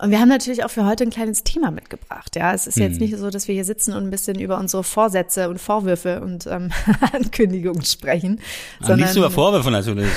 Und 0.00 0.12
wir 0.12 0.20
haben 0.20 0.28
natürlich 0.28 0.64
auch 0.64 0.70
für 0.70 0.86
heute 0.86 1.02
ein 1.02 1.10
kleines 1.10 1.42
Thema 1.42 1.72
mitgebracht. 1.72 2.36
Ja, 2.36 2.54
es 2.54 2.68
ist 2.68 2.78
jetzt 2.78 3.00
hm. 3.00 3.00
nicht 3.00 3.16
so, 3.16 3.30
dass 3.30 3.48
wir 3.48 3.54
hier 3.54 3.64
sitzen 3.64 3.92
und 3.94 4.04
ein 4.04 4.10
bisschen 4.10 4.38
über 4.38 4.56
unsere 4.58 4.84
Vorsätze 4.84 5.48
und 5.50 5.60
Vorwürfe 5.60 6.20
und 6.20 6.46
ähm, 6.46 6.70
Ankündigungen 7.12 7.84
sprechen. 7.84 8.40
Am 8.80 8.96
liebsten 8.96 9.18
über 9.18 9.32
Vorwürfe 9.32 9.72
natürlich. 9.72 10.12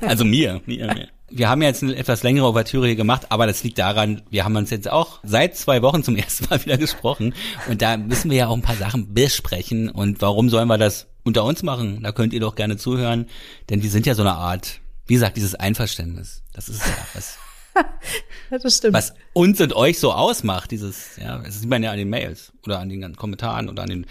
also 0.00 0.24
mir, 0.24 0.62
mir, 0.64 0.86
mir. 0.94 1.08
Wir 1.28 1.50
haben 1.50 1.60
jetzt 1.60 1.82
eine 1.82 1.96
etwas 1.96 2.22
längere 2.22 2.46
Ouvertüre 2.46 2.86
hier 2.86 2.96
gemacht, 2.96 3.26
aber 3.28 3.46
das 3.46 3.62
liegt 3.62 3.78
daran, 3.78 4.22
wir 4.30 4.44
haben 4.44 4.56
uns 4.56 4.70
jetzt 4.70 4.90
auch 4.90 5.20
seit 5.22 5.56
zwei 5.56 5.82
Wochen 5.82 6.02
zum 6.02 6.16
ersten 6.16 6.46
Mal 6.48 6.64
wieder 6.64 6.78
gesprochen 6.78 7.34
und 7.68 7.82
da 7.82 7.98
müssen 7.98 8.30
wir 8.30 8.38
ja 8.38 8.46
auch 8.46 8.56
ein 8.56 8.62
paar 8.62 8.76
Sachen 8.76 9.12
besprechen 9.12 9.90
und 9.90 10.22
warum 10.22 10.48
sollen 10.48 10.68
wir 10.68 10.78
das 10.78 11.08
unter 11.24 11.44
uns 11.44 11.62
machen? 11.62 12.02
Da 12.02 12.12
könnt 12.12 12.32
ihr 12.32 12.40
doch 12.40 12.54
gerne 12.54 12.76
zuhören, 12.76 13.26
denn 13.68 13.82
wir 13.82 13.90
sind 13.90 14.06
ja 14.06 14.14
so 14.14 14.22
eine 14.22 14.34
Art, 14.34 14.80
wie 15.06 15.14
gesagt, 15.14 15.36
dieses 15.36 15.54
Einverständnis. 15.54 16.43
Das 16.54 16.68
ist 16.68 16.80
ja 16.86 16.96
was 17.12 17.38
das 18.50 18.76
stimmt. 18.76 18.94
Was 18.94 19.14
uns 19.32 19.60
und 19.60 19.74
euch 19.74 19.98
so 19.98 20.12
ausmacht, 20.12 20.70
dieses, 20.70 21.16
ja, 21.16 21.38
das 21.38 21.60
sieht 21.60 21.68
man 21.68 21.82
ja 21.82 21.90
an 21.90 21.98
den 21.98 22.08
Mails 22.08 22.52
oder 22.64 22.78
an 22.78 22.88
den 22.88 23.00
ganzen 23.00 23.16
Kommentaren 23.16 23.68
oder 23.68 23.82
an 23.82 23.88
den 23.88 24.06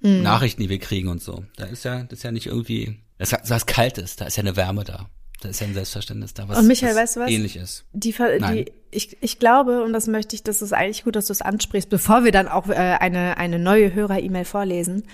mhm. 0.00 0.22
Nachrichten, 0.22 0.62
die 0.62 0.68
wir 0.68 0.78
kriegen 0.78 1.08
und 1.08 1.22
so. 1.22 1.44
Da 1.56 1.66
ist 1.66 1.84
ja, 1.84 2.02
das 2.02 2.18
ist 2.18 2.22
ja 2.22 2.32
nicht 2.32 2.46
irgendwie, 2.46 2.98
das 3.18 3.32
ist 3.32 3.50
was 3.50 3.66
Kaltes, 3.66 4.16
da 4.16 4.26
ist 4.26 4.36
ja 4.36 4.42
eine 4.42 4.56
Wärme 4.56 4.84
da. 4.84 5.08
Da 5.40 5.50
ist 5.50 5.60
ja 5.60 5.66
ein 5.66 5.74
Selbstverständnis 5.74 6.32
da, 6.32 6.48
was, 6.48 6.58
und 6.58 6.66
Michael, 6.66 6.96
weißt 6.96 7.16
du 7.16 7.20
was? 7.20 7.30
ähnlich 7.30 7.56
ist. 7.56 7.84
Die, 7.92 8.12
die, 8.12 8.72
ich, 8.90 9.18
ich 9.20 9.38
glaube, 9.38 9.84
und 9.84 9.92
das 9.92 10.06
möchte 10.06 10.34
ich, 10.34 10.42
das 10.42 10.62
ist 10.62 10.72
eigentlich 10.72 11.04
gut, 11.04 11.14
dass 11.14 11.26
du 11.26 11.32
es 11.32 11.42
ansprichst, 11.42 11.90
bevor 11.90 12.24
wir 12.24 12.32
dann 12.32 12.48
auch 12.48 12.68
äh, 12.68 12.72
eine, 12.74 13.36
eine 13.36 13.58
neue 13.58 13.92
Hörer-E-Mail 13.92 14.46
vorlesen. 14.46 15.04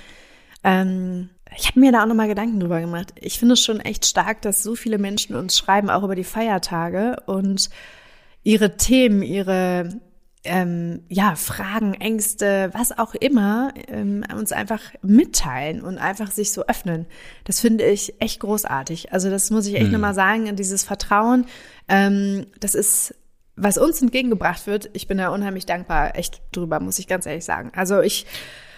Ähm, 0.63 1.31
ich 1.57 1.69
habe 1.69 1.81
mir 1.81 1.93
da 1.93 2.03
auch 2.03 2.07
nochmal 2.07 2.29
Gedanken 2.29 2.61
drüber 2.61 2.81
gemacht. 2.81 3.13
Ich 3.17 3.39
finde 3.39 3.55
es 3.55 3.61
schon 3.61 3.81
echt 3.81 4.07
stark, 4.07 4.43
dass 4.43 4.63
so 4.63 4.75
viele 4.75 4.99
Menschen 4.99 5.35
uns 5.37 5.57
schreiben, 5.57 5.91
auch 5.91 6.03
über 6.03 6.15
die 6.15 6.25
Feiertage 6.25 7.17
und 7.27 7.71
ihre 8.43 8.77
Themen, 8.77 9.23
ihre 9.23 10.01
ähm, 10.45 11.05
ja, 11.09 11.37
Fragen, 11.37 11.95
Ängste, 11.95 12.71
was 12.73 12.97
auch 12.99 13.15
immer, 13.15 13.73
ähm, 13.87 14.25
uns 14.37 14.51
einfach 14.51 14.81
mitteilen 15.03 15.83
und 15.83 15.99
einfach 15.99 16.31
sich 16.31 16.53
so 16.53 16.67
öffnen. 16.67 17.07
Das 17.45 17.61
finde 17.61 17.85
ich 17.85 18.21
echt 18.21 18.41
großartig. 18.41 19.13
Also 19.13 19.31
das 19.31 19.51
muss 19.51 19.67
ich 19.67 19.75
echt 19.75 19.85
hm. 19.85 19.93
nochmal 19.93 20.15
sagen, 20.15 20.57
dieses 20.57 20.83
Vertrauen, 20.83 21.47
ähm, 21.89 22.47
das 22.59 22.75
ist, 22.75 23.15
was 23.55 23.79
uns 23.79 24.03
entgegengebracht 24.03 24.67
wird. 24.67 24.91
Ich 24.95 25.07
bin 25.07 25.19
da 25.19 25.29
unheimlich 25.29 25.67
dankbar, 25.67 26.17
echt 26.17 26.43
drüber, 26.51 26.81
muss 26.81 26.99
ich 26.99 27.07
ganz 27.07 27.27
ehrlich 27.27 27.45
sagen. 27.45 27.71
Also 27.77 28.01
ich 28.01 28.27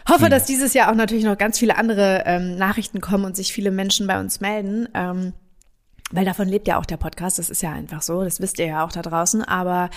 Hoffe, 0.08 0.24
hm. 0.24 0.30
dass 0.30 0.44
dieses 0.44 0.74
Jahr 0.74 0.90
auch 0.90 0.94
natürlich 0.94 1.24
noch 1.24 1.38
ganz 1.38 1.58
viele 1.58 1.76
andere 1.76 2.24
ähm, 2.26 2.56
Nachrichten 2.56 3.00
kommen 3.00 3.24
und 3.24 3.36
sich 3.36 3.52
viele 3.52 3.70
Menschen 3.70 4.06
bei 4.06 4.20
uns 4.20 4.40
melden. 4.40 4.88
Ähm, 4.94 5.32
weil 6.10 6.24
davon 6.24 6.48
lebt 6.48 6.68
ja 6.68 6.78
auch 6.78 6.86
der 6.86 6.96
Podcast. 6.96 7.38
Das 7.38 7.50
ist 7.50 7.62
ja 7.62 7.72
einfach 7.72 8.02
so. 8.02 8.22
Das 8.22 8.40
wisst 8.40 8.58
ihr 8.58 8.66
ja 8.66 8.84
auch 8.84 8.92
da 8.92 9.02
draußen. 9.02 9.42
Aber 9.42 9.90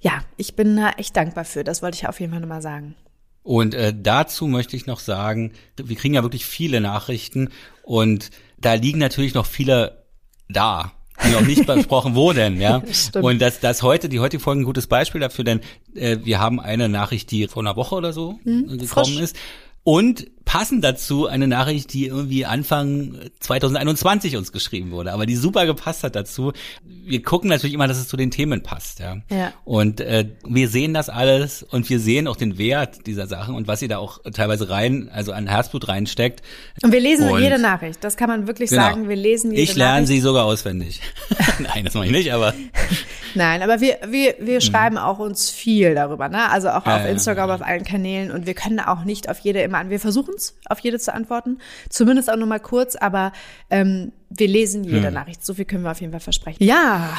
ja, 0.00 0.22
ich 0.36 0.56
bin 0.56 0.76
da 0.76 0.90
echt 0.90 1.16
dankbar 1.16 1.44
für. 1.44 1.64
Das 1.64 1.82
wollte 1.82 1.96
ich 1.96 2.08
auf 2.08 2.20
jeden 2.20 2.32
Fall 2.32 2.40
nochmal 2.40 2.62
sagen. 2.62 2.94
Und 3.42 3.74
äh, 3.74 3.94
dazu 3.96 4.46
möchte 4.46 4.76
ich 4.76 4.86
noch 4.86 5.00
sagen, 5.00 5.52
wir 5.76 5.96
kriegen 5.96 6.14
ja 6.14 6.22
wirklich 6.22 6.46
viele 6.46 6.80
Nachrichten 6.80 7.50
und 7.82 8.30
da 8.58 8.74
liegen 8.74 8.98
natürlich 8.98 9.34
noch 9.34 9.46
viele 9.46 10.04
da 10.48 10.92
noch 11.30 11.40
nicht 11.42 11.66
besprochen 11.66 12.14
wurden, 12.14 12.60
ja. 12.60 12.82
Stimmt. 12.92 13.24
Und 13.24 13.40
das, 13.40 13.60
das 13.60 13.82
heute, 13.82 14.08
die 14.08 14.20
heutige 14.20 14.42
Folge 14.42 14.62
ein 14.62 14.64
gutes 14.64 14.86
Beispiel 14.86 15.20
dafür, 15.20 15.44
denn 15.44 15.60
äh, 15.94 16.18
wir 16.22 16.40
haben 16.40 16.60
eine 16.60 16.88
Nachricht, 16.88 17.30
die 17.30 17.48
vor 17.48 17.62
einer 17.62 17.76
Woche 17.76 17.94
oder 17.94 18.12
so 18.12 18.38
hm, 18.44 18.78
gekommen 18.78 18.86
frisch. 18.86 19.20
ist. 19.20 19.36
Und 19.84 20.26
passend 20.44 20.84
dazu 20.84 21.26
eine 21.26 21.46
Nachricht, 21.46 21.92
die 21.92 22.06
irgendwie 22.06 22.44
Anfang 22.44 23.16
2021 23.40 24.36
uns 24.36 24.52
geschrieben 24.52 24.90
wurde, 24.90 25.12
aber 25.12 25.26
die 25.26 25.36
super 25.36 25.66
gepasst 25.66 26.04
hat 26.04 26.16
dazu. 26.16 26.52
Wir 26.84 27.22
gucken 27.22 27.48
natürlich 27.48 27.74
immer, 27.74 27.88
dass 27.88 27.98
es 27.98 28.08
zu 28.08 28.16
den 28.16 28.30
Themen 28.30 28.62
passt, 28.62 29.00
ja. 29.00 29.18
ja. 29.30 29.52
Und 29.64 30.00
äh, 30.00 30.28
wir 30.44 30.68
sehen 30.68 30.94
das 30.94 31.08
alles 31.08 31.62
und 31.62 31.88
wir 31.88 32.00
sehen 32.00 32.28
auch 32.28 32.36
den 32.36 32.58
Wert 32.58 33.06
dieser 33.06 33.26
Sachen 33.26 33.54
und 33.54 33.68
was 33.68 33.82
ihr 33.82 33.88
da 33.88 33.98
auch 33.98 34.20
teilweise 34.32 34.68
rein, 34.70 35.10
also 35.12 35.32
an 35.32 35.46
Herzblut 35.46 35.88
reinsteckt. 35.88 36.42
Und 36.82 36.92
wir 36.92 37.00
lesen 37.00 37.28
und 37.28 37.40
jede 37.40 37.58
Nachricht, 37.58 38.02
das 38.02 38.16
kann 38.16 38.28
man 38.28 38.46
wirklich 38.46 38.70
genau. 38.70 38.82
sagen. 38.82 39.08
Wir 39.08 39.16
lesen 39.16 39.50
jede 39.50 39.62
Ich 39.62 39.76
lerne 39.76 39.92
Nachricht. 39.92 40.08
sie 40.08 40.20
sogar 40.20 40.44
auswendig. 40.44 41.00
Nein, 41.58 41.84
das 41.84 41.94
mache 41.94 42.06
ich 42.06 42.12
nicht, 42.12 42.32
aber. 42.32 42.54
Nein, 43.34 43.62
aber 43.62 43.80
wir, 43.80 43.98
wir, 44.06 44.34
wir 44.40 44.56
mhm. 44.56 44.60
schreiben 44.60 44.98
auch 44.98 45.18
uns 45.18 45.50
viel 45.50 45.94
darüber, 45.94 46.28
ne? 46.28 46.50
Also 46.50 46.68
auch 46.68 46.84
auf 46.84 47.06
Instagram, 47.06 47.50
auf 47.50 47.62
allen 47.62 47.84
Kanälen 47.84 48.30
und 48.30 48.46
wir 48.46 48.54
können 48.54 48.80
auch 48.80 49.04
nicht 49.04 49.28
auf 49.28 49.38
jede 49.38 49.62
immer 49.62 49.78
an. 49.78 49.90
Wir 49.90 50.00
versuchen 50.00 50.31
es, 50.36 50.56
auf 50.66 50.78
jede 50.80 50.98
zu 50.98 51.12
antworten. 51.12 51.58
Zumindest 51.88 52.30
auch 52.30 52.36
nur 52.36 52.46
mal 52.46 52.60
kurz, 52.60 52.96
aber 52.96 53.32
ähm, 53.70 54.12
wir 54.30 54.48
lesen 54.48 54.84
jede 54.84 55.08
hm. 55.08 55.14
Nachricht. 55.14 55.44
So 55.44 55.54
viel 55.54 55.64
können 55.64 55.84
wir 55.84 55.90
auf 55.90 56.00
jeden 56.00 56.12
Fall 56.12 56.20
versprechen. 56.20 56.62
Ja, 56.62 57.16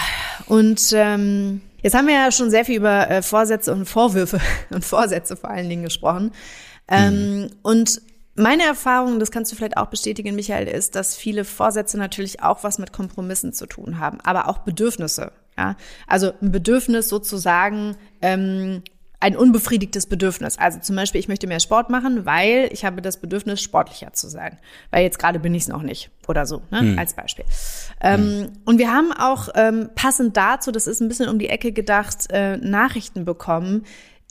und 0.48 0.92
ähm, 0.94 1.62
jetzt 1.82 1.96
haben 1.96 2.08
wir 2.08 2.16
ja 2.16 2.32
schon 2.32 2.50
sehr 2.50 2.66
viel 2.66 2.78
über 2.78 3.10
äh, 3.10 3.22
Vorsätze 3.22 3.74
und 3.74 3.86
Vorwürfe 3.86 4.40
und 4.70 4.84
Vorsätze 4.84 5.36
vor 5.36 5.50
allen 5.50 5.70
Dingen 5.70 5.84
gesprochen. 5.84 6.32
Ähm, 6.88 7.14
hm. 7.14 7.50
Und 7.62 8.02
meine 8.36 8.64
Erfahrung, 8.64 9.20
das 9.20 9.32
kannst 9.32 9.52
du 9.52 9.56
vielleicht 9.56 9.78
auch 9.78 9.88
bestätigen, 9.88 10.36
Michael, 10.36 10.68
ist, 10.68 10.96
dass 10.96 11.16
viele 11.16 11.46
Vorsätze 11.46 11.98
natürlich 11.98 12.42
auch 12.42 12.64
was 12.64 12.80
mit 12.80 12.92
Kompromissen 12.92 13.54
zu 13.54 13.68
tun 13.68 14.00
haben, 14.00 14.20
aber 14.22 14.48
auch 14.50 14.60
Bedürfnisse. 14.60 15.32
Ja, 15.56 15.76
also 16.08 16.34
ein 16.42 16.52
Bedürfnis 16.52 17.10
sozusagen, 17.10 17.96
ähm, 18.24 18.82
ein 19.24 19.38
unbefriedigtes 19.38 20.08
Bedürfnis. 20.08 20.58
Also 20.58 20.80
zum 20.80 20.98
Beispiel, 20.98 21.20
ich 21.20 21.30
möchte 21.30 21.48
mehr 21.48 21.62
Sport 21.62 21.90
machen, 21.90 22.26
weil 22.26 22.70
ich 22.74 22.84
habe 22.84 23.02
das 23.02 23.22
Bedürfnis, 23.22 23.62
sportlicher 23.62 24.12
zu 24.12 24.28
sein. 24.28 24.60
Weil 24.92 25.04
jetzt 25.04 25.18
gerade 25.18 25.40
bin 25.40 25.56
ich 25.56 25.64
es 25.64 25.68
noch 25.70 25.82
nicht 25.82 26.10
oder 26.28 26.46
so, 26.46 26.62
ne? 26.72 26.82
Hm. 26.82 27.00
als 27.00 27.14
Beispiel. 27.14 27.46
Ähm, 28.02 28.20
hm. 28.20 28.50
Und 28.66 28.80
wir 28.80 28.92
haben 28.92 29.14
auch 29.14 29.48
ähm, 29.56 29.90
passend 29.96 30.36
dazu, 30.36 30.74
das 30.74 30.88
ist 30.88 31.00
ein 31.00 31.08
bisschen 31.08 31.30
um 31.30 31.40
die 31.40 31.48
Ecke 31.48 31.72
gedacht, 31.72 32.28
äh, 32.32 32.58
Nachrichten 32.58 33.24
bekommen, 33.24 33.86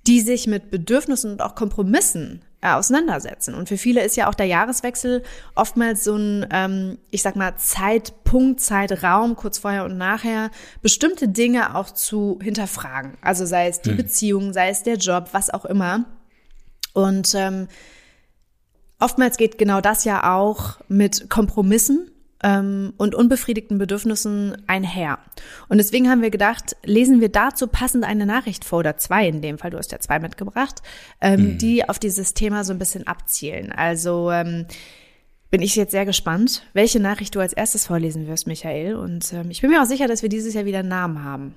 die 0.07 0.21
sich 0.21 0.47
mit 0.47 0.71
Bedürfnissen 0.71 1.33
und 1.33 1.41
auch 1.41 1.55
Kompromissen 1.55 2.43
auseinandersetzen. 2.63 3.55
Und 3.55 3.69
für 3.69 3.77
viele 3.77 4.03
ist 4.03 4.17
ja 4.17 4.29
auch 4.29 4.35
der 4.35 4.47
Jahreswechsel 4.47 5.23
oftmals 5.55 6.05
so 6.05 6.17
ein, 6.17 6.47
ähm, 6.51 6.99
ich 7.11 7.23
sag 7.23 7.35
mal, 7.35 7.57
Zeitpunkt, 7.57 8.61
Zeitraum, 8.61 9.35
kurz 9.35 9.59
vorher 9.59 9.85
und 9.85 9.99
nachher, 9.99 10.51
bestimmte 10.81 11.29
Dinge 11.29 11.75
auch 11.75 11.91
zu 11.91 12.39
hinterfragen. 12.41 13.15
Also 13.21 13.47
sei 13.47 13.67
es 13.67 13.81
die 13.81 13.91
hm. 13.91 13.97
Beziehung, 13.97 14.53
sei 14.53 14.69
es 14.69 14.85
der 14.85 14.97
Job, 14.97 15.31
was 15.33 15.51
auch 15.51 15.65
immer. 15.65 16.05
Und 16.93 17.35
ähm, 17.35 17.67
oftmals 19.01 19.37
geht 19.37 19.59
genau 19.59 19.81
das 19.81 20.05
ja 20.05 20.33
auch 20.33 20.79
mit 20.89 21.29
Kompromissen 21.29 22.12
ähm, 22.43 22.93
und 22.97 23.15
unbefriedigten 23.15 23.79
Bedürfnissen 23.79 24.57
einher. 24.67 25.19
Und 25.69 25.79
deswegen 25.79 26.09
haben 26.09 26.23
wir 26.23 26.31
gedacht, 26.31 26.77
lesen 26.85 27.21
wir 27.21 27.29
dazu 27.29 27.67
passend 27.67 28.05
eine 28.05 28.27
Nachricht 28.27 28.65
vor 28.65 28.81
oder 28.81 28.97
zwei 28.97 29.29
in 29.29 29.43
dem 29.43 29.59
Fall, 29.59 29.71
du 29.71 29.79
hast 29.79 29.93
ja 29.93 30.01
zwei 30.01 30.19
mitgebracht, 30.19 30.83
ähm, 31.21 31.53
mhm. 31.53 31.59
die 31.59 31.89
auf 31.89 31.99
dieses 31.99 32.35
Thema 32.35 32.65
so 32.65 32.73
ein 32.73 32.79
bisschen 32.79 33.07
abzielen. 33.07 33.73
Also 33.73 34.31
ähm, 34.31 34.67
bin 35.51 35.63
ich 35.63 35.77
jetzt 35.77 35.93
sehr 35.93 36.07
gespannt, 36.07 36.63
welche 36.73 36.99
Nachricht 36.99 37.35
du 37.35 37.41
als 37.41 37.53
erstes 37.53 37.87
vorlesen 37.87 38.27
wirst, 38.27 38.47
Michael. 38.47 38.97
Und 38.97 39.33
ähm, 39.33 39.51
ich 39.51 39.61
bin 39.61 39.71
mir 39.71 39.83
auch 39.83 39.87
sicher, 39.87 40.09
dass 40.09 40.23
wir 40.23 40.29
dieses 40.29 40.55
Jahr 40.55 40.65
wieder 40.65 40.81
einen 40.81 40.89
Namen 40.89 41.23
haben. 41.23 41.55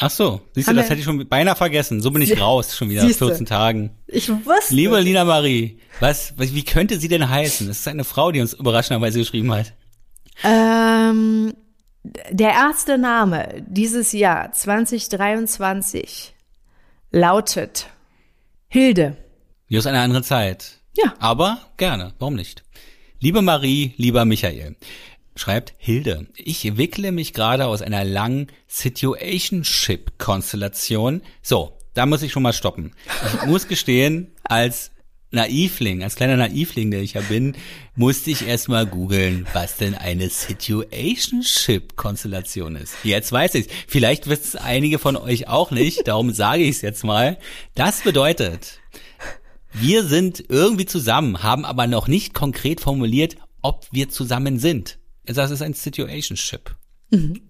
Ach 0.00 0.10
so, 0.10 0.40
siehst 0.54 0.68
du, 0.68 0.74
das 0.74 0.90
hätte 0.90 1.00
ich 1.00 1.04
schon 1.04 1.26
beinahe 1.28 1.56
vergessen. 1.56 2.00
So 2.00 2.10
bin 2.10 2.22
ich 2.22 2.40
raus, 2.40 2.76
schon 2.76 2.90
wieder, 2.90 3.00
Siehste. 3.00 3.26
14 3.26 3.46
Tagen. 3.46 3.90
Ich 4.06 4.28
wusste. 4.28 4.74
Liebe 4.74 5.00
Lina 5.00 5.24
Marie, 5.24 5.78
was, 5.98 6.34
wie 6.36 6.62
könnte 6.62 7.00
sie 7.00 7.08
denn 7.08 7.28
heißen? 7.28 7.66
Das 7.66 7.80
ist 7.80 7.88
eine 7.88 8.04
Frau, 8.04 8.30
die 8.30 8.40
uns 8.40 8.52
überraschenderweise 8.52 9.18
geschrieben 9.18 9.50
hat. 9.52 9.72
Ähm, 10.44 11.54
der 12.30 12.50
erste 12.50 12.98
Name 12.98 13.64
dieses 13.66 14.12
Jahr 14.12 14.52
2023 14.52 16.34
lautet 17.10 17.86
Hilde. 18.68 19.16
Wie 19.66 19.78
aus 19.78 19.86
einer 19.86 20.00
anderen 20.00 20.24
Zeit. 20.24 20.78
Ja. 20.96 21.14
Aber 21.18 21.58
gerne, 21.76 22.14
warum 22.18 22.34
nicht? 22.34 22.62
Liebe 23.20 23.42
Marie, 23.42 23.94
lieber 23.96 24.24
Michael, 24.24 24.76
schreibt 25.34 25.74
Hilde, 25.78 26.28
ich 26.36 26.76
wickle 26.76 27.10
mich 27.12 27.32
gerade 27.32 27.66
aus 27.66 27.82
einer 27.82 28.04
langen 28.04 28.46
Situationship-Konstellation. 28.68 31.22
So, 31.42 31.76
da 31.94 32.06
muss 32.06 32.22
ich 32.22 32.30
schon 32.32 32.44
mal 32.44 32.52
stoppen. 32.52 32.94
Ich 33.26 33.44
muss 33.46 33.66
gestehen, 33.68 34.32
als 34.44 34.92
Naivling, 35.30 36.02
als 36.02 36.16
kleiner 36.16 36.36
Naivling, 36.36 36.90
der 36.90 37.02
ich 37.02 37.12
ja 37.12 37.20
bin, 37.20 37.54
musste 37.94 38.30
ich 38.30 38.46
erstmal 38.46 38.86
googeln, 38.86 39.46
was 39.52 39.76
denn 39.76 39.94
eine 39.94 40.30
Situationship-Konstellation 40.30 42.76
ist. 42.76 42.94
Jetzt 43.04 43.30
weiß 43.30 43.56
ich's. 43.56 43.68
Vielleicht 43.86 44.26
wissen 44.28 44.44
es 44.44 44.56
einige 44.56 44.98
von 44.98 45.16
euch 45.16 45.48
auch 45.48 45.70
nicht, 45.70 46.08
darum 46.08 46.32
sage 46.32 46.62
ich 46.62 46.76
es 46.76 46.82
jetzt 46.82 47.04
mal. 47.04 47.36
Das 47.74 48.00
bedeutet, 48.00 48.80
wir 49.72 50.04
sind 50.04 50.42
irgendwie 50.48 50.86
zusammen, 50.86 51.42
haben 51.42 51.66
aber 51.66 51.86
noch 51.86 52.08
nicht 52.08 52.32
konkret 52.32 52.80
formuliert, 52.80 53.36
ob 53.60 53.86
wir 53.92 54.08
zusammen 54.08 54.58
sind. 54.58 54.98
Das 55.26 55.50
ist 55.50 55.60
ein 55.60 55.74
Situationship. 55.74 56.74
Mhm. 57.10 57.42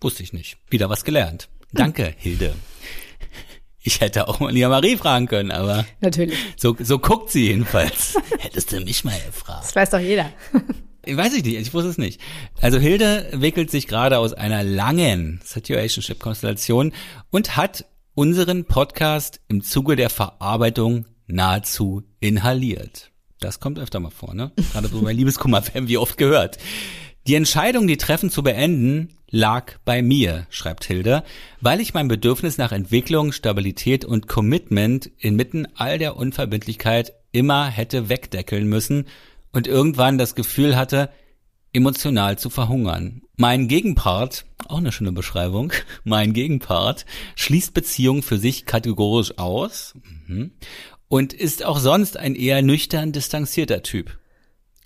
Wusste 0.00 0.22
ich 0.22 0.32
nicht. 0.32 0.56
Wieder 0.70 0.88
was 0.88 1.04
gelernt. 1.04 1.50
Danke, 1.72 2.14
Hilde. 2.16 2.54
Ich 3.82 4.00
hätte 4.00 4.28
auch 4.28 4.40
mal 4.40 4.52
Lia 4.52 4.68
Marie 4.68 4.96
fragen 4.96 5.26
können, 5.26 5.50
aber. 5.50 5.86
Natürlich. 6.00 6.38
So, 6.56 6.76
so 6.78 6.98
guckt 6.98 7.30
sie 7.30 7.46
jedenfalls. 7.46 8.14
Hättest 8.38 8.72
du 8.72 8.80
mich 8.80 9.04
mal 9.04 9.18
gefragt. 9.26 9.64
Das 9.64 9.74
weiß 9.74 9.90
doch 9.90 9.98
jeder. 9.98 10.30
Ich 11.04 11.16
weiß 11.16 11.34
ich 11.34 11.44
nicht, 11.44 11.58
ich 11.58 11.72
wusste 11.72 11.88
es 11.88 11.96
nicht. 11.96 12.20
Also 12.60 12.78
Hilde 12.78 13.28
wickelt 13.32 13.70
sich 13.70 13.86
gerade 13.86 14.18
aus 14.18 14.34
einer 14.34 14.62
langen 14.62 15.40
Situationship-Konstellation 15.44 16.92
und 17.30 17.56
hat 17.56 17.86
unseren 18.14 18.66
Podcast 18.66 19.40
im 19.48 19.62
Zuge 19.62 19.96
der 19.96 20.10
Verarbeitung 20.10 21.06
nahezu 21.26 22.02
inhaliert. 22.20 23.10
Das 23.40 23.60
kommt 23.60 23.78
öfter 23.78 23.98
mal 23.98 24.10
vor, 24.10 24.34
ne? 24.34 24.52
Gerade 24.72 24.88
so 24.88 25.00
bei 25.00 25.12
Liebeskummer 25.14 25.62
haben 25.74 25.88
wir 25.88 26.02
oft 26.02 26.18
gehört. 26.18 26.58
Die 27.26 27.34
Entscheidung, 27.34 27.86
die 27.86 27.96
Treffen 27.96 28.30
zu 28.30 28.42
beenden, 28.42 29.14
lag 29.30 29.74
bei 29.84 30.02
mir, 30.02 30.46
schreibt 30.50 30.84
Hilde, 30.84 31.22
weil 31.60 31.80
ich 31.80 31.94
mein 31.94 32.08
Bedürfnis 32.08 32.58
nach 32.58 32.72
Entwicklung, 32.72 33.32
Stabilität 33.32 34.04
und 34.04 34.28
Commitment 34.28 35.10
inmitten 35.18 35.68
all 35.74 35.98
der 35.98 36.16
Unverbindlichkeit 36.16 37.12
immer 37.32 37.66
hätte 37.66 38.08
wegdeckeln 38.08 38.66
müssen 38.66 39.06
und 39.52 39.66
irgendwann 39.66 40.18
das 40.18 40.34
Gefühl 40.34 40.76
hatte, 40.76 41.10
emotional 41.72 42.38
zu 42.38 42.50
verhungern. 42.50 43.22
Mein 43.36 43.68
Gegenpart, 43.68 44.44
auch 44.66 44.78
eine 44.78 44.92
schöne 44.92 45.12
Beschreibung, 45.12 45.72
mein 46.04 46.32
Gegenpart 46.32 47.06
schließt 47.36 47.72
Beziehungen 47.72 48.22
für 48.22 48.38
sich 48.38 48.66
kategorisch 48.66 49.38
aus 49.38 49.94
mhm, 50.26 50.52
und 51.08 51.32
ist 51.32 51.64
auch 51.64 51.78
sonst 51.78 52.16
ein 52.16 52.34
eher 52.34 52.62
nüchtern 52.62 53.12
distanzierter 53.12 53.82
Typ. 53.82 54.19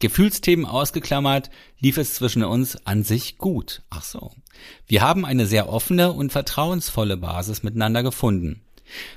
Gefühlsthemen 0.00 0.66
ausgeklammert, 0.66 1.50
lief 1.78 1.96
es 1.98 2.14
zwischen 2.14 2.44
uns 2.44 2.76
an 2.87 3.04
sich 3.04 3.38
gut. 3.38 3.83
Ach 3.90 4.02
so. 4.02 4.33
Wir 4.87 5.02
haben 5.02 5.24
eine 5.24 5.46
sehr 5.46 5.68
offene 5.68 6.12
und 6.12 6.33
vertrauensvolle 6.33 7.16
Basis 7.16 7.62
miteinander 7.62 8.02
gefunden. 8.02 8.62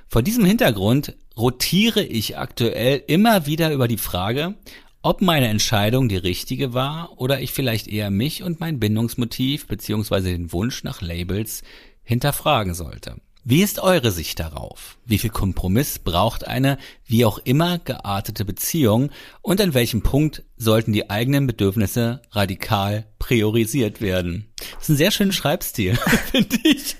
Vor 0.07 0.21
diesem 0.21 0.45
Hintergrund 0.45 1.15
rotiere 1.35 2.03
ich 2.03 2.37
aktuell 2.37 3.03
immer 3.07 3.45
wieder 3.45 3.71
über 3.73 3.87
die 3.87 3.97
Frage, 3.97 4.55
ob 5.01 5.21
meine 5.21 5.47
Entscheidung 5.47 6.09
die 6.09 6.17
richtige 6.17 6.73
war 6.73 7.13
oder 7.17 7.39
ich 7.39 7.51
vielleicht 7.51 7.87
eher 7.87 8.09
mich 8.09 8.43
und 8.43 8.59
mein 8.59 8.79
Bindungsmotiv 8.79 9.67
beziehungsweise 9.67 10.29
den 10.29 10.51
Wunsch 10.51 10.83
nach 10.83 11.01
Labels 11.01 11.63
hinterfragen 12.03 12.73
sollte. 12.73 13.17
Wie 13.49 13.63
ist 13.63 13.79
eure 13.79 14.11
Sicht 14.11 14.41
darauf? 14.41 14.97
Wie 15.05 15.17
viel 15.17 15.29
Kompromiss 15.29 15.99
braucht 15.99 16.45
eine 16.45 16.77
wie 17.05 17.23
auch 17.23 17.37
immer 17.37 17.79
geartete 17.79 18.43
Beziehung 18.43 19.09
und 19.41 19.61
an 19.61 19.73
welchem 19.73 20.03
Punkt 20.03 20.43
sollten 20.57 20.91
die 20.91 21.09
eigenen 21.09 21.47
Bedürfnisse 21.47 22.21
radikal 22.31 23.05
priorisiert 23.19 24.01
werden? 24.01 24.51
Das 24.73 24.83
ist 24.83 24.89
ein 24.89 24.97
sehr 24.97 25.11
schöner 25.11 25.31
Schreibstil, 25.31 25.95
finde 26.31 26.57
ich. 26.61 26.97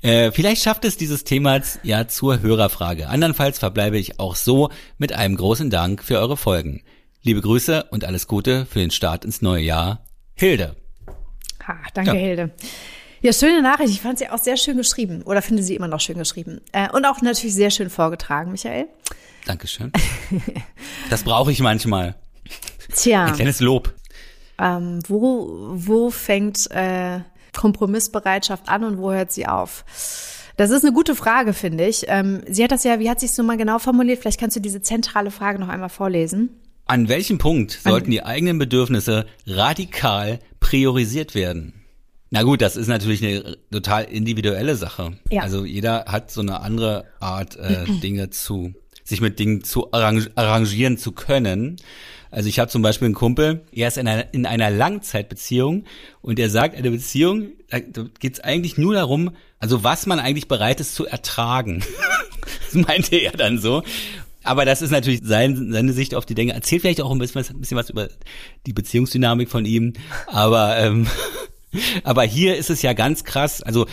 Äh, 0.00 0.32
vielleicht 0.32 0.62
schafft 0.62 0.86
es 0.86 0.96
dieses 0.96 1.24
Thema 1.24 1.60
ja 1.82 2.08
zur 2.08 2.40
Hörerfrage. 2.40 3.10
Andernfalls 3.10 3.58
verbleibe 3.58 3.98
ich 3.98 4.18
auch 4.18 4.36
so 4.36 4.70
mit 4.96 5.12
einem 5.12 5.36
großen 5.36 5.68
Dank 5.68 6.02
für 6.02 6.18
eure 6.18 6.38
Folgen. 6.38 6.82
Liebe 7.20 7.42
Grüße 7.42 7.88
und 7.90 8.06
alles 8.06 8.26
Gute 8.26 8.64
für 8.64 8.78
den 8.78 8.90
Start 8.90 9.26
ins 9.26 9.42
neue 9.42 9.64
Jahr. 9.64 10.02
Hilde. 10.34 10.76
Ha, 11.68 11.76
danke, 11.92 12.12
ja. 12.12 12.16
Hilde. 12.16 12.52
Ja, 13.22 13.32
schöne 13.34 13.60
Nachricht. 13.60 13.92
Ich 13.92 14.00
fand 14.00 14.18
sie 14.18 14.28
auch 14.30 14.38
sehr 14.38 14.56
schön 14.56 14.78
geschrieben 14.78 15.22
oder 15.22 15.42
finde 15.42 15.62
sie 15.62 15.76
immer 15.76 15.88
noch 15.88 16.00
schön 16.00 16.16
geschrieben. 16.16 16.60
Äh, 16.72 16.90
und 16.90 17.04
auch 17.04 17.20
natürlich 17.20 17.54
sehr 17.54 17.70
schön 17.70 17.90
vorgetragen, 17.90 18.50
Michael. 18.50 18.86
Dankeschön. 19.46 19.92
Das 21.10 21.24
brauche 21.24 21.50
ich 21.50 21.58
manchmal. 21.58 22.14
Tja. 22.94 23.24
Ein 23.24 23.34
kleines 23.34 23.58
Lob. 23.58 23.92
Ähm, 24.58 25.00
wo, 25.08 25.72
wo 25.72 26.10
fängt 26.10 26.70
äh, 26.70 27.20
Kompromissbereitschaft 27.56 28.68
an 28.68 28.84
und 28.84 28.98
wo 28.98 29.10
hört 29.12 29.32
sie 29.32 29.46
auf? 29.46 29.84
Das 30.56 30.70
ist 30.70 30.84
eine 30.84 30.92
gute 30.92 31.16
Frage, 31.16 31.52
finde 31.52 31.86
ich. 31.86 32.04
Ähm, 32.06 32.42
sie 32.48 32.62
hat 32.62 32.70
das 32.70 32.84
ja, 32.84 33.00
wie 33.00 33.10
hat 33.10 33.18
sie 33.18 33.26
es 33.26 33.34
so 33.34 33.42
mal 33.42 33.56
genau 33.56 33.80
formuliert? 33.80 34.20
Vielleicht 34.20 34.38
kannst 34.38 34.56
du 34.56 34.60
diese 34.60 34.82
zentrale 34.82 35.32
Frage 35.32 35.58
noch 35.58 35.68
einmal 35.68 35.88
vorlesen. 35.88 36.50
An 36.86 37.08
welchem 37.08 37.38
Punkt 37.38 37.72
sollten 37.72 38.10
die 38.10 38.22
eigenen 38.22 38.58
Bedürfnisse 38.58 39.26
radikal 39.46 40.38
priorisiert 40.60 41.34
werden? 41.34 41.79
Na 42.30 42.44
gut, 42.44 42.62
das 42.62 42.76
ist 42.76 42.86
natürlich 42.86 43.24
eine 43.24 43.56
total 43.72 44.04
individuelle 44.04 44.76
Sache. 44.76 45.16
Ja. 45.30 45.42
Also 45.42 45.64
jeder 45.64 46.04
hat 46.06 46.30
so 46.30 46.40
eine 46.40 46.60
andere 46.60 47.04
Art, 47.18 47.56
äh, 47.56 47.84
Dinge 48.02 48.30
zu, 48.30 48.72
sich 49.02 49.20
mit 49.20 49.38
Dingen 49.38 49.64
zu 49.64 49.92
arrangieren 49.92 50.96
zu 50.96 51.10
können. 51.12 51.76
Also 52.30 52.48
ich 52.48 52.60
habe 52.60 52.70
zum 52.70 52.82
Beispiel 52.82 53.06
einen 53.06 53.14
Kumpel, 53.14 53.62
er 53.72 53.88
ist 53.88 53.98
in 53.98 54.06
einer, 54.06 54.32
in 54.32 54.46
einer 54.46 54.70
Langzeitbeziehung 54.70 55.84
und 56.22 56.38
er 56.38 56.48
sagt, 56.48 56.76
eine 56.76 56.92
Beziehung, 56.92 57.48
da 57.68 57.80
geht 57.80 58.34
es 58.34 58.40
eigentlich 58.40 58.78
nur 58.78 58.94
darum, 58.94 59.32
also 59.58 59.82
was 59.82 60.06
man 60.06 60.20
eigentlich 60.20 60.46
bereit 60.46 60.78
ist 60.78 60.94
zu 60.94 61.06
ertragen. 61.06 61.82
das 62.64 62.74
meinte 62.74 63.16
er 63.16 63.32
dann 63.32 63.58
so. 63.58 63.82
Aber 64.42 64.64
das 64.64 64.80
ist 64.80 64.90
natürlich 64.90 65.20
sein, 65.24 65.70
seine 65.72 65.92
Sicht 65.92 66.14
auf 66.14 66.24
die 66.24 66.34
Dinge. 66.34 66.54
Erzählt 66.54 66.82
vielleicht 66.82 67.00
auch 67.02 67.10
ein 67.10 67.18
bisschen, 67.18 67.40
was, 67.40 67.50
ein 67.50 67.60
bisschen 67.60 67.76
was 67.76 67.90
über 67.90 68.08
die 68.66 68.72
Beziehungsdynamik 68.72 69.50
von 69.50 69.66
ihm. 69.66 69.92
Aber 70.28 70.78
ähm, 70.78 71.06
aber 72.04 72.24
hier 72.24 72.56
ist 72.56 72.70
es 72.70 72.82
ja 72.82 72.92
ganz 72.92 73.24
krass, 73.24 73.62
also 73.62 73.86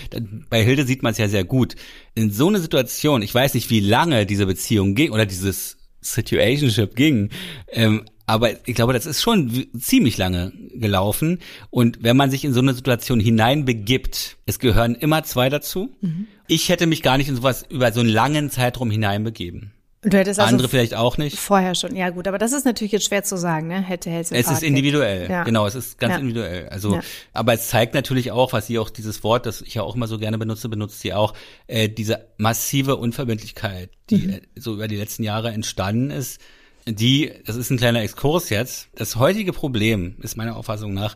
bei 0.49 0.63
Hilde 0.63 0.85
sieht 0.85 1.03
man 1.03 1.11
es 1.11 1.17
ja 1.17 1.27
sehr 1.27 1.43
gut. 1.43 1.75
In 2.15 2.31
so 2.31 2.47
einer 2.47 2.59
Situation, 2.59 3.21
ich 3.21 3.33
weiß 3.33 3.53
nicht, 3.53 3.69
wie 3.69 3.79
lange 3.79 4.25
diese 4.25 4.45
Beziehung 4.45 4.95
ging 4.95 5.11
oder 5.11 5.25
dieses 5.25 5.77
Situationship 6.01 6.95
ging, 6.95 7.29
ähm, 7.71 8.05
aber 8.29 8.67
ich 8.67 8.75
glaube, 8.75 8.91
das 8.91 9.05
ist 9.05 9.21
schon 9.21 9.67
ziemlich 9.79 10.17
lange 10.17 10.51
gelaufen. 10.73 11.39
Und 11.69 12.03
wenn 12.03 12.17
man 12.17 12.29
sich 12.29 12.43
in 12.43 12.53
so 12.53 12.59
eine 12.59 12.73
Situation 12.73 13.21
hineinbegibt, 13.21 14.37
es 14.45 14.59
gehören 14.59 14.95
immer 14.95 15.23
zwei 15.23 15.47
dazu. 15.49 15.95
Mhm. 16.01 16.27
Ich 16.45 16.67
hätte 16.67 16.87
mich 16.87 17.01
gar 17.01 17.17
nicht 17.17 17.29
in 17.29 17.37
sowas 17.37 17.65
über 17.69 17.91
so 17.93 18.01
einen 18.01 18.09
langen 18.09 18.49
Zeitraum 18.49 18.91
hineinbegeben. 18.91 19.71
Du 20.03 20.15
hättest 20.15 20.39
also 20.39 20.51
Andere 20.51 20.69
vielleicht 20.69 20.93
auch 20.93 21.17
nicht. 21.17 21.37
Vorher 21.39 21.73
schon, 21.73 21.95
ja 21.95 22.11
gut, 22.11 22.27
aber 22.27 22.37
das 22.37 22.53
ist 22.53 22.65
natürlich 22.65 22.91
jetzt 22.91 23.05
schwer 23.05 23.23
zu 23.23 23.35
sagen, 23.35 23.67
ne? 23.67 23.81
Hätte, 23.81 24.11
hätte. 24.11 24.35
Es 24.35 24.49
ist 24.49 24.61
individuell, 24.61 25.27
ja. 25.29 25.43
genau, 25.43 25.65
es 25.65 25.73
ist 25.73 25.97
ganz 25.97 26.13
ja. 26.13 26.19
individuell. 26.19 26.69
Also, 26.69 26.95
ja. 26.95 27.01
aber 27.33 27.53
es 27.53 27.67
zeigt 27.67 27.95
natürlich 27.95 28.31
auch, 28.31 28.53
was 28.53 28.67
sie 28.67 28.77
auch 28.77 28.91
dieses 28.91 29.23
Wort, 29.23 29.47
das 29.47 29.61
ich 29.61 29.73
ja 29.73 29.81
auch 29.81 29.95
immer 29.95 30.07
so 30.07 30.19
gerne 30.19 30.37
benutze, 30.37 30.69
benutzt 30.69 30.99
sie 30.99 31.13
auch, 31.13 31.33
äh, 31.65 31.89
diese 31.89 32.27
massive 32.37 32.97
Unverbindlichkeit, 32.97 33.89
die 34.11 34.27
mhm. 34.27 34.33
Äh, 34.33 34.41
so 34.55 34.75
über 34.75 34.87
die 34.87 34.97
letzten 34.97 35.23
Jahre 35.23 35.51
entstanden 35.51 36.11
ist. 36.11 36.39
Die, 36.85 37.33
das 37.45 37.55
ist 37.55 37.71
ein 37.71 37.77
kleiner 37.77 38.01
Exkurs 38.01 38.49
jetzt. 38.49 38.89
Das 38.95 39.15
heutige 39.15 39.51
Problem 39.51 40.15
ist 40.21 40.37
meiner 40.37 40.57
Auffassung 40.57 40.93
nach, 40.93 41.15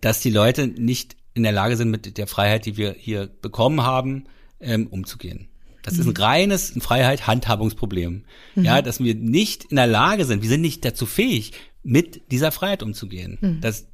dass 0.00 0.20
die 0.20 0.30
Leute 0.30 0.66
nicht 0.66 1.16
in 1.34 1.42
der 1.42 1.52
Lage 1.52 1.76
sind, 1.76 1.90
mit 1.90 2.16
der 2.16 2.26
Freiheit, 2.26 2.64
die 2.64 2.78
wir 2.78 2.94
hier 2.98 3.28
bekommen 3.42 3.82
haben, 3.82 4.24
ähm, 4.58 4.86
umzugehen. 4.86 5.48
Das 5.86 5.94
ist 5.94 6.06
ein 6.06 6.14
mhm. 6.14 6.22
reines 6.22 6.72
Freiheit 6.80 7.28
Handhabungsproblem. 7.28 8.24
Mhm. 8.56 8.64
Ja, 8.64 8.82
dass 8.82 8.98
wir 8.98 9.14
nicht 9.14 9.66
in 9.66 9.76
der 9.76 9.86
Lage 9.86 10.24
sind, 10.24 10.42
wir 10.42 10.48
sind 10.48 10.60
nicht 10.60 10.84
dazu 10.84 11.06
fähig, 11.06 11.52
mit 11.84 12.32
dieser 12.32 12.50
Freiheit 12.50 12.82
umzugehen. 12.82 13.38
Mhm. 13.40 13.60
Das 13.60 13.86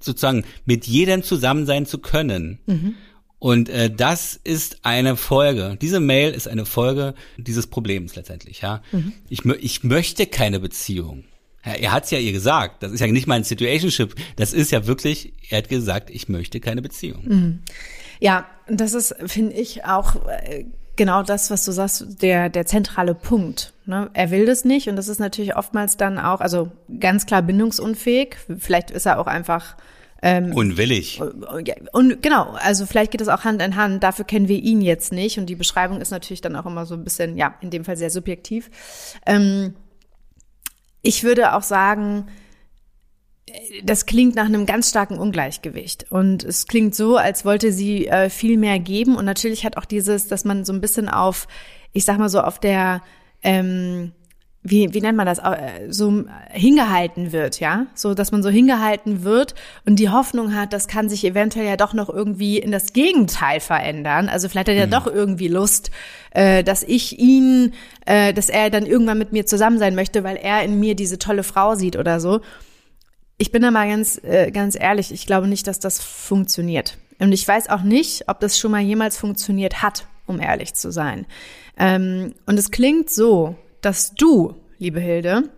sozusagen 0.00 0.44
mit 0.64 0.86
jedem 0.86 1.24
zusammen 1.24 1.66
sein 1.66 1.86
zu 1.86 1.98
können. 1.98 2.60
Mhm. 2.66 2.94
Und 3.40 3.68
äh, 3.68 3.90
das 3.90 4.40
ist 4.44 4.78
eine 4.84 5.16
Folge. 5.16 5.76
Diese 5.82 5.98
Mail 5.98 6.32
ist 6.32 6.46
eine 6.46 6.64
Folge 6.64 7.14
dieses 7.36 7.66
Problems 7.66 8.14
letztendlich. 8.14 8.60
Ja, 8.60 8.80
mhm. 8.92 9.12
ich, 9.28 9.44
ich 9.44 9.82
möchte 9.82 10.26
keine 10.26 10.60
Beziehung. 10.60 11.24
Er 11.62 11.92
hat's 11.92 12.12
ja 12.12 12.18
ihr 12.18 12.32
gesagt. 12.32 12.82
Das 12.82 12.92
ist 12.92 13.00
ja 13.00 13.06
nicht 13.08 13.26
mal 13.26 13.34
ein 13.34 13.44
Situationship. 13.44 14.14
Das 14.36 14.52
ist 14.52 14.70
ja 14.70 14.86
wirklich. 14.86 15.32
Er 15.48 15.58
hat 15.58 15.68
gesagt, 15.68 16.10
ich 16.10 16.28
möchte 16.28 16.60
keine 16.60 16.80
Beziehung. 16.80 17.24
Mhm. 17.24 17.62
Ja, 18.20 18.46
das 18.68 18.94
ist, 18.94 19.16
finde 19.26 19.54
ich, 19.54 19.84
auch 19.84 20.26
äh, 20.26 20.66
genau 20.96 21.22
das, 21.22 21.50
was 21.50 21.64
du 21.64 21.72
sagst, 21.72 22.22
der, 22.22 22.48
der 22.48 22.66
zentrale 22.66 23.14
Punkt. 23.14 23.72
Ne? 23.86 24.10
Er 24.14 24.30
will 24.30 24.46
das 24.46 24.64
nicht 24.64 24.88
und 24.88 24.96
das 24.96 25.08
ist 25.08 25.20
natürlich 25.20 25.56
oftmals 25.56 25.96
dann 25.96 26.18
auch, 26.18 26.40
also 26.40 26.70
ganz 27.00 27.26
klar 27.26 27.42
bindungsunfähig. 27.42 28.36
Vielleicht 28.58 28.90
ist 28.90 29.06
er 29.06 29.18
auch 29.18 29.26
einfach 29.26 29.76
ähm, 30.22 30.54
Unwillig. 30.54 31.20
Und 31.92 32.22
genau, 32.22 32.56
also 32.58 32.86
vielleicht 32.86 33.10
geht 33.10 33.20
es 33.20 33.28
auch 33.28 33.44
Hand 33.44 33.60
in 33.60 33.76
Hand. 33.76 34.02
Dafür 34.02 34.24
kennen 34.24 34.48
wir 34.48 34.56
ihn 34.56 34.80
jetzt 34.80 35.12
nicht 35.12 35.38
und 35.38 35.46
die 35.46 35.54
Beschreibung 35.54 36.00
ist 36.00 36.10
natürlich 36.10 36.40
dann 36.40 36.56
auch 36.56 36.64
immer 36.64 36.86
so 36.86 36.94
ein 36.94 37.04
bisschen, 37.04 37.36
ja, 37.36 37.54
in 37.60 37.68
dem 37.68 37.84
Fall 37.84 37.98
sehr 37.98 38.08
subjektiv. 38.08 38.70
Ähm, 39.26 39.74
ich 41.02 41.24
würde 41.24 41.52
auch 41.52 41.62
sagen, 41.62 42.28
das 43.82 44.06
klingt 44.06 44.34
nach 44.34 44.46
einem 44.46 44.66
ganz 44.66 44.90
starken 44.90 45.18
Ungleichgewicht. 45.18 46.10
Und 46.10 46.44
es 46.44 46.66
klingt 46.66 46.94
so, 46.94 47.16
als 47.16 47.44
wollte 47.44 47.72
sie 47.72 48.06
äh, 48.06 48.30
viel 48.30 48.56
mehr 48.56 48.78
geben. 48.78 49.16
Und 49.16 49.24
natürlich 49.24 49.64
hat 49.64 49.76
auch 49.76 49.84
dieses, 49.84 50.28
dass 50.28 50.44
man 50.44 50.64
so 50.64 50.72
ein 50.72 50.80
bisschen 50.80 51.08
auf, 51.08 51.46
ich 51.92 52.04
sag 52.04 52.18
mal 52.18 52.30
so, 52.30 52.40
auf 52.40 52.58
der, 52.58 53.02
ähm, 53.42 54.12
wie, 54.62 54.94
wie 54.94 55.00
nennt 55.02 55.18
man 55.18 55.26
das, 55.26 55.40
äh, 55.40 55.90
so 55.90 56.24
hingehalten 56.50 57.32
wird, 57.32 57.60
ja? 57.60 57.86
So, 57.94 58.14
dass 58.14 58.32
man 58.32 58.42
so 58.42 58.48
hingehalten 58.48 59.22
wird 59.24 59.54
und 59.84 59.98
die 59.98 60.08
Hoffnung 60.08 60.54
hat, 60.54 60.72
das 60.72 60.88
kann 60.88 61.10
sich 61.10 61.22
eventuell 61.22 61.66
ja 61.66 61.76
doch 61.76 61.92
noch 61.92 62.08
irgendwie 62.08 62.58
in 62.58 62.72
das 62.72 62.94
Gegenteil 62.94 63.60
verändern. 63.60 64.30
Also 64.30 64.48
vielleicht 64.48 64.68
hat 64.70 64.76
er 64.76 64.86
mhm. 64.86 64.90
doch 64.90 65.06
irgendwie 65.06 65.48
Lust, 65.48 65.90
äh, 66.30 66.64
dass 66.64 66.82
ich 66.82 67.18
ihn, 67.18 67.74
äh, 68.06 68.32
dass 68.32 68.48
er 68.48 68.70
dann 68.70 68.86
irgendwann 68.86 69.18
mit 69.18 69.32
mir 69.32 69.44
zusammen 69.44 69.78
sein 69.78 69.94
möchte, 69.94 70.24
weil 70.24 70.36
er 70.36 70.62
in 70.62 70.80
mir 70.80 70.96
diese 70.96 71.18
tolle 71.18 71.42
Frau 71.42 71.74
sieht 71.74 71.96
oder 71.96 72.18
so 72.18 72.40
ich 73.38 73.52
bin 73.52 73.62
da 73.62 73.70
mal 73.70 73.88
ganz, 73.88 74.20
äh, 74.22 74.50
ganz 74.50 74.76
ehrlich, 74.78 75.12
ich 75.12 75.26
glaube 75.26 75.48
nicht, 75.48 75.66
dass 75.66 75.80
das 75.80 76.00
funktioniert. 76.00 76.98
Und 77.18 77.32
ich 77.32 77.46
weiß 77.46 77.68
auch 77.68 77.82
nicht, 77.82 78.28
ob 78.28 78.40
das 78.40 78.58
schon 78.58 78.70
mal 78.70 78.80
jemals 78.80 79.16
funktioniert 79.16 79.82
hat. 79.82 80.06
um 80.26 80.40
ehrlich 80.40 80.72
zu 80.74 80.90
sein. 80.90 81.26
Ähm, 81.78 82.34
und 82.46 82.58
es 82.58 82.70
klingt 82.70 83.10
so, 83.10 83.56
dass 83.82 84.14
du, 84.14 84.54
liebe 84.78 84.98
Hilde, 84.98 85.50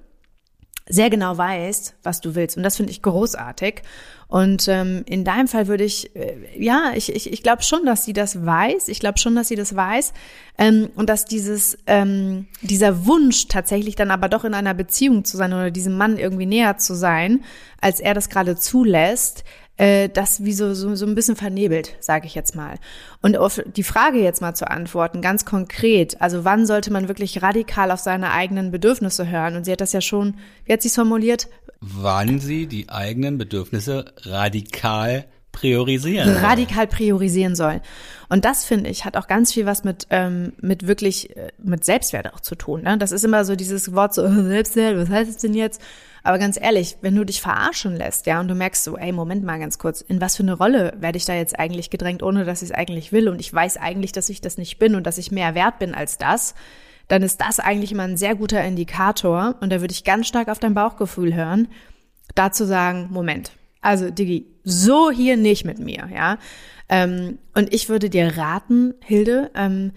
sehr 0.89 1.11
genau 1.11 1.37
weißt, 1.37 1.95
was 2.03 2.21
du 2.21 2.35
willst. 2.35 2.57
Und 2.57 2.63
das 2.63 2.77
finde 2.77 2.93
ich 2.93 3.03
großartig. 3.03 3.83
Und 4.29 4.67
ähm, 4.69 5.05
in 5.07 5.25
deinem 5.25 5.49
Fall 5.49 5.67
würde 5.69 5.85
ich, 5.85 6.15
äh, 6.17 6.37
ja, 6.57 6.93
ich, 6.95 7.15
ich, 7.15 7.33
ich 7.33 7.43
glaube 7.43 7.63
schon, 7.63 7.85
dass 7.85 8.05
sie 8.05 8.13
das 8.13 8.45
weiß. 8.45 8.89
Ich 8.89 9.01
glaube 9.01 9.19
schon, 9.19 9.35
dass 9.37 9.49
sie 9.49 9.57
das 9.57 9.75
weiß. 9.75 10.13
Ähm, 10.59 10.89
und 10.97 11.09
dass 11.09 11.25
dieses, 11.25 11.79
ähm, 11.87 12.47
dieser 12.63 13.07
Wunsch 13.07 13.49
tatsächlich 13.49 13.95
dann 13.97 14.11
aber 14.11 14.29
doch 14.29 14.45
in 14.45 14.55
einer 14.55 14.75
Beziehung 14.75 15.25
zu 15.25 15.37
sein 15.37 15.53
oder 15.53 15.71
diesem 15.71 15.97
Mann 15.97 16.19
irgendwie 16.19 16.47
näher 16.47 16.77
zu 16.77 16.95
sein, 16.95 17.45
als 17.81 18.01
er 18.01 18.15
das 18.15 18.29
gerade 18.29 18.57
zulässt, 18.57 19.45
äh, 19.77 20.09
das 20.09 20.45
wie 20.45 20.53
so, 20.53 20.75
so, 20.75 20.95
so 20.95 21.07
ein 21.07 21.15
bisschen 21.15 21.37
vernebelt, 21.37 21.97
sage 22.01 22.27
ich 22.27 22.35
jetzt 22.35 22.55
mal. 22.55 22.77
Und 23.23 23.37
auf 23.37 23.61
die 23.65 23.83
Frage 23.83 24.19
jetzt 24.23 24.41
mal 24.41 24.55
zu 24.55 24.71
antworten, 24.71 25.21
ganz 25.21 25.45
konkret, 25.45 26.21
also 26.21 26.45
wann 26.45 26.67
sollte 26.67 26.93
man 26.93 27.09
wirklich 27.09 27.43
radikal 27.43 27.91
auf 27.91 28.01
seine 28.01 28.33
eigenen 28.33 28.71
Bedürfnisse 28.71 29.29
hören? 29.29 29.57
Und 29.57 29.65
sie 29.65 29.73
hat 29.73 29.81
das 29.81 29.93
ja 29.93 30.01
schon, 30.01 30.37
wie 30.65 30.73
hat 30.73 30.83
sie 30.83 30.89
es 30.89 30.95
formuliert? 30.95 31.49
Wann 31.81 32.39
sie 32.41 32.67
die 32.67 32.89
eigenen 32.89 33.39
Bedürfnisse 33.39 34.07
radikal 34.23 35.27
priorisieren. 35.57 36.37
Radikal 36.37 36.87
priorisieren 36.87 37.57
soll. 37.57 37.81
Und 38.29 38.45
das 38.45 38.65
finde 38.65 38.91
ich 38.91 39.05
hat 39.05 39.17
auch 39.17 39.27
ganz 39.27 39.53
viel 39.55 39.65
was 39.65 39.85
mit 39.85 40.07
ähm, 40.11 40.53
mit 40.61 40.87
wirklich 40.87 41.35
äh, 41.35 41.51
mit 41.59 41.85
Selbstwert 41.85 42.33
auch 42.35 42.41
zu 42.41 42.55
tun. 42.57 42.83
Ne? 42.83 42.99
Das 42.99 43.11
ist 43.11 43.25
immer 43.25 43.45
so 43.45 43.57
dieses 43.57 43.95
Wort 43.95 44.13
so 44.13 44.29
Selbstwert. 44.43 44.99
Was 44.99 45.09
heißt 45.09 45.31
es 45.31 45.37
denn 45.39 45.55
jetzt? 45.55 45.81
Aber 46.27 46.41
ganz 46.41 46.59
ehrlich, 46.61 46.97
wenn 47.03 47.15
du 47.15 47.23
dich 47.23 47.41
verarschen 47.41 47.95
lässt, 47.95 48.27
ja, 48.27 48.41
und 48.41 48.49
du 48.49 48.57
merkst 48.57 48.83
so, 48.83 48.99
ey, 48.99 49.13
Moment 49.13 49.45
mal 49.45 49.61
ganz 49.61 49.79
kurz, 49.79 50.01
in 50.01 50.21
was 50.21 50.35
für 50.35 50.43
eine 50.43 50.55
Rolle 50.55 50.93
werde 50.99 51.19
ich 51.19 51.25
da 51.25 51.35
jetzt 51.35 51.57
eigentlich 51.57 51.89
gedrängt, 51.89 52.21
ohne 52.21 52.45
dass 52.45 52.63
ich 52.63 52.71
es 52.71 52.75
eigentlich 52.75 53.13
will 53.13 53.29
und 53.29 53.39
ich 53.39 53.55
weiß 53.55 53.77
eigentlich, 53.77 54.11
dass 54.11 54.29
ich 54.29 54.41
das 54.41 54.59
nicht 54.59 54.81
bin 54.81 54.97
und 54.97 55.07
dass 55.07 55.19
ich 55.19 55.31
mehr 55.31 55.55
wert 55.55 55.79
bin 55.79 55.95
als 55.95 56.19
das, 56.19 56.57
dann 57.07 57.23
ist 57.23 57.41
das 57.41 57.61
eigentlich 57.61 57.93
immer 57.93 58.03
ein 58.03 58.17
sehr 58.17 58.35
guter 58.35 58.65
Indikator 58.65 59.55
und 59.61 59.71
da 59.71 59.81
würde 59.81 59.93
ich 59.93 60.03
ganz 60.03 60.27
stark 60.27 60.49
auf 60.49 60.59
dein 60.59 60.75
Bauchgefühl 60.75 61.33
hören, 61.33 61.69
dazu 62.35 62.65
sagen, 62.65 63.07
Moment, 63.13 63.53
also 63.81 64.11
Digi, 64.11 64.49
so 64.65 65.13
hier 65.13 65.37
nicht 65.37 65.65
mit 65.65 65.79
mir, 65.79 66.09
ja. 66.13 66.39
Ähm, 66.89 67.39
und 67.55 67.73
ich 67.73 67.89
würde 67.89 68.11
dir 68.11 68.37
raten, 68.37 68.95
Hilde, 69.05 69.53
ähm, 69.55 69.93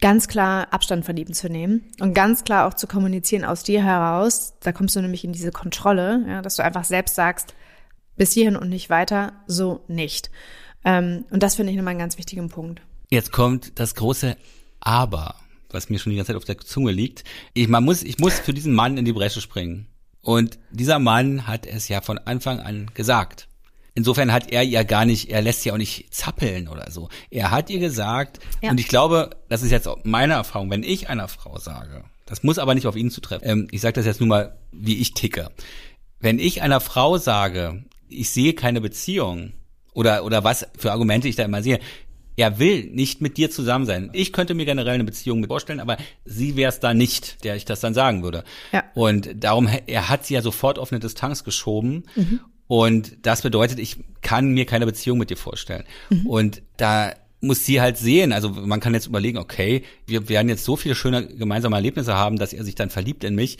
ganz 0.00 0.28
klar 0.28 0.72
Abstand 0.72 1.04
von 1.04 1.16
ihm 1.16 1.32
zu 1.32 1.48
nehmen 1.48 1.90
und 2.00 2.14
ganz 2.14 2.44
klar 2.44 2.66
auch 2.66 2.74
zu 2.74 2.86
kommunizieren 2.86 3.44
aus 3.44 3.62
dir 3.62 3.82
heraus. 3.82 4.54
Da 4.60 4.72
kommst 4.72 4.96
du 4.96 5.00
nämlich 5.00 5.24
in 5.24 5.32
diese 5.32 5.52
Kontrolle, 5.52 6.24
ja, 6.26 6.42
dass 6.42 6.56
du 6.56 6.64
einfach 6.64 6.84
selbst 6.84 7.14
sagst, 7.14 7.54
bis 8.16 8.32
hierhin 8.32 8.56
und 8.56 8.68
nicht 8.68 8.90
weiter, 8.90 9.32
so 9.46 9.84
nicht. 9.88 10.30
Ähm, 10.84 11.24
und 11.30 11.42
das 11.42 11.54
finde 11.54 11.72
ich 11.72 11.76
nochmal 11.76 11.92
einen 11.92 12.00
ganz 12.00 12.18
wichtigen 12.18 12.48
Punkt. 12.48 12.82
Jetzt 13.10 13.32
kommt 13.32 13.78
das 13.78 13.94
große 13.94 14.36
Aber, 14.80 15.36
was 15.70 15.88
mir 15.88 15.98
schon 15.98 16.10
die 16.10 16.16
ganze 16.16 16.32
Zeit 16.32 16.36
auf 16.36 16.44
der 16.44 16.58
Zunge 16.58 16.92
liegt. 16.92 17.24
Ich, 17.54 17.68
man 17.68 17.84
muss, 17.84 18.02
ich 18.02 18.18
muss 18.18 18.38
für 18.38 18.54
diesen 18.54 18.74
Mann 18.74 18.98
in 18.98 19.04
die 19.04 19.12
Bresche 19.12 19.40
springen. 19.40 19.86
Und 20.20 20.58
dieser 20.70 20.98
Mann 20.98 21.46
hat 21.46 21.66
es 21.66 21.88
ja 21.88 22.00
von 22.00 22.18
Anfang 22.18 22.60
an 22.60 22.90
gesagt. 22.94 23.48
Insofern 23.94 24.32
hat 24.32 24.50
er 24.50 24.62
ja 24.62 24.82
gar 24.82 25.04
nicht, 25.04 25.30
er 25.30 25.40
lässt 25.40 25.62
sie 25.62 25.70
auch 25.70 25.76
nicht 25.76 26.12
zappeln 26.12 26.68
oder 26.68 26.90
so. 26.90 27.08
Er 27.30 27.52
hat 27.52 27.70
ihr 27.70 27.78
gesagt, 27.78 28.40
ja. 28.60 28.70
und 28.70 28.80
ich 28.80 28.88
glaube, 28.88 29.30
das 29.48 29.62
ist 29.62 29.70
jetzt 29.70 29.86
auch 29.86 29.98
meine 30.02 30.34
Erfahrung, 30.34 30.70
wenn 30.70 30.82
ich 30.82 31.08
einer 31.08 31.28
Frau 31.28 31.58
sage, 31.58 32.04
das 32.26 32.42
muss 32.42 32.58
aber 32.58 32.74
nicht 32.74 32.86
auf 32.86 32.96
ihn 32.96 33.10
zutreffen, 33.10 33.48
ähm, 33.48 33.68
ich 33.70 33.80
sage 33.80 33.94
das 33.94 34.06
jetzt 34.06 34.20
nur 34.20 34.28
mal, 34.28 34.56
wie 34.72 34.98
ich 34.98 35.14
ticke. 35.14 35.50
Wenn 36.18 36.38
ich 36.38 36.62
einer 36.62 36.80
Frau 36.80 37.18
sage, 37.18 37.84
ich 38.08 38.30
sehe 38.30 38.54
keine 38.54 38.80
Beziehung, 38.80 39.52
oder, 39.92 40.24
oder 40.24 40.44
was 40.44 40.66
für 40.76 40.92
Argumente 40.92 41.28
ich 41.28 41.36
da 41.36 41.44
immer 41.44 41.62
sehe, 41.62 41.78
er 42.36 42.58
will 42.58 42.90
nicht 42.90 43.20
mit 43.20 43.36
dir 43.36 43.50
zusammen 43.50 43.86
sein. 43.86 44.10
Ich 44.12 44.32
könnte 44.32 44.54
mir 44.54 44.64
generell 44.64 44.94
eine 44.94 45.04
Beziehung 45.04 45.40
mit 45.40 45.48
vorstellen, 45.48 45.78
aber 45.78 45.96
sie 46.24 46.56
wäre 46.56 46.70
es 46.70 46.80
da 46.80 46.92
nicht, 46.92 47.44
der 47.44 47.54
ich 47.54 47.64
das 47.64 47.78
dann 47.78 47.94
sagen 47.94 48.24
würde. 48.24 48.42
Ja. 48.72 48.82
Und 48.94 49.30
darum, 49.36 49.68
er 49.86 50.08
hat 50.08 50.26
sie 50.26 50.34
ja 50.34 50.42
sofort 50.42 50.78
auf 50.78 50.90
eine 50.90 50.98
Distanz 50.98 51.44
geschoben. 51.44 52.04
Mhm. 52.16 52.40
Und 52.74 53.18
das 53.22 53.42
bedeutet, 53.42 53.78
ich 53.78 53.98
kann 54.20 54.48
mir 54.48 54.66
keine 54.66 54.84
Beziehung 54.84 55.16
mit 55.16 55.30
dir 55.30 55.36
vorstellen. 55.36 55.84
Mhm. 56.10 56.26
Und 56.26 56.62
da 56.76 57.12
muss 57.40 57.64
sie 57.64 57.80
halt 57.80 57.96
sehen. 57.98 58.32
Also 58.32 58.48
man 58.48 58.80
kann 58.80 58.94
jetzt 58.94 59.06
überlegen, 59.06 59.38
okay, 59.38 59.84
wir 60.08 60.28
werden 60.28 60.48
jetzt 60.48 60.64
so 60.64 60.74
viele 60.74 60.96
schöne 60.96 61.24
gemeinsame 61.24 61.76
Erlebnisse 61.76 62.14
haben, 62.14 62.36
dass 62.36 62.52
er 62.52 62.64
sich 62.64 62.74
dann 62.74 62.90
verliebt 62.90 63.22
in 63.22 63.36
mich. 63.36 63.58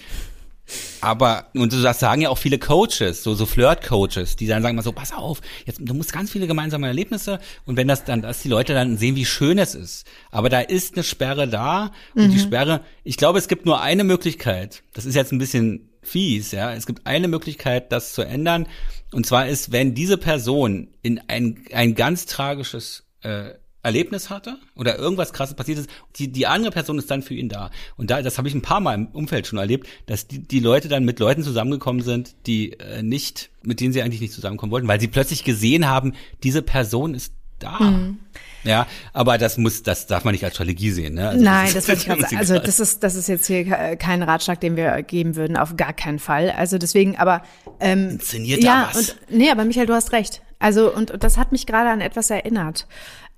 Aber, 1.00 1.46
und 1.54 1.72
das 1.72 2.00
sagen 2.00 2.22
ja 2.22 2.28
auch 2.28 2.38
viele 2.38 2.58
Coaches, 2.58 3.22
so, 3.22 3.36
so 3.36 3.46
Flirt-Coaches, 3.46 4.34
die 4.34 4.48
dann 4.48 4.64
sagen 4.64 4.74
mal 4.74 4.82
so, 4.82 4.90
pass 4.90 5.12
auf, 5.12 5.42
jetzt, 5.64 5.78
du 5.80 5.94
musst 5.94 6.12
ganz 6.12 6.32
viele 6.32 6.48
gemeinsame 6.48 6.88
Erlebnisse 6.88 7.38
und 7.66 7.76
wenn 7.76 7.86
das 7.86 8.02
dann, 8.02 8.20
dass 8.20 8.42
die 8.42 8.48
Leute 8.48 8.74
dann 8.74 8.96
sehen, 8.96 9.14
wie 9.14 9.26
schön 9.26 9.58
es 9.58 9.76
ist. 9.76 10.08
Aber 10.32 10.48
da 10.48 10.58
ist 10.58 10.94
eine 10.94 11.04
Sperre 11.04 11.46
da 11.46 11.92
und 12.16 12.26
mhm. 12.26 12.32
die 12.32 12.40
Sperre, 12.40 12.80
ich 13.04 13.16
glaube, 13.16 13.38
es 13.38 13.46
gibt 13.46 13.64
nur 13.64 13.80
eine 13.80 14.02
Möglichkeit. 14.02 14.82
Das 14.92 15.04
ist 15.04 15.14
jetzt 15.14 15.30
ein 15.30 15.38
bisschen 15.38 15.90
fies, 16.06 16.52
ja. 16.52 16.72
Es 16.72 16.86
gibt 16.86 17.06
eine 17.06 17.28
Möglichkeit, 17.28 17.92
das 17.92 18.12
zu 18.12 18.22
ändern. 18.22 18.66
Und 19.12 19.26
zwar 19.26 19.48
ist, 19.48 19.72
wenn 19.72 19.94
diese 19.94 20.18
Person 20.18 20.88
in 21.02 21.20
ein, 21.28 21.64
ein 21.72 21.94
ganz 21.94 22.26
tragisches 22.26 23.04
äh, 23.22 23.50
Erlebnis 23.84 24.30
hatte 24.30 24.58
oder 24.74 24.98
irgendwas 24.98 25.32
krasses 25.32 25.54
passiert 25.54 25.78
ist, 25.78 25.90
die, 26.16 26.32
die 26.32 26.46
andere 26.46 26.72
Person 26.72 26.98
ist 26.98 27.10
dann 27.10 27.22
für 27.22 27.34
ihn 27.34 27.50
da. 27.50 27.70
Und 27.96 28.10
da, 28.10 28.22
das 28.22 28.38
habe 28.38 28.48
ich 28.48 28.54
ein 28.54 28.62
paar 28.62 28.80
Mal 28.80 28.94
im 28.94 29.06
Umfeld 29.08 29.46
schon 29.46 29.58
erlebt, 29.58 29.86
dass 30.06 30.26
die, 30.26 30.40
die 30.40 30.60
Leute 30.60 30.88
dann 30.88 31.04
mit 31.04 31.20
Leuten 31.20 31.42
zusammengekommen 31.42 32.02
sind, 32.02 32.34
die 32.46 32.72
äh, 32.72 33.02
nicht, 33.02 33.50
mit 33.62 33.80
denen 33.80 33.92
sie 33.92 34.02
eigentlich 34.02 34.22
nicht 34.22 34.32
zusammenkommen 34.32 34.72
wollten, 34.72 34.88
weil 34.88 35.00
sie 35.00 35.08
plötzlich 35.08 35.44
gesehen 35.44 35.86
haben, 35.86 36.14
diese 36.42 36.62
Person 36.62 37.14
ist 37.14 37.34
da. 37.64 37.80
Mhm. 37.80 38.18
Ja, 38.64 38.86
aber 39.12 39.36
das 39.36 39.58
muss, 39.58 39.82
das 39.82 40.06
darf 40.06 40.24
man 40.24 40.32
nicht 40.32 40.44
als 40.44 40.54
Strategie 40.54 40.90
sehen. 40.90 41.14
Ne? 41.14 41.28
Also 41.28 41.44
Nein, 41.44 41.70
das, 41.74 41.86
das 41.86 41.98
ich 41.98 42.04
sagen. 42.20 42.36
Also 42.36 42.58
das 42.58 42.80
ist, 42.80 43.02
das 43.02 43.14
ist 43.14 43.28
jetzt 43.28 43.46
hier 43.46 43.96
kein 43.96 44.22
Ratschlag, 44.22 44.60
den 44.60 44.76
wir 44.76 45.02
geben 45.02 45.36
würden, 45.36 45.56
auf 45.56 45.76
gar 45.76 45.92
keinen 45.92 46.18
Fall. 46.18 46.50
Also 46.50 46.78
deswegen, 46.78 47.16
aber 47.16 47.42
ähm, 47.80 48.10
Inszeniert 48.10 48.62
ja, 48.62 48.88
was. 48.90 49.10
Und, 49.10 49.16
nee, 49.30 49.50
aber 49.50 49.64
Michael, 49.64 49.86
du 49.86 49.94
hast 49.94 50.12
recht. 50.12 50.42
Also 50.58 50.92
und, 50.94 51.10
und 51.10 51.22
das 51.22 51.36
hat 51.36 51.52
mich 51.52 51.66
gerade 51.66 51.90
an 51.90 52.00
etwas 52.00 52.30
erinnert. 52.30 52.86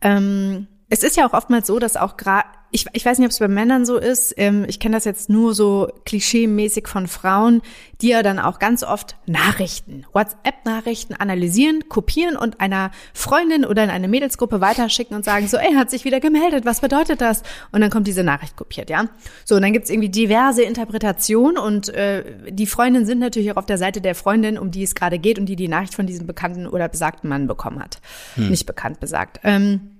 Ähm, 0.01 0.69
es 0.88 1.03
ist 1.03 1.16
ja 1.16 1.29
auch 1.29 1.33
oftmals 1.33 1.66
so, 1.66 1.79
dass 1.79 1.96
auch 1.96 2.16
gerade 2.16 2.49
ich, 2.72 2.85
ich 2.92 3.07
weiß 3.07 3.18
nicht, 3.18 3.27
ob 3.27 3.31
es 3.31 3.38
bei 3.38 3.49
Männern 3.49 3.87
so 3.87 3.96
ist. 3.96 4.35
Ähm, 4.37 4.66
ich 4.68 4.81
kenne 4.81 4.96
das 4.96 5.05
jetzt 5.05 5.31
nur 5.31 5.55
so 5.55 5.88
klischee-mäßig 6.05 6.88
von 6.88 7.07
Frauen, 7.07 7.62
die 8.03 8.09
ja 8.09 8.22
dann 8.22 8.38
auch 8.38 8.59
ganz 8.59 8.83
oft 8.83 9.16
Nachrichten, 9.25 10.05
WhatsApp-Nachrichten 10.12 11.14
analysieren, 11.14 11.88
kopieren 11.88 12.37
und 12.37 12.61
einer 12.61 12.90
Freundin 13.14 13.64
oder 13.64 13.85
in 13.85 13.90
eine 13.90 14.09
Mädelsgruppe 14.09 14.61
weiterschicken 14.61 15.16
und 15.16 15.25
sagen 15.25 15.49
so, 15.49 15.57
ey, 15.57 15.75
hat 15.75 15.90
sich 15.90 16.05
wieder 16.05 16.20
gemeldet, 16.20 16.66
was 16.66 16.81
bedeutet 16.81 17.20
das? 17.20 17.42
Und 17.72 17.81
dann 17.81 17.90
kommt 17.90 18.09
diese 18.09 18.25
Nachricht 18.25 18.57
kopiert, 18.57 18.90
ja. 18.90 19.07
So, 19.44 19.55
und 19.55 19.62
dann 19.62 19.72
gibt's 19.72 19.88
irgendwie 19.88 20.11
diverse 20.11 20.62
Interpretationen 20.62 21.57
und 21.57 21.88
äh, 21.90 22.25
die 22.51 22.66
Freundinnen 22.66 23.07
sind 23.07 23.20
natürlich 23.20 23.53
auch 23.53 23.57
auf 23.57 23.66
der 23.66 23.79
Seite 23.79 24.01
der 24.01 24.14
Freundin, 24.14 24.59
um 24.59 24.70
die 24.70 24.83
es 24.83 24.94
gerade 24.94 25.18
geht 25.18 25.38
und 25.38 25.46
die 25.46 25.57
die 25.57 25.68
Nachricht 25.68 25.94
von 25.94 26.07
diesem 26.07 26.27
bekannten 26.27 26.66
oder 26.66 26.88
besagten 26.88 27.31
Mann 27.31 27.46
bekommen 27.46 27.81
hat. 27.81 28.01
Hm. 28.35 28.51
Nicht 28.51 28.66
bekannt 28.66 29.01
besagt. 29.01 29.40
Ähm, 29.44 29.96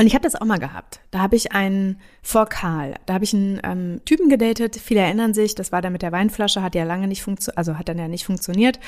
und 0.00 0.06
ich 0.06 0.14
habe 0.14 0.22
das 0.22 0.34
auch 0.34 0.46
mal 0.46 0.58
gehabt. 0.58 1.00
Da 1.10 1.18
habe 1.18 1.36
ich 1.36 1.52
einen 1.52 2.00
vor 2.22 2.46
Karl, 2.46 2.94
da 3.04 3.12
habe 3.12 3.24
ich 3.24 3.34
einen 3.34 3.60
ähm, 3.62 4.00
Typen 4.06 4.30
gedatet. 4.30 4.76
Viele 4.76 5.00
erinnern 5.00 5.34
sich, 5.34 5.54
das 5.54 5.72
war 5.72 5.82
der 5.82 5.90
mit 5.90 6.00
der 6.00 6.10
Weinflasche, 6.10 6.62
hat 6.62 6.74
ja 6.74 6.84
lange 6.84 7.06
nicht 7.06 7.22
funktioniert, 7.22 7.58
also 7.58 7.76
hat 7.76 7.90
dann 7.90 7.98
ja 7.98 8.08
nicht 8.08 8.24
funktioniert. 8.24 8.80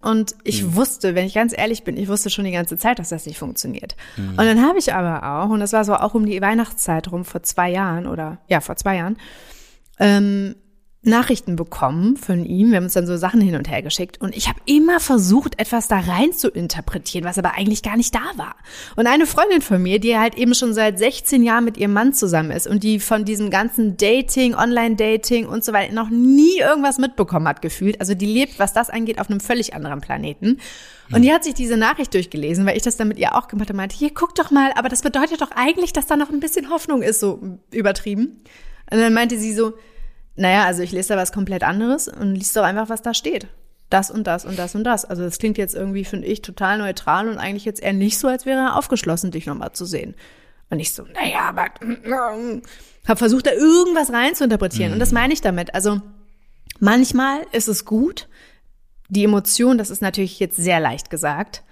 Und 0.00 0.34
ich 0.42 0.64
mhm. 0.64 0.74
wusste, 0.74 1.14
wenn 1.14 1.24
ich 1.24 1.34
ganz 1.34 1.56
ehrlich 1.56 1.84
bin, 1.84 1.96
ich 1.96 2.08
wusste 2.08 2.30
schon 2.30 2.44
die 2.44 2.50
ganze 2.50 2.76
Zeit, 2.76 2.98
dass 2.98 3.10
das 3.10 3.26
nicht 3.26 3.38
funktioniert. 3.38 3.94
Mhm. 4.16 4.30
Und 4.30 4.38
dann 4.38 4.60
habe 4.60 4.76
ich 4.76 4.92
aber 4.92 5.22
auch, 5.22 5.50
und 5.50 5.60
das 5.60 5.72
war 5.72 5.84
so 5.84 5.94
auch 5.94 6.14
um 6.14 6.26
die 6.26 6.42
Weihnachtszeit 6.42 7.12
rum 7.12 7.24
vor 7.24 7.44
zwei 7.44 7.70
Jahren 7.70 8.08
oder 8.08 8.38
ja 8.48 8.60
vor 8.60 8.74
zwei 8.74 8.96
Jahren, 8.96 9.16
ähm, 10.00 10.56
Nachrichten 11.06 11.56
bekommen 11.56 12.16
von 12.16 12.44
ihm. 12.44 12.70
Wir 12.70 12.76
haben 12.76 12.84
uns 12.84 12.94
dann 12.94 13.06
so 13.06 13.16
Sachen 13.16 13.40
hin 13.40 13.56
und 13.56 13.70
her 13.70 13.82
geschickt 13.82 14.20
und 14.20 14.36
ich 14.36 14.48
habe 14.48 14.58
immer 14.66 15.00
versucht, 15.00 15.58
etwas 15.60 15.88
da 15.88 16.00
rein 16.00 16.32
zu 16.32 16.48
interpretieren, 16.48 17.24
was 17.24 17.38
aber 17.38 17.54
eigentlich 17.54 17.82
gar 17.82 17.96
nicht 17.96 18.14
da 18.14 18.22
war. 18.36 18.56
Und 18.96 19.06
eine 19.06 19.26
Freundin 19.26 19.60
von 19.60 19.82
mir, 19.82 19.98
die 19.98 20.16
halt 20.16 20.36
eben 20.36 20.54
schon 20.54 20.74
seit 20.74 20.98
16 20.98 21.42
Jahren 21.42 21.64
mit 21.64 21.76
ihrem 21.76 21.92
Mann 21.92 22.12
zusammen 22.12 22.50
ist 22.50 22.66
und 22.66 22.82
die 22.82 23.00
von 23.00 23.24
diesem 23.24 23.50
ganzen 23.50 23.96
Dating, 23.96 24.54
Online-Dating 24.54 25.46
und 25.46 25.64
so 25.64 25.72
weiter 25.72 25.94
noch 25.94 26.10
nie 26.10 26.58
irgendwas 26.58 26.98
mitbekommen 26.98 27.48
hat 27.48 27.62
gefühlt. 27.62 28.00
Also 28.00 28.14
die 28.14 28.26
lebt, 28.26 28.58
was 28.58 28.72
das 28.72 28.90
angeht, 28.90 29.20
auf 29.20 29.30
einem 29.30 29.40
völlig 29.40 29.74
anderen 29.74 30.00
Planeten. 30.00 30.58
Und 31.12 31.22
die 31.22 31.32
hat 31.32 31.44
sich 31.44 31.54
diese 31.54 31.76
Nachricht 31.76 32.14
durchgelesen, 32.14 32.64
weil 32.66 32.76
ich 32.76 32.82
das 32.82 32.96
dann 32.96 33.08
mit 33.08 33.18
ihr 33.18 33.34
auch 33.34 33.48
gemacht 33.48 33.68
habe 33.68 33.74
und 33.74 33.78
meinte, 33.78 33.96
hier, 33.96 34.10
guck 34.12 34.34
doch 34.34 34.50
mal, 34.50 34.72
aber 34.74 34.88
das 34.88 35.02
bedeutet 35.02 35.42
doch 35.42 35.50
eigentlich, 35.54 35.92
dass 35.92 36.06
da 36.06 36.16
noch 36.16 36.30
ein 36.30 36.40
bisschen 36.40 36.70
Hoffnung 36.70 37.02
ist, 37.02 37.20
so 37.20 37.58
übertrieben. 37.70 38.42
Und 38.90 39.00
dann 39.00 39.12
meinte 39.12 39.38
sie 39.38 39.52
so, 39.52 39.74
naja, 40.36 40.64
also 40.64 40.82
ich 40.82 40.92
lese 40.92 41.10
da 41.10 41.16
was 41.16 41.32
komplett 41.32 41.62
anderes 41.62 42.08
und 42.08 42.34
liest 42.34 42.56
doch 42.56 42.64
einfach, 42.64 42.88
was 42.88 43.02
da 43.02 43.14
steht. 43.14 43.46
Das 43.90 44.10
und 44.10 44.26
das 44.26 44.44
und 44.44 44.58
das 44.58 44.74
und 44.74 44.84
das. 44.84 45.04
Also 45.04 45.22
das 45.22 45.38
klingt 45.38 45.58
jetzt 45.58 45.74
irgendwie, 45.74 46.04
finde 46.04 46.26
ich, 46.26 46.42
total 46.42 46.78
neutral 46.78 47.28
und 47.28 47.38
eigentlich 47.38 47.64
jetzt 47.64 47.82
eher 47.82 47.92
nicht 47.92 48.18
so, 48.18 48.28
als 48.28 48.46
wäre 48.46 48.60
er 48.60 48.76
aufgeschlossen, 48.76 49.30
dich 49.30 49.46
nochmal 49.46 49.72
zu 49.72 49.84
sehen. 49.84 50.14
Und 50.70 50.80
ich 50.80 50.92
so, 50.94 51.04
naja, 51.04 51.40
aber 51.48 51.66
habe 53.06 53.18
versucht, 53.18 53.46
da 53.46 53.52
irgendwas 53.52 54.12
rein 54.12 54.34
zu 54.34 54.44
interpretieren. 54.44 54.88
Mhm. 54.88 54.94
Und 54.94 55.00
das 55.00 55.10
mhm. 55.10 55.14
meine 55.14 55.32
ich 55.34 55.40
damit. 55.40 55.74
Also 55.74 56.00
manchmal 56.80 57.42
ist 57.52 57.68
es 57.68 57.84
gut, 57.84 58.28
die 59.08 59.24
Emotion, 59.24 59.78
das 59.78 59.90
ist 59.90 60.02
natürlich 60.02 60.40
jetzt 60.40 60.56
sehr 60.56 60.80
leicht 60.80 61.10
gesagt, 61.10 61.62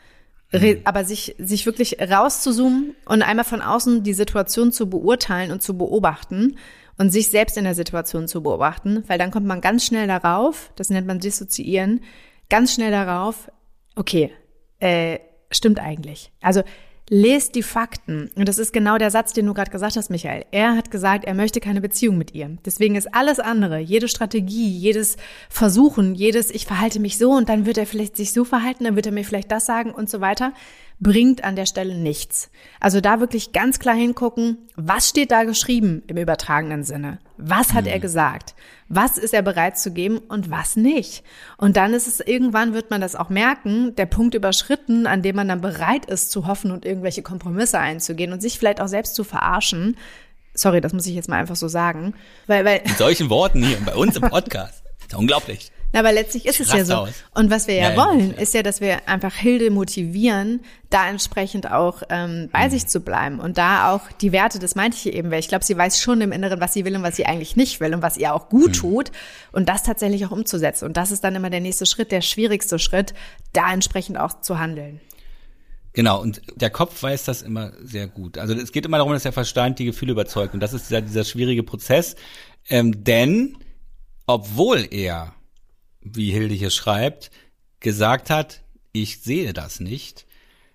Re 0.54 0.82
aber 0.84 1.04
sich, 1.04 1.34
sich 1.38 1.64
wirklich 1.64 1.96
rauszuzoomen 1.98 2.94
und 3.06 3.22
einmal 3.22 3.46
von 3.46 3.62
außen 3.62 4.02
die 4.02 4.12
Situation 4.12 4.70
zu 4.70 4.88
beurteilen 4.88 5.50
und 5.50 5.62
zu 5.62 5.78
beobachten 5.78 6.58
und 7.02 7.10
sich 7.10 7.30
selbst 7.30 7.58
in 7.58 7.64
der 7.64 7.74
Situation 7.74 8.28
zu 8.28 8.44
beobachten, 8.44 9.02
weil 9.08 9.18
dann 9.18 9.32
kommt 9.32 9.44
man 9.44 9.60
ganz 9.60 9.84
schnell 9.84 10.06
darauf, 10.06 10.70
das 10.76 10.88
nennt 10.88 11.08
man 11.08 11.18
dissoziieren, 11.18 12.00
ganz 12.48 12.74
schnell 12.74 12.92
darauf, 12.92 13.50
okay, 13.96 14.30
äh, 14.78 15.18
stimmt 15.50 15.80
eigentlich. 15.80 16.30
Also 16.40 16.62
lest 17.10 17.56
die 17.56 17.64
Fakten. 17.64 18.30
Und 18.36 18.46
das 18.46 18.58
ist 18.58 18.72
genau 18.72 18.98
der 18.98 19.10
Satz, 19.10 19.32
den 19.32 19.46
du 19.46 19.52
gerade 19.52 19.72
gesagt 19.72 19.96
hast, 19.96 20.10
Michael. 20.10 20.44
Er 20.52 20.76
hat 20.76 20.92
gesagt, 20.92 21.24
er 21.24 21.34
möchte 21.34 21.58
keine 21.58 21.80
Beziehung 21.80 22.18
mit 22.18 22.36
ihr. 22.36 22.56
Deswegen 22.64 22.94
ist 22.94 23.12
alles 23.12 23.40
andere, 23.40 23.80
jede 23.80 24.06
Strategie, 24.06 24.70
jedes 24.70 25.16
Versuchen, 25.48 26.14
jedes 26.14 26.52
ich 26.52 26.66
verhalte 26.66 27.00
mich 27.00 27.18
so 27.18 27.32
und 27.32 27.48
dann 27.48 27.66
wird 27.66 27.78
er 27.78 27.86
vielleicht 27.86 28.16
sich 28.16 28.32
so 28.32 28.44
verhalten, 28.44 28.84
dann 28.84 28.94
wird 28.94 29.06
er 29.06 29.12
mir 29.12 29.24
vielleicht 29.24 29.50
das 29.50 29.66
sagen 29.66 29.90
und 29.90 30.08
so 30.08 30.20
weiter, 30.20 30.52
bringt 31.02 31.42
an 31.42 31.56
der 31.56 31.66
Stelle 31.66 31.96
nichts. 31.96 32.50
Also 32.78 33.00
da 33.00 33.18
wirklich 33.18 33.52
ganz 33.52 33.78
klar 33.78 33.94
hingucken, 33.94 34.68
was 34.76 35.08
steht 35.08 35.32
da 35.32 35.42
geschrieben 35.44 36.02
im 36.06 36.16
übertragenen 36.16 36.84
Sinne? 36.84 37.18
Was 37.36 37.74
hat 37.74 37.84
mhm. 37.84 37.90
er 37.90 37.98
gesagt? 37.98 38.54
Was 38.88 39.18
ist 39.18 39.34
er 39.34 39.42
bereit 39.42 39.78
zu 39.78 39.92
geben 39.92 40.18
und 40.18 40.50
was 40.50 40.76
nicht? 40.76 41.24
Und 41.56 41.76
dann 41.76 41.92
ist 41.92 42.06
es 42.06 42.20
irgendwann 42.20 42.72
wird 42.72 42.90
man 42.90 43.00
das 43.00 43.16
auch 43.16 43.30
merken, 43.30 43.96
der 43.96 44.06
Punkt 44.06 44.34
überschritten, 44.34 45.06
an 45.06 45.22
dem 45.22 45.34
man 45.36 45.48
dann 45.48 45.60
bereit 45.60 46.06
ist 46.06 46.30
zu 46.30 46.46
hoffen 46.46 46.70
und 46.70 46.84
irgendwelche 46.84 47.22
Kompromisse 47.22 47.78
einzugehen 47.78 48.32
und 48.32 48.40
sich 48.40 48.58
vielleicht 48.58 48.80
auch 48.80 48.88
selbst 48.88 49.16
zu 49.16 49.24
verarschen. 49.24 49.96
Sorry, 50.54 50.80
das 50.80 50.92
muss 50.92 51.06
ich 51.06 51.14
jetzt 51.14 51.28
mal 51.28 51.40
einfach 51.40 51.56
so 51.56 51.66
sagen, 51.66 52.14
weil 52.46 52.64
weil 52.64 52.82
mit 52.84 52.98
solchen 52.98 53.28
Worten 53.28 53.64
hier 53.64 53.78
bei 53.84 53.94
uns 53.94 54.16
im 54.16 54.22
Podcast. 54.22 54.84
unglaublich. 55.16 55.72
Aber 55.92 56.12
letztlich 56.12 56.46
ist 56.46 56.60
es 56.60 56.72
ja 56.72 56.84
so. 56.84 56.94
Aus. 56.94 57.10
Und 57.34 57.50
was 57.50 57.66
wir 57.66 57.74
ja, 57.74 57.90
ja 57.90 57.96
wollen, 57.96 58.30
ja. 58.30 58.40
ist 58.40 58.54
ja, 58.54 58.62
dass 58.62 58.80
wir 58.80 59.08
einfach 59.08 59.34
Hilde 59.34 59.70
motivieren, 59.70 60.60
da 60.90 61.08
entsprechend 61.08 61.70
auch 61.70 62.02
ähm, 62.08 62.48
bei 62.52 62.66
mhm. 62.66 62.70
sich 62.70 62.86
zu 62.86 63.00
bleiben 63.00 63.40
und 63.40 63.58
da 63.58 63.92
auch 63.92 64.00
die 64.20 64.32
Werte, 64.32 64.58
das 64.58 64.74
meinte 64.74 64.96
ich 64.96 65.14
eben, 65.14 65.30
weil 65.30 65.40
ich 65.40 65.48
glaube, 65.48 65.64
sie 65.64 65.76
weiß 65.76 66.00
schon 66.00 66.20
im 66.20 66.32
Inneren, 66.32 66.60
was 66.60 66.72
sie 66.72 66.84
will 66.84 66.96
und 66.96 67.02
was 67.02 67.16
sie 67.16 67.26
eigentlich 67.26 67.56
nicht 67.56 67.80
will 67.80 67.94
und 67.94 68.02
was 68.02 68.16
ihr 68.16 68.34
auch 68.34 68.48
gut 68.48 68.68
mhm. 68.68 68.72
tut 68.72 69.12
und 69.52 69.68
das 69.68 69.82
tatsächlich 69.82 70.24
auch 70.26 70.30
umzusetzen. 70.30 70.86
Und 70.86 70.96
das 70.96 71.10
ist 71.10 71.24
dann 71.24 71.34
immer 71.34 71.50
der 71.50 71.60
nächste 71.60 71.86
Schritt, 71.86 72.10
der 72.10 72.20
schwierigste 72.20 72.78
Schritt, 72.78 73.14
da 73.52 73.72
entsprechend 73.72 74.18
auch 74.18 74.40
zu 74.40 74.58
handeln. 74.58 75.00
Genau, 75.94 76.22
und 76.22 76.40
der 76.56 76.70
Kopf 76.70 77.02
weiß 77.02 77.24
das 77.24 77.42
immer 77.42 77.72
sehr 77.82 78.06
gut. 78.06 78.38
Also 78.38 78.54
es 78.54 78.72
geht 78.72 78.86
immer 78.86 78.96
darum, 78.96 79.12
dass 79.12 79.24
der 79.24 79.32
Verstand 79.32 79.78
die 79.78 79.84
Gefühle 79.84 80.12
überzeugt. 80.12 80.54
Und 80.54 80.60
das 80.60 80.72
ist 80.72 80.88
dieser, 80.88 81.02
dieser 81.02 81.24
schwierige 81.24 81.62
Prozess. 81.62 82.16
Ähm, 82.70 83.04
denn 83.04 83.58
obwohl 84.26 84.88
er 84.90 85.34
wie 86.02 86.30
Hilde 86.30 86.54
hier 86.54 86.70
schreibt, 86.70 87.30
gesagt 87.80 88.30
hat, 88.30 88.62
ich 88.92 89.20
sehe 89.20 89.52
das 89.52 89.80
nicht, 89.80 90.26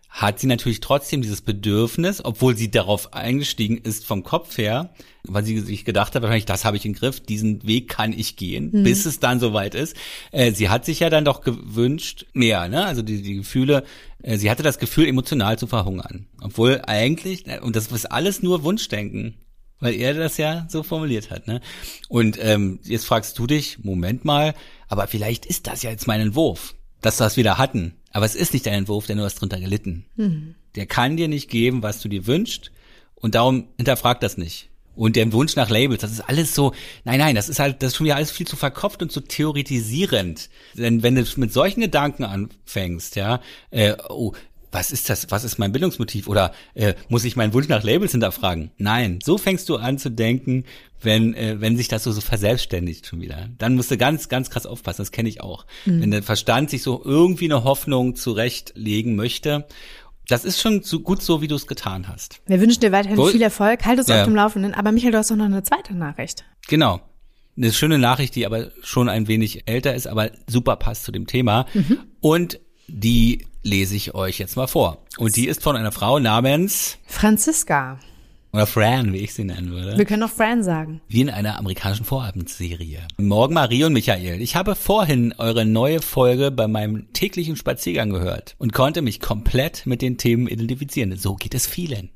hat 0.10 0.40
sie 0.40 0.48
natürlich 0.48 0.80
trotzdem 0.80 1.22
dieses 1.22 1.42
Bedürfnis, 1.42 2.24
obwohl 2.24 2.56
sie 2.56 2.72
darauf 2.72 3.14
eingestiegen 3.14 3.78
ist 3.78 4.06
vom 4.06 4.24
Kopf 4.24 4.58
her, 4.58 4.94
weil 5.24 5.44
sie 5.44 5.60
sich 5.60 5.86
gedacht 5.86 6.16
hat, 6.16 6.24
wahrscheinlich, 6.24 6.46
das 6.46 6.66
habe 6.66 6.78
ich 6.78 6.86
im 6.86 6.94
Griff, 6.94 7.20
diesen 7.20 7.68
Weg 7.68 7.90
kann 7.90 8.14
ich 8.14 8.36
gehen, 8.36 8.72
mhm. 8.74 8.84
bis 8.84 9.06
es 9.06 9.20
dann 9.20 9.40
soweit 9.40 9.76
ist. 9.76 9.96
Äh, 10.32 10.54
sie 10.54 10.70
hat 10.70 10.86
sich 10.86 11.02
ja 11.02 11.10
dann 11.10 11.26
doch 11.26 11.42
gewünscht, 11.42 12.26
mehr, 12.34 12.68
ne? 12.68 12.86
Also 12.86 13.02
die, 13.02 13.22
die 13.22 13.36
Gefühle, 13.36 13.84
äh, 14.24 14.38
sie 14.38 14.50
hatte 14.50 14.64
das 14.64 14.80
Gefühl, 14.80 15.08
emotional 15.08 15.60
zu 15.60 15.68
verhungern. 15.68 16.26
Obwohl 16.42 16.82
eigentlich, 16.88 17.46
und 17.62 17.76
das 17.76 17.92
ist 17.92 18.06
alles 18.06 18.42
nur 18.42 18.64
Wunschdenken 18.64 19.36
weil 19.80 19.96
er 19.96 20.14
das 20.14 20.38
ja 20.38 20.66
so 20.70 20.84
formuliert 20.84 21.30
hat. 21.30 21.48
Ne? 21.48 21.62
Und 22.10 22.38
ähm, 22.42 22.80
jetzt 22.84 23.06
fragst 23.06 23.38
du 23.38 23.48
dich, 23.48 23.80
Moment 23.84 24.26
mal, 24.26 24.54
aber 24.88 25.08
vielleicht 25.08 25.46
ist 25.46 25.68
das 25.68 25.84
ja 25.84 25.92
jetzt 25.92 26.08
mein 26.08 26.22
Entwurf, 26.22 26.76
dass 27.02 27.20
wir 27.20 27.26
das 27.26 27.38
wieder 27.38 27.58
hatten. 27.58 27.94
Aber 28.12 28.26
es 28.26 28.36
ist 28.36 28.54
nicht 28.54 28.66
dein 28.66 28.74
Entwurf, 28.74 29.06
denn 29.06 29.18
du 29.18 29.24
hast 29.24 29.36
drunter 29.36 29.60
gelitten. 29.60 30.06
Mhm. 30.16 30.56
Der 30.76 30.86
kann 30.86 31.18
dir 31.18 31.28
nicht 31.28 31.50
geben, 31.50 31.84
was 31.84 32.02
du 32.02 32.10
dir 32.10 32.26
wünschst 32.28 32.72
und 33.16 33.36
darum 33.36 33.68
hinterfrag 33.78 34.20
das 34.22 34.38
nicht. 34.38 34.70
Und 34.98 35.16
der 35.16 35.32
Wunsch 35.32 35.56
nach 35.56 35.70
Labels, 35.70 36.02
das 36.02 36.12
ist 36.12 36.22
alles 36.22 36.56
so, 36.56 36.74
nein, 37.04 37.20
nein, 37.20 37.36
das 37.36 37.50
ist 37.50 37.60
halt, 37.60 37.84
das 37.84 37.90
ist 37.90 37.98
schon 37.98 38.06
wieder 38.06 38.16
alles 38.16 38.32
viel 38.32 38.48
zu 38.48 38.56
verkopft 38.56 39.04
und 39.04 39.12
zu 39.12 39.22
theoretisierend. 39.22 40.50
Denn 40.74 41.04
wenn 41.04 41.14
du 41.14 41.24
mit 41.36 41.54
solchen 41.54 41.82
Gedanken 41.82 42.24
anfängst, 42.24 43.16
ja, 43.16 43.40
äh, 43.70 43.94
oh, 44.10 44.34
was 44.72 44.92
ist 44.92 45.10
das, 45.10 45.28
was 45.30 45.44
ist 45.44 45.60
mein 45.60 45.72
Bildungsmotiv 45.72 46.28
oder 46.28 46.54
äh, 46.74 46.94
muss 47.10 47.24
ich 47.24 47.36
meinen 47.36 47.54
Wunsch 47.54 47.68
nach 47.68 47.84
Labels 47.84 48.12
hinterfragen? 48.12 48.72
Nein, 48.78 49.20
so 49.24 49.38
fängst 49.38 49.70
du 49.70 49.78
an 49.78 49.98
zu 49.98 50.10
denken, 50.10 50.66
wenn 51.02 51.34
äh, 51.34 51.60
wenn 51.60 51.78
sich 51.78 51.88
das 51.88 52.04
so, 52.04 52.12
so 52.12 52.22
verselbstständigt 52.22 53.06
schon 53.06 53.22
wieder. 53.22 53.50
Dann 53.58 53.76
musst 53.76 53.92
du 53.92 53.98
ganz 53.98 54.30
ganz 54.30 54.50
krass 54.50 54.66
aufpassen, 54.66 55.02
das 55.02 55.12
kenne 55.12 55.30
ich 55.30 55.42
auch. 55.42 55.66
Mhm. 55.86 56.02
Wenn 56.02 56.12
der 56.12 56.24
Verstand 56.24 56.70
sich 56.70 56.84
so 56.84 57.02
irgendwie 57.04 57.46
eine 57.46 57.64
Hoffnung 57.64 58.16
zurechtlegen 58.16 59.16
möchte 59.16 59.66
das 60.28 60.44
ist 60.44 60.60
schon 60.60 60.84
so 60.84 61.00
gut 61.00 61.22
so, 61.22 61.42
wie 61.42 61.48
du 61.48 61.56
es 61.56 61.68
getan 61.68 62.08
hast. 62.08 62.42
Wir 62.46 62.60
wünschen 62.60 62.82
dir 62.82 62.92
weiterhin 62.92 63.18
Wohl, 63.18 63.32
viel 63.32 63.42
Erfolg. 63.42 63.86
Halt 63.86 64.00
uns 64.00 64.08
ja. 64.08 64.20
auf 64.20 64.26
dem 64.26 64.36
Laufenden. 64.36 64.74
Aber 64.74 64.92
Michael, 64.92 65.12
du 65.12 65.18
hast 65.18 65.32
doch 65.32 65.36
noch 65.36 65.46
eine 65.46 65.64
zweite 65.64 65.96
Nachricht. 65.96 66.44
Genau. 66.68 67.00
Eine 67.56 67.72
schöne 67.72 67.98
Nachricht, 67.98 68.36
die 68.36 68.46
aber 68.46 68.72
schon 68.84 69.10
ein 69.10 69.28
wenig 69.28 69.68
älter 69.68 69.96
ist, 69.96 70.06
aber 70.06 70.32
super 70.48 70.76
passt 70.76 71.06
zu 71.06 71.12
dem 71.12 71.28
Thema. 71.28 71.66
Mhm. 71.74 72.00
Und 72.20 72.60
die 72.88 73.48
lese 73.68 73.96
ich 73.96 74.16
euch 74.16 74.40
jetzt 74.40 74.56
mal 74.56 74.68
vor. 74.68 74.98
Und 75.18 75.36
die 75.36 75.48
ist 75.48 75.62
von 75.62 75.76
einer 75.76 75.92
Frau 75.92 76.20
namens 76.20 76.98
Franziska. 77.06 78.00
Oder 78.54 78.66
Fran, 78.66 79.12
wie 79.12 79.18
ich 79.18 79.34
sie 79.34 79.44
nennen 79.44 79.72
würde. 79.72 79.98
Wir 79.98 80.06
können 80.06 80.24
auch 80.24 80.32
Fran 80.32 80.64
sagen. 80.64 81.02
Wie 81.10 81.22
in 81.22 81.30
einer 81.30 81.58
amerikanischen 81.60 82.06
Vorabendserie. 82.06 83.02
Morgen 83.18 83.54
Marie 83.54 83.84
und 83.84 83.94
Michael. 83.94 84.42
Ich 84.42 84.56
habe 84.56 84.74
vorhin 84.74 85.34
eure 85.38 85.66
neue 85.66 86.02
Folge 86.02 86.50
bei 86.50 86.68
meinem 86.68 87.12
täglichen 87.14 87.58
Spaziergang 87.58 88.10
gehört 88.10 88.56
und 88.58 88.72
konnte 88.72 89.02
mich 89.02 89.20
komplett 89.20 89.86
mit 89.86 90.02
den 90.02 90.18
Themen 90.18 90.48
identifizieren. 90.48 91.16
So 91.18 91.36
geht 91.36 91.54
es 91.54 91.68
vielen. 91.68 92.10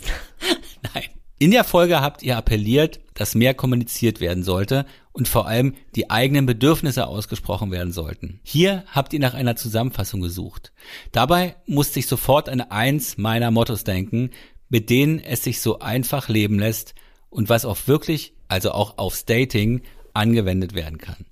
Nein. 0.94 1.04
In 1.40 1.52
der 1.52 1.64
Folge 1.64 2.00
habt 2.00 2.22
ihr 2.22 2.36
appelliert, 2.36 3.00
dass 3.14 3.34
mehr 3.34 3.54
kommuniziert 3.54 4.20
werden 4.20 4.42
sollte 4.42 4.86
und 5.18 5.26
vor 5.26 5.48
allem 5.48 5.74
die 5.96 6.10
eigenen 6.10 6.46
Bedürfnisse 6.46 7.08
ausgesprochen 7.08 7.72
werden 7.72 7.92
sollten. 7.92 8.38
Hier 8.44 8.84
habt 8.86 9.12
ihr 9.12 9.18
nach 9.18 9.34
einer 9.34 9.56
Zusammenfassung 9.56 10.20
gesucht. 10.20 10.72
Dabei 11.10 11.56
musste 11.66 11.98
ich 11.98 12.06
sofort 12.06 12.48
an 12.48 12.60
eins 12.60 13.18
meiner 13.18 13.50
Mottos 13.50 13.82
denken, 13.82 14.30
mit 14.68 14.90
denen 14.90 15.18
es 15.18 15.42
sich 15.42 15.60
so 15.60 15.80
einfach 15.80 16.28
leben 16.28 16.60
lässt 16.60 16.94
und 17.30 17.48
was 17.48 17.64
auch 17.64 17.78
wirklich, 17.86 18.32
also 18.46 18.70
auch 18.70 18.96
aufs 18.96 19.24
Dating, 19.24 19.82
angewendet 20.14 20.74
werden 20.74 20.98
kann. 20.98 21.26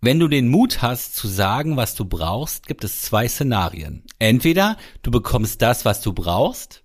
Wenn 0.00 0.18
du 0.18 0.26
den 0.26 0.48
Mut 0.48 0.82
hast 0.82 1.14
zu 1.14 1.28
sagen, 1.28 1.76
was 1.76 1.94
du 1.94 2.04
brauchst, 2.04 2.66
gibt 2.66 2.82
es 2.82 3.02
zwei 3.02 3.28
Szenarien. 3.28 4.02
Entweder 4.18 4.76
du 5.02 5.12
bekommst 5.12 5.62
das, 5.62 5.84
was 5.84 6.00
du 6.00 6.12
brauchst, 6.12 6.82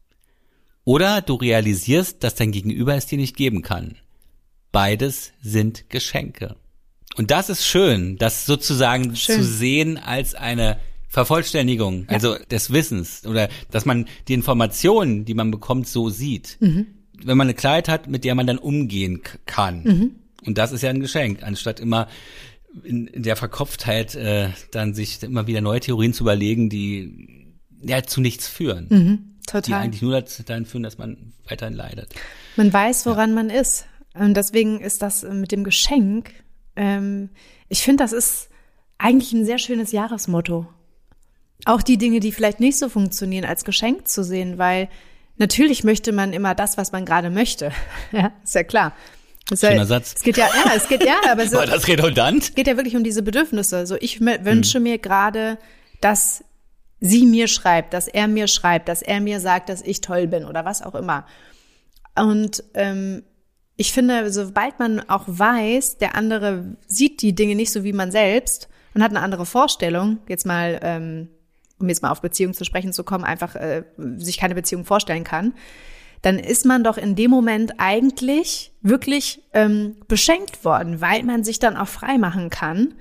oder 0.84 1.22
du 1.22 1.34
realisierst, 1.34 2.24
dass 2.24 2.36
dein 2.36 2.52
Gegenüber 2.52 2.94
es 2.96 3.08
dir 3.08 3.18
nicht 3.18 3.36
geben 3.36 3.64
kann. 3.64 3.98
Beides 4.72 5.32
sind 5.42 5.90
Geschenke. 5.90 6.56
Und 7.16 7.32
das 7.32 7.50
ist 7.50 7.66
schön, 7.66 8.18
das 8.18 8.46
sozusagen 8.46 9.16
schön. 9.16 9.38
zu 9.38 9.44
sehen 9.44 9.98
als 9.98 10.36
eine 10.36 10.78
Vervollständigung, 11.10 12.04
ja. 12.04 12.10
also 12.10 12.36
des 12.52 12.72
Wissens 12.72 13.26
oder 13.26 13.50
dass 13.72 13.86
man 13.86 14.08
die 14.28 14.34
Informationen, 14.34 15.26
die 15.26 15.34
man 15.34 15.50
bekommt, 15.50 15.88
so 15.88 16.10
sieht. 16.10 16.58
Mhm. 16.60 16.88
Wenn 17.24 17.38
man 17.38 17.48
eine 17.48 17.56
Kleid 17.56 17.90
hat, 17.90 18.08
mit 18.08 18.24
der 18.24 18.36
man 18.36 18.46
dann 18.46 18.60
umgehen 18.60 19.22
kann. 19.46 19.84
Mhm. 19.84 20.16
Und 20.46 20.58
das 20.58 20.72
ist 20.72 20.84
ja 20.84 20.92
ein 20.92 21.00
Geschenk, 21.00 21.42
anstatt 21.42 21.80
immer 21.80 22.08
in, 22.84 23.08
in 23.08 23.24
der 23.24 23.36
Verkopftheit 23.36 24.14
äh, 24.16 24.50
dann 24.72 24.94
sich 24.94 25.24
immer 25.24 25.48
wieder 25.48 25.62
neue 25.62 25.80
Theorien 25.80 26.14
zu 26.14 26.24
überlegen, 26.24 26.70
die 26.70 27.48
ja 27.82 28.04
zu 28.04 28.22
nichts 28.22 28.48
führen. 28.48 28.88
Mhm. 28.90 29.20
Total. 29.48 29.62
Die 29.62 29.74
eigentlich 29.74 30.02
nur 30.02 30.22
dahin 30.22 30.66
führen, 30.66 30.84
dass 30.84 30.98
man 30.98 31.34
weiterhin 31.48 31.74
leidet. 31.76 32.14
Man 32.58 32.72
weiß, 32.72 33.06
woran 33.06 33.30
ja. 33.30 33.36
man 33.36 33.50
ist. 33.50 33.86
Und 34.20 34.36
deswegen 34.36 34.80
ist 34.80 35.02
das 35.02 35.24
mit 35.24 35.52
dem 35.52 35.64
Geschenk, 35.64 36.32
ähm, 36.76 37.30
ich 37.70 37.82
finde, 37.82 38.04
das 38.04 38.14
ist 38.14 38.50
eigentlich 38.98 39.34
ein 39.34 39.46
sehr 39.46 39.58
schönes 39.58 39.92
Jahresmotto. 39.92 40.68
Auch 41.66 41.82
die 41.82 41.98
Dinge, 41.98 42.20
die 42.20 42.32
vielleicht 42.32 42.60
nicht 42.60 42.78
so 42.78 42.90
funktionieren, 42.90 43.46
als 43.46 43.66
Geschenk 43.66 44.08
zu 44.08 44.24
sehen, 44.24 44.58
weil 44.58 44.90
natürlich 45.38 45.84
möchte 45.84 46.12
man 46.12 46.34
immer 46.34 46.56
das, 46.56 46.78
was 46.78 46.92
man 46.92 47.06
gerade 47.06 47.30
möchte. 47.30 47.72
ja, 48.12 48.32
ist 48.44 48.56
ja 48.56 48.64
klar. 48.64 48.94
Das 49.50 49.62
Schöner 49.62 49.76
ja, 49.76 49.86
Satz. 49.86 50.16
Es 50.18 50.24
geht 50.24 50.38
ja, 50.38 50.48
ja, 50.48 50.74
es 50.76 50.88
geht 50.88 51.04
ja, 51.04 51.16
aber 51.32 51.48
so. 51.48 51.58
War 51.58 51.66
das 51.66 51.88
redundant? 51.88 52.44
Es 52.44 52.56
geht 52.56 52.68
ja 52.68 52.76
wirklich 52.76 52.96
um 52.96 53.04
diese 53.04 53.24
Bedürfnisse. 53.24 53.78
Also 53.78 53.96
ich 54.00 54.20
wünsche 54.20 54.76
hm. 54.76 54.84
mir 54.84 54.98
gerade, 54.98 55.58
dass 56.02 56.44
sie 57.00 57.26
mir 57.26 57.48
schreibt, 57.48 57.94
dass 57.94 58.08
er 58.08 58.28
mir 58.28 58.48
schreibt, 58.48 58.90
dass 58.90 59.02
er 59.02 59.22
mir 59.22 59.40
sagt, 59.40 59.70
dass 59.70 59.82
ich 59.82 60.02
toll 60.02 60.28
bin 60.28 60.46
oder 60.46 60.66
was 60.66 60.82
auch 60.82 60.96
immer. 60.96 61.26
Und 62.16 62.64
ähm, 62.74 63.24
ich 63.78 63.94
finde, 63.94 64.32
sobald 64.32 64.80
man 64.80 65.08
auch 65.08 65.24
weiß, 65.28 66.00
der 66.00 66.16
andere 66.16 66.76
sieht 66.88 67.22
die 67.22 67.36
Dinge 67.36 67.56
nicht 67.56 67.72
so 67.72 67.84
wie 67.84 67.94
man 67.94 68.12
selbst 68.12 68.70
und 68.94 69.04
hat 69.04 69.12
eine 69.12 69.22
andere 69.22 69.46
Vorstellung, 69.46 70.18
jetzt 70.28 70.46
mal, 70.46 70.80
ähm, 70.82 71.30
um 71.80 71.88
jetzt 71.88 72.02
mal 72.02 72.12
auf 72.12 72.22
Beziehung 72.22 72.54
zu 72.54 72.66
sprechen 72.66 72.92
zu 72.92 73.04
kommen, 73.04 73.24
einfach 73.24 73.56
äh, 73.56 73.84
sich 74.18 74.38
keine 74.38 74.56
Beziehung 74.56 74.84
vorstellen 74.84 75.24
kann, 75.24 75.54
dann 76.24 76.40
ist 76.40 76.66
man 76.66 76.84
doch 76.84 76.98
in 76.98 77.16
dem 77.16 77.30
Moment 77.30 77.74
eigentlich 77.78 78.72
wirklich 78.82 79.44
ähm, 79.54 79.96
beschenkt 80.08 80.66
worden, 80.66 81.00
weil 81.00 81.22
man 81.22 81.44
sich 81.44 81.60
dann 81.60 81.78
auch 81.78 81.88
frei 81.88 82.18
machen 82.18 82.50
kann 82.50 82.96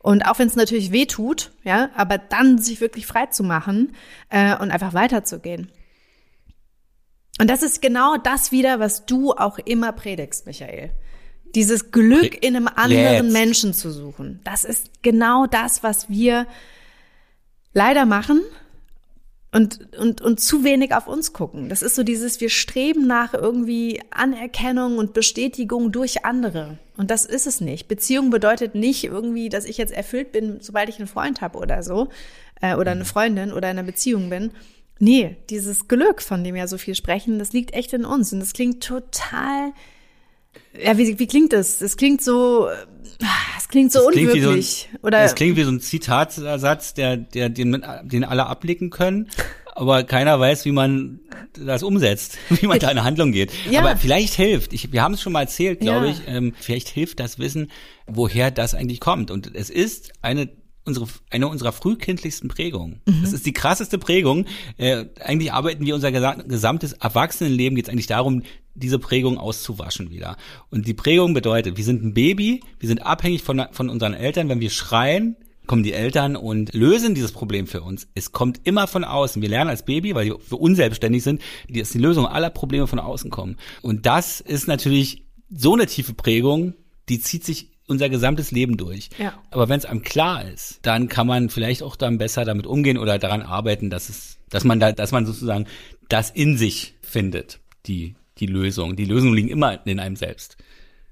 Und 0.00 0.22
auch 0.22 0.38
wenn 0.38 0.48
es 0.48 0.56
natürlich 0.56 0.92
weh 0.92 1.06
tut, 1.06 1.50
ja, 1.64 1.90
aber 1.96 2.18
dann 2.18 2.58
sich 2.58 2.80
wirklich 2.80 3.06
frei 3.06 3.26
zu 3.26 3.42
machen 3.42 3.94
äh, 4.30 4.56
und 4.56 4.70
einfach 4.70 4.94
weiterzugehen. 4.94 5.70
Und 7.38 7.48
das 7.48 7.62
ist 7.62 7.80
genau 7.80 8.16
das 8.16 8.52
wieder, 8.52 8.80
was 8.80 9.06
du 9.06 9.32
auch 9.32 9.58
immer 9.58 9.92
predigst, 9.92 10.46
Michael. 10.46 10.90
Dieses 11.54 11.92
Glück 11.92 12.44
in 12.44 12.56
einem 12.56 12.68
anderen 12.68 13.26
Jetzt. 13.26 13.32
Menschen 13.32 13.72
zu 13.72 13.90
suchen. 13.90 14.40
Das 14.44 14.64
ist 14.64 15.02
genau 15.02 15.46
das, 15.46 15.82
was 15.82 16.08
wir 16.10 16.46
leider 17.72 18.04
machen 18.04 18.42
und, 19.50 19.96
und, 19.96 20.20
und 20.20 20.40
zu 20.40 20.62
wenig 20.62 20.94
auf 20.94 21.06
uns 21.06 21.32
gucken. 21.32 21.68
Das 21.68 21.82
ist 21.82 21.94
so 21.94 22.02
dieses, 22.02 22.40
wir 22.40 22.50
streben 22.50 23.06
nach 23.06 23.32
irgendwie 23.32 24.02
Anerkennung 24.10 24.98
und 24.98 25.14
Bestätigung 25.14 25.90
durch 25.90 26.24
andere. 26.24 26.78
Und 26.96 27.10
das 27.10 27.24
ist 27.24 27.46
es 27.46 27.60
nicht. 27.60 27.88
Beziehung 27.88 28.30
bedeutet 28.30 28.74
nicht 28.74 29.04
irgendwie, 29.04 29.48
dass 29.48 29.64
ich 29.64 29.78
jetzt 29.78 29.92
erfüllt 29.92 30.32
bin, 30.32 30.58
sobald 30.60 30.88
ich 30.90 30.98
einen 30.98 31.08
Freund 31.08 31.40
habe 31.40 31.58
oder 31.58 31.82
so, 31.82 32.08
äh, 32.60 32.74
oder 32.74 32.90
eine 32.90 33.06
Freundin 33.06 33.52
oder 33.52 33.70
in 33.70 33.78
einer 33.78 33.86
Beziehung 33.86 34.28
bin. 34.28 34.50
Nee, 34.98 35.36
dieses 35.50 35.86
Glück, 35.88 36.20
von 36.22 36.42
dem 36.44 36.56
ja 36.56 36.66
so 36.66 36.76
viel 36.78 36.94
sprechen, 36.94 37.38
das 37.38 37.52
liegt 37.52 37.72
echt 37.74 37.92
in 37.92 38.04
uns. 38.04 38.32
Und 38.32 38.40
das 38.40 38.52
klingt 38.52 38.82
total, 38.82 39.72
ja, 40.82 40.98
wie, 40.98 41.18
wie 41.18 41.26
klingt 41.26 41.52
das? 41.52 41.78
Das 41.78 41.96
klingt 41.96 42.22
so, 42.22 42.68
es 43.56 43.68
klingt 43.68 43.92
so 43.92 44.00
Das 44.06 44.12
klingt 44.12 44.34
wie 44.34 44.40
so 44.40 44.48
ein- 44.48 44.54
unwirklich. 44.54 44.88
oder 45.02 45.22
Das 45.22 45.34
klingt 45.34 45.56
wie 45.56 45.62
so 45.64 45.70
ein 45.70 45.80
Zitatsatz, 45.80 46.94
der, 46.94 47.16
der, 47.16 47.48
den, 47.48 47.84
den 48.04 48.24
alle 48.24 48.46
abblicken 48.46 48.90
können, 48.90 49.28
aber 49.74 50.02
keiner 50.02 50.40
weiß, 50.40 50.64
wie 50.64 50.72
man 50.72 51.20
das 51.56 51.84
umsetzt, 51.84 52.36
wie 52.60 52.66
man 52.66 52.80
da 52.80 52.90
in 52.90 53.04
Handlung 53.04 53.30
geht. 53.30 53.52
Ja. 53.70 53.80
Aber 53.80 53.96
vielleicht 53.96 54.34
hilft, 54.34 54.72
ich, 54.72 54.90
wir 54.92 55.02
haben 55.02 55.14
es 55.14 55.22
schon 55.22 55.32
mal 55.32 55.42
erzählt, 55.42 55.78
glaube 55.80 56.06
Ja. 56.06 56.12
ich, 56.12 56.22
ähm, 56.26 56.54
vielleicht 56.58 56.88
hilft 56.88 57.20
das 57.20 57.38
Wissen, 57.38 57.70
woher 58.08 58.50
das 58.50 58.74
eigentlich 58.74 58.98
kommt. 59.00 59.30
Und 59.30 59.54
es 59.54 59.70
ist 59.70 60.12
eine 60.22 60.48
unsere 60.88 61.06
eine 61.30 61.46
unserer 61.46 61.72
frühkindlichsten 61.72 62.48
Prägungen. 62.48 63.00
Mhm. 63.06 63.22
Das 63.22 63.32
ist 63.32 63.46
die 63.46 63.52
krasseste 63.52 63.98
Prägung. 63.98 64.46
Äh, 64.76 65.04
eigentlich 65.20 65.52
arbeiten 65.52 65.86
wir 65.86 65.94
unser 65.94 66.08
gesa- 66.08 66.42
gesamtes 66.42 66.94
Erwachsenenleben 66.94 67.76
geht 67.76 67.86
es 67.86 67.90
eigentlich 67.92 68.08
darum, 68.08 68.42
diese 68.74 68.98
Prägung 68.98 69.38
auszuwaschen 69.38 70.10
wieder. 70.10 70.36
Und 70.70 70.86
die 70.86 70.94
Prägung 70.94 71.34
bedeutet, 71.34 71.76
wir 71.76 71.84
sind 71.84 72.02
ein 72.04 72.14
Baby, 72.14 72.62
wir 72.80 72.88
sind 72.88 73.04
abhängig 73.04 73.42
von, 73.42 73.64
von 73.72 73.88
unseren 73.88 74.14
Eltern. 74.14 74.48
Wenn 74.48 74.60
wir 74.60 74.70
schreien, 74.70 75.36
kommen 75.66 75.82
die 75.82 75.92
Eltern 75.92 76.34
und 76.36 76.74
lösen 76.74 77.14
dieses 77.14 77.32
Problem 77.32 77.66
für 77.66 77.82
uns. 77.82 78.08
Es 78.14 78.32
kommt 78.32 78.60
immer 78.64 78.86
von 78.86 79.04
außen. 79.04 79.42
Wir 79.42 79.48
lernen 79.48 79.70
als 79.70 79.84
Baby, 79.84 80.14
weil 80.14 80.26
wir 80.26 80.60
unselbstständig 80.60 81.22
sind, 81.22 81.42
dass 81.68 81.90
die 81.90 81.98
Lösung 81.98 82.26
aller 82.26 82.50
Probleme 82.50 82.86
von 82.86 82.98
außen 82.98 83.30
kommen. 83.30 83.56
Und 83.82 84.06
das 84.06 84.40
ist 84.40 84.66
natürlich 84.66 85.26
so 85.50 85.74
eine 85.74 85.86
tiefe 85.86 86.14
Prägung, 86.14 86.74
die 87.08 87.20
zieht 87.20 87.44
sich 87.44 87.77
unser 87.88 88.08
gesamtes 88.08 88.50
Leben 88.50 88.76
durch. 88.76 89.10
Ja. 89.18 89.34
Aber 89.50 89.68
wenn 89.68 89.78
es 89.78 89.84
einem 89.84 90.02
klar 90.02 90.44
ist, 90.44 90.78
dann 90.82 91.08
kann 91.08 91.26
man 91.26 91.50
vielleicht 91.50 91.82
auch 91.82 91.96
dann 91.96 92.18
besser 92.18 92.44
damit 92.44 92.66
umgehen 92.66 92.98
oder 92.98 93.18
daran 93.18 93.42
arbeiten, 93.42 93.90
dass 93.90 94.08
es, 94.08 94.38
dass 94.48 94.64
man 94.64 94.78
da, 94.80 94.92
dass 94.92 95.12
man 95.12 95.26
sozusagen 95.26 95.66
das 96.08 96.30
in 96.30 96.56
sich 96.56 96.94
findet, 97.02 97.60
die, 97.86 98.14
die 98.38 98.46
Lösung. 98.46 98.96
Die 98.96 99.04
Lösungen 99.04 99.34
liegen 99.34 99.48
immer 99.48 99.84
in 99.86 100.00
einem 100.00 100.16
selbst. 100.16 100.56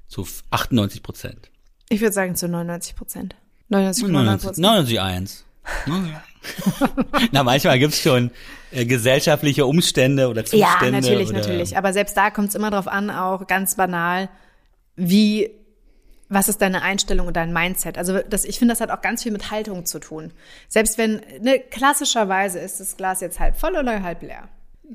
Zu 0.09 0.27
98 0.51 1.03
Prozent. 1.03 1.51
Ich 1.89 2.01
würde 2.01 2.13
sagen 2.13 2.37
zu 2.37 2.49
99 2.49 2.95
Prozent. 2.95 3.35
99,9 3.71 4.09
99, 4.09 4.47
Prozent. 4.47 4.67
99 4.67 5.45
Na, 7.33 7.43
manchmal 7.43 7.79
gibt's 7.79 8.01
schon 8.01 8.31
äh, 8.71 8.85
gesellschaftliche 8.85 9.67
Umstände 9.67 10.29
oder 10.29 10.43
Ja, 10.43 10.47
Zustände. 10.47 11.01
natürlich, 11.01 11.31
oder, 11.31 11.39
natürlich. 11.39 11.77
Aber 11.77 11.93
selbst 11.93 12.17
da 12.17 12.31
kommt 12.31 12.51
es 12.51 12.55
immer 12.55 12.71
drauf 12.71 12.87
an, 12.87 13.11
auch 13.11 13.47
ganz 13.47 13.75
banal, 13.75 14.29
wie, 14.95 15.51
was 16.29 16.49
ist 16.49 16.61
deine 16.61 16.83
Einstellung 16.83 17.27
und 17.29 17.37
dein 17.37 17.53
Mindset? 17.53 17.99
Also 17.99 18.19
das, 18.21 18.45
ich 18.45 18.59
finde, 18.59 18.73
das 18.73 18.81
hat 18.81 18.91
auch 18.91 19.01
ganz 19.01 19.23
viel 19.23 19.33
mit 19.33 19.51
Haltung 19.51 19.87
zu 19.87 19.99
tun. 20.01 20.33
Selbst 20.69 20.99
wenn, 20.99 21.21
ne, 21.41 21.61
klassischerweise 21.61 22.59
ist 22.59 22.81
das 22.81 22.97
Glas 22.97 23.21
jetzt 23.21 23.39
halb 23.41 23.57
voll 23.57 23.77
oder 23.77 24.03
halb 24.03 24.23
leer. 24.23 24.49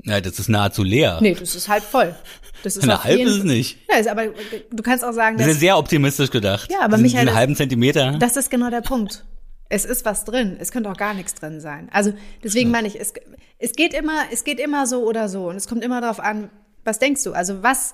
Ja, 0.03 0.21
das 0.21 0.39
ist 0.39 0.47
nahezu 0.49 0.83
leer. 0.83 1.19
Nee, 1.21 1.35
das 1.35 1.55
ist 1.55 1.67
halb 1.67 1.83
voll. 1.83 2.15
Das 2.63 2.77
ist 2.77 2.83
Eine 2.83 2.95
auf 2.95 3.03
halb 3.03 3.17
jeden- 3.17 3.29
ist 3.29 3.37
es 3.39 3.43
nicht. 3.43 3.77
Ja, 3.89 3.97
ist 3.97 4.07
aber 4.07 4.27
du 4.27 4.83
kannst 4.83 5.03
auch 5.03 5.11
sagen, 5.13 5.37
Das 5.37 5.47
ist 5.47 5.59
sehr 5.59 5.77
optimistisch 5.77 6.29
gedacht. 6.31 6.71
Ja, 6.71 6.79
aber 6.81 6.97
diesen 6.97 7.25
das- 7.25 7.35
halben 7.35 7.55
Zentimeter. 7.55 8.17
Das 8.19 8.37
ist 8.37 8.49
genau 8.49 8.69
der 8.69 8.81
Punkt. 8.81 9.25
Es 9.69 9.85
ist 9.85 10.03
was 10.05 10.25
drin. 10.25 10.57
Es 10.59 10.71
könnte 10.71 10.89
auch 10.91 10.97
gar 10.97 11.13
nichts 11.13 11.33
drin 11.33 11.59
sein. 11.61 11.89
Also 11.93 12.13
deswegen 12.43 12.71
meine 12.71 12.87
ich, 12.89 12.99
es, 12.99 13.13
es 13.57 13.71
geht 13.73 13.93
immer, 13.93 14.23
es 14.31 14.43
geht 14.43 14.59
immer 14.59 14.85
so 14.85 15.03
oder 15.07 15.27
so. 15.29 15.47
Und 15.49 15.55
es 15.55 15.67
kommt 15.67 15.83
immer 15.83 16.01
darauf 16.01 16.19
an, 16.19 16.49
was 16.83 16.99
denkst 16.99 17.23
du? 17.23 17.31
Also 17.33 17.63
was, 17.63 17.93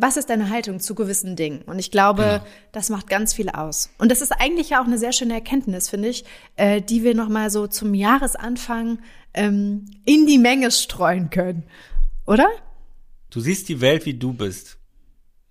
was 0.00 0.16
ist 0.16 0.30
deine 0.30 0.48
Haltung 0.48 0.78
zu 0.80 0.94
gewissen 0.94 1.34
Dingen? 1.36 1.62
Und 1.66 1.78
ich 1.78 1.90
glaube, 1.90 2.22
Genau. 2.22 2.46
das 2.72 2.88
macht 2.88 3.08
ganz 3.08 3.34
viel 3.34 3.48
aus. 3.50 3.90
Und 3.98 4.10
das 4.10 4.22
ist 4.22 4.30
eigentlich 4.32 4.70
ja 4.70 4.80
auch 4.80 4.86
eine 4.86 4.96
sehr 4.96 5.12
schöne 5.12 5.34
Erkenntnis, 5.34 5.88
finde 5.90 6.08
ich, 6.08 6.24
äh, 6.56 6.80
die 6.80 7.02
wir 7.02 7.14
nochmal 7.14 7.50
so 7.50 7.66
zum 7.66 7.94
Jahresanfang 7.94 9.00
ähm, 9.34 9.84
in 10.04 10.26
die 10.26 10.38
Menge 10.38 10.70
streuen 10.70 11.30
können. 11.30 11.64
Oder? 12.26 12.48
Du 13.30 13.40
siehst 13.40 13.68
die 13.68 13.80
Welt, 13.80 14.06
wie 14.06 14.14
du 14.14 14.32
bist. 14.32 14.78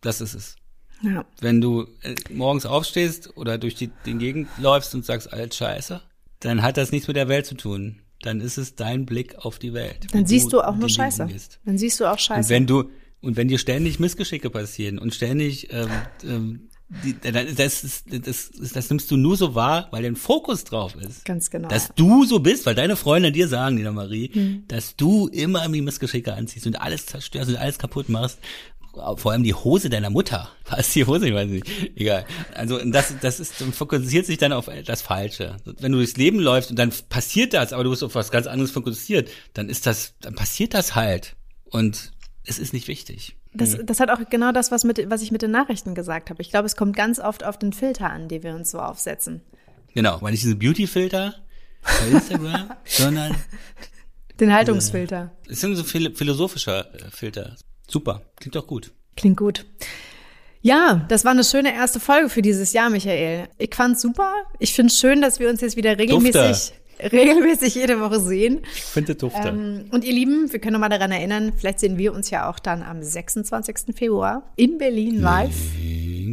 Das 0.01 0.21
ist 0.21 0.33
es. 0.33 0.55
Ja. 1.03 1.25
Wenn 1.41 1.61
du 1.61 1.85
äh, 2.01 2.15
morgens 2.31 2.65
aufstehst 2.65 3.35
oder 3.37 3.57
durch 3.57 3.75
die, 3.75 3.87
den 4.05 4.17
Gegend 4.17 4.47
läufst 4.57 4.95
und 4.95 5.05
sagst, 5.05 5.31
alles 5.31 5.55
scheiße, 5.55 6.01
dann 6.39 6.61
hat 6.61 6.77
das 6.77 6.91
nichts 6.91 7.07
mit 7.07 7.17
der 7.17 7.27
Welt 7.27 7.45
zu 7.45 7.55
tun. 7.55 8.01
Dann 8.21 8.41
ist 8.41 8.57
es 8.57 8.75
dein 8.75 9.05
Blick 9.05 9.35
auf 9.45 9.59
die 9.59 9.73
Welt. 9.73 10.07
Dann 10.11 10.25
siehst 10.25 10.51
du 10.53 10.61
auch 10.61 10.75
nur 10.75 10.89
Scheiße. 10.89 11.27
Dann 11.65 11.77
siehst 11.77 11.99
du 11.99 12.05
auch 12.05 12.13
Und 12.13 12.21
Scheiße. 12.21 12.49
wenn 12.49 12.65
du 12.65 12.89
und 13.21 13.37
wenn 13.37 13.47
dir 13.47 13.57
ständig 13.57 13.99
Missgeschicke 13.99 14.49
passieren 14.49 14.99
und 14.99 15.13
ständig 15.13 15.71
ähm, 15.71 15.89
ähm, 16.23 16.69
die, 16.89 17.17
das, 17.19 17.83
ist, 17.83 18.05
das, 18.09 18.47
ist, 18.47 18.75
das 18.75 18.89
nimmst 18.89 19.11
du 19.11 19.17
nur 19.17 19.35
so 19.35 19.55
wahr, 19.55 19.89
weil 19.91 20.03
dein 20.03 20.15
Fokus 20.15 20.63
drauf 20.63 20.95
ist. 20.95 21.25
Ganz 21.25 21.49
genau. 21.49 21.67
Dass 21.67 21.93
du 21.93 22.23
so 22.23 22.39
bist, 22.39 22.65
weil 22.65 22.75
deine 22.75 22.95
Freunde 22.95 23.33
dir 23.33 23.49
sagen, 23.49 23.75
Nina 23.75 23.91
Marie, 23.91 24.29
Hm. 24.31 24.63
dass 24.69 24.95
du 24.95 25.27
immer 25.27 25.63
irgendwie 25.63 25.81
Missgeschicke 25.81 26.33
anziehst 26.33 26.65
und 26.65 26.79
alles 26.79 27.05
zerstörst 27.05 27.49
und 27.49 27.57
alles 27.57 27.77
kaputt 27.77 28.07
machst. 28.07 28.39
Vor 29.17 29.31
allem 29.31 29.43
die 29.43 29.53
Hose 29.53 29.89
deiner 29.89 30.09
Mutter. 30.09 30.49
Was 30.69 30.93
die 30.93 31.05
Hose? 31.05 31.27
Ich 31.27 31.33
weiß 31.33 31.49
nicht. 31.49 31.67
Egal. 31.95 32.25
Also 32.55 32.79
das, 32.83 33.13
das 33.21 33.41
ist, 33.41 33.53
fokussiert 33.55 34.25
sich 34.25 34.37
dann 34.37 34.53
auf 34.53 34.69
das 34.85 35.01
Falsche. 35.01 35.57
Wenn 35.65 35.91
du 35.91 35.97
durchs 35.97 36.15
Leben 36.15 36.39
läufst 36.39 36.69
und 36.71 36.79
dann 36.79 36.93
passiert 37.09 37.53
das, 37.53 37.73
aber 37.73 37.83
du 37.83 37.89
bist 37.89 38.03
auf 38.03 38.15
was 38.15 38.31
ganz 38.31 38.47
anderes 38.47 38.71
fokussiert, 38.71 39.29
dann 39.53 39.69
ist 39.69 39.85
das, 39.85 40.15
dann 40.21 40.35
passiert 40.35 40.73
das 40.73 40.95
halt. 40.95 41.35
Und 41.69 42.13
es 42.47 42.59
ist 42.59 42.73
nicht 42.73 42.87
wichtig. 42.87 43.35
Das, 43.53 43.77
das 43.83 43.99
hat 43.99 44.09
auch 44.09 44.19
genau 44.29 44.51
das, 44.51 44.71
was, 44.71 44.83
mit, 44.83 45.09
was 45.09 45.21
ich 45.21 45.31
mit 45.31 45.41
den 45.41 45.51
Nachrichten 45.51 45.95
gesagt 45.95 46.29
habe. 46.29 46.41
Ich 46.41 46.49
glaube, 46.49 46.65
es 46.65 46.75
kommt 46.75 46.95
ganz 46.95 47.19
oft 47.19 47.43
auf 47.43 47.59
den 47.59 47.73
Filter 47.73 48.09
an, 48.09 48.27
die 48.29 48.43
wir 48.43 48.55
uns 48.55 48.71
so 48.71 48.79
aufsetzen. 48.79 49.41
Genau, 49.93 50.21
weil 50.21 50.31
nicht 50.31 50.43
diese 50.43 50.55
Beauty-Filter 50.55 51.35
bei 51.81 52.09
Instagram, 52.09 52.71
sondern 52.85 53.35
Den 54.39 54.53
Haltungsfilter. 54.53 55.31
es 55.47 55.61
sind 55.61 55.75
so 55.75 55.83
phil 55.83 56.13
philosophischer 56.15 56.93
äh, 56.95 57.11
Filter. 57.11 57.55
Super, 57.87 58.21
klingt 58.37 58.55
doch 58.55 58.67
gut. 58.67 58.93
Klingt 59.15 59.37
gut. 59.37 59.65
Ja, 60.61 61.05
das 61.07 61.23
war 61.23 61.31
eine 61.31 61.43
schöne 61.43 61.73
erste 61.73 61.99
Folge 61.99 62.29
für 62.29 62.41
dieses 62.41 62.73
Jahr, 62.73 62.89
Michael. 62.89 63.47
Ich 63.57 63.73
fand's 63.73 64.01
super. 64.01 64.33
Ich 64.59 64.73
finde 64.73 64.91
es 64.91 64.99
schön, 64.99 65.21
dass 65.21 65.39
wir 65.39 65.49
uns 65.49 65.61
jetzt 65.61 65.77
wieder 65.77 65.97
regelmäßig, 65.97 66.73
regelmäßig 67.11 67.75
jede 67.75 67.99
Woche 67.99 68.19
sehen. 68.19 68.61
Ich 68.75 68.83
finde 68.83 69.15
dufte. 69.15 69.47
Ähm, 69.49 69.85
und 69.91 70.03
ihr 70.03 70.13
Lieben, 70.13 70.51
wir 70.51 70.59
können 70.59 70.73
noch 70.73 70.79
mal 70.79 70.89
daran 70.89 71.11
erinnern, 71.11 71.53
vielleicht 71.55 71.79
sehen 71.79 71.97
wir 71.97 72.13
uns 72.13 72.29
ja 72.29 72.49
auch 72.49 72.59
dann 72.59 72.83
am 72.83 73.01
26. 73.03 73.95
Februar 73.95 74.43
in 74.55 74.77
Berlin 74.77 75.21
live. 75.21 75.55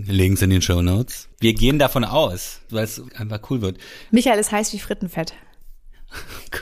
Links 0.06 0.42
in 0.42 0.50
den 0.50 0.60
Show 0.62 0.82
Notes. 0.82 1.28
Wir 1.40 1.54
gehen 1.54 1.78
davon 1.78 2.04
aus, 2.04 2.60
weil 2.70 2.84
es 2.84 3.02
einfach 3.16 3.40
cool 3.50 3.62
wird. 3.62 3.78
Michael 4.10 4.38
ist 4.38 4.52
heiß 4.52 4.72
wie 4.72 4.78
Frittenfett. 4.78 5.32
Oh 6.10 6.16
Gott. 6.50 6.60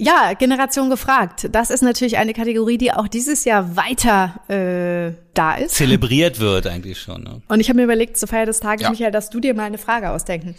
Ja, 0.00 0.34
Generation 0.34 0.90
gefragt. 0.90 1.48
Das 1.50 1.70
ist 1.70 1.82
natürlich 1.82 2.18
eine 2.18 2.32
Kategorie, 2.32 2.78
die 2.78 2.92
auch 2.92 3.08
dieses 3.08 3.44
Jahr 3.44 3.76
weiter 3.76 4.40
äh, 4.48 5.12
da 5.34 5.56
ist. 5.56 5.74
Zelebriert 5.74 6.38
wird 6.38 6.68
eigentlich 6.68 7.00
schon. 7.00 7.24
Ne? 7.24 7.42
Und 7.48 7.58
ich 7.58 7.68
habe 7.68 7.78
mir 7.78 7.84
überlegt, 7.84 8.16
zur 8.16 8.28
Feier 8.28 8.46
des 8.46 8.60
Tages, 8.60 8.82
Ja. 8.84 8.90
Michael, 8.90 9.10
dass 9.10 9.28
du 9.28 9.40
dir 9.40 9.54
mal 9.54 9.64
eine 9.64 9.78
Frage 9.78 10.10
ausdenken. 10.10 10.54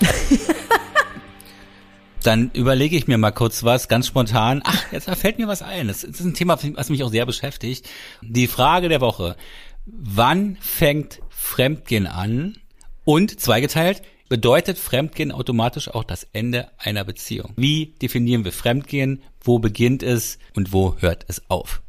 Dann 2.28 2.50
überlege 2.52 2.94
ich 2.94 3.06
mir 3.06 3.16
mal 3.16 3.30
kurz 3.30 3.64
was, 3.64 3.88
ganz 3.88 4.06
spontan. 4.06 4.60
Ach, 4.62 4.92
jetzt 4.92 5.08
fällt 5.08 5.38
mir 5.38 5.48
was 5.48 5.62
ein. 5.62 5.88
Das 5.88 6.04
ist 6.04 6.20
ein 6.20 6.34
Thema, 6.34 6.58
was 6.74 6.90
mich 6.90 7.02
auch 7.02 7.08
sehr 7.08 7.24
beschäftigt. 7.24 7.88
Die 8.20 8.48
Frage 8.48 8.90
der 8.90 9.00
Woche. 9.00 9.34
Wann 9.86 10.58
fängt 10.60 11.20
Fremdgehen 11.30 12.06
an? 12.06 12.58
Und 13.06 13.40
zweigeteilt, 13.40 14.02
bedeutet 14.28 14.76
Fremdgehen 14.76 15.32
automatisch 15.32 15.88
auch 15.88 16.04
das 16.04 16.28
Ende 16.34 16.68
einer 16.76 17.02
Beziehung? 17.02 17.54
Wie 17.56 17.94
definieren 18.02 18.44
wir 18.44 18.52
Fremdgehen? 18.52 19.22
Wo 19.40 19.58
beginnt 19.58 20.02
es 20.02 20.38
und 20.54 20.74
wo 20.74 20.96
hört 20.98 21.24
es 21.28 21.40
auf? 21.48 21.80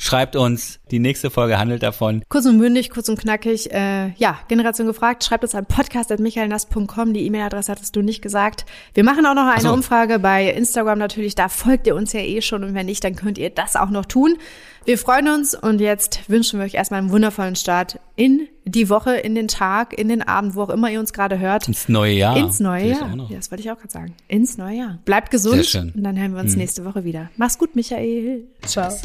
Schreibt 0.00 0.36
uns, 0.36 0.78
die 0.92 1.00
nächste 1.00 1.28
Folge 1.28 1.58
handelt 1.58 1.82
davon. 1.82 2.22
Kurz 2.28 2.46
und 2.46 2.58
bündig, 2.58 2.88
kurz 2.90 3.08
und 3.08 3.18
knackig. 3.18 3.72
Äh, 3.72 4.12
ja, 4.12 4.38
Generation 4.46 4.86
gefragt. 4.86 5.24
Schreibt 5.24 5.42
uns 5.42 5.56
an 5.56 5.66
podcast.michaelnass.com. 5.66 7.12
Die 7.12 7.26
E-Mail-Adresse 7.26 7.72
hattest 7.72 7.96
du 7.96 8.02
nicht 8.02 8.22
gesagt. 8.22 8.64
Wir 8.94 9.02
machen 9.02 9.26
auch 9.26 9.34
noch 9.34 9.48
eine 9.48 9.60
so. 9.60 9.72
Umfrage 9.72 10.20
bei 10.20 10.50
Instagram 10.50 11.00
natürlich. 11.00 11.34
Da 11.34 11.48
folgt 11.48 11.88
ihr 11.88 11.96
uns 11.96 12.12
ja 12.12 12.20
eh 12.20 12.40
schon. 12.42 12.62
Und 12.62 12.74
wenn 12.74 12.86
nicht, 12.86 13.02
dann 13.02 13.16
könnt 13.16 13.38
ihr 13.38 13.50
das 13.50 13.74
auch 13.74 13.90
noch 13.90 14.06
tun. 14.06 14.38
Wir 14.84 14.98
freuen 14.98 15.28
uns 15.28 15.54
und 15.54 15.80
jetzt 15.80 16.30
wünschen 16.30 16.60
wir 16.60 16.64
euch 16.64 16.74
erstmal 16.74 17.00
einen 17.00 17.10
wundervollen 17.10 17.56
Start 17.56 17.98
in 18.14 18.48
die 18.64 18.88
Woche, 18.88 19.16
in 19.16 19.34
den 19.34 19.48
Tag, 19.48 19.92
in 19.92 20.08
den 20.08 20.22
Abend, 20.22 20.54
wo 20.54 20.62
auch 20.62 20.70
immer 20.70 20.90
ihr 20.90 21.00
uns 21.00 21.12
gerade 21.12 21.38
hört. 21.38 21.68
Ins 21.68 21.88
neue 21.88 22.14
Jahr. 22.14 22.36
Ins 22.36 22.60
neue 22.60 22.90
Jahr. 22.90 23.14
Ja, 23.28 23.36
das 23.36 23.50
wollte 23.50 23.64
ich 23.64 23.70
auch 23.70 23.76
gerade 23.76 23.92
sagen. 23.92 24.14
Ins 24.28 24.56
neue 24.56 24.78
Jahr. 24.78 24.98
Bleibt 25.04 25.30
gesund. 25.30 25.56
Sehr 25.56 25.82
schön. 25.82 25.92
Und 25.94 26.04
dann 26.04 26.18
hören 26.18 26.32
wir 26.34 26.40
uns 26.40 26.52
hm. 26.52 26.60
nächste 26.60 26.84
Woche 26.84 27.04
wieder. 27.04 27.30
Mach's 27.36 27.58
gut, 27.58 27.74
Michael. 27.74 28.44
Ciao. 28.64 28.88
Tschüss. 28.88 29.02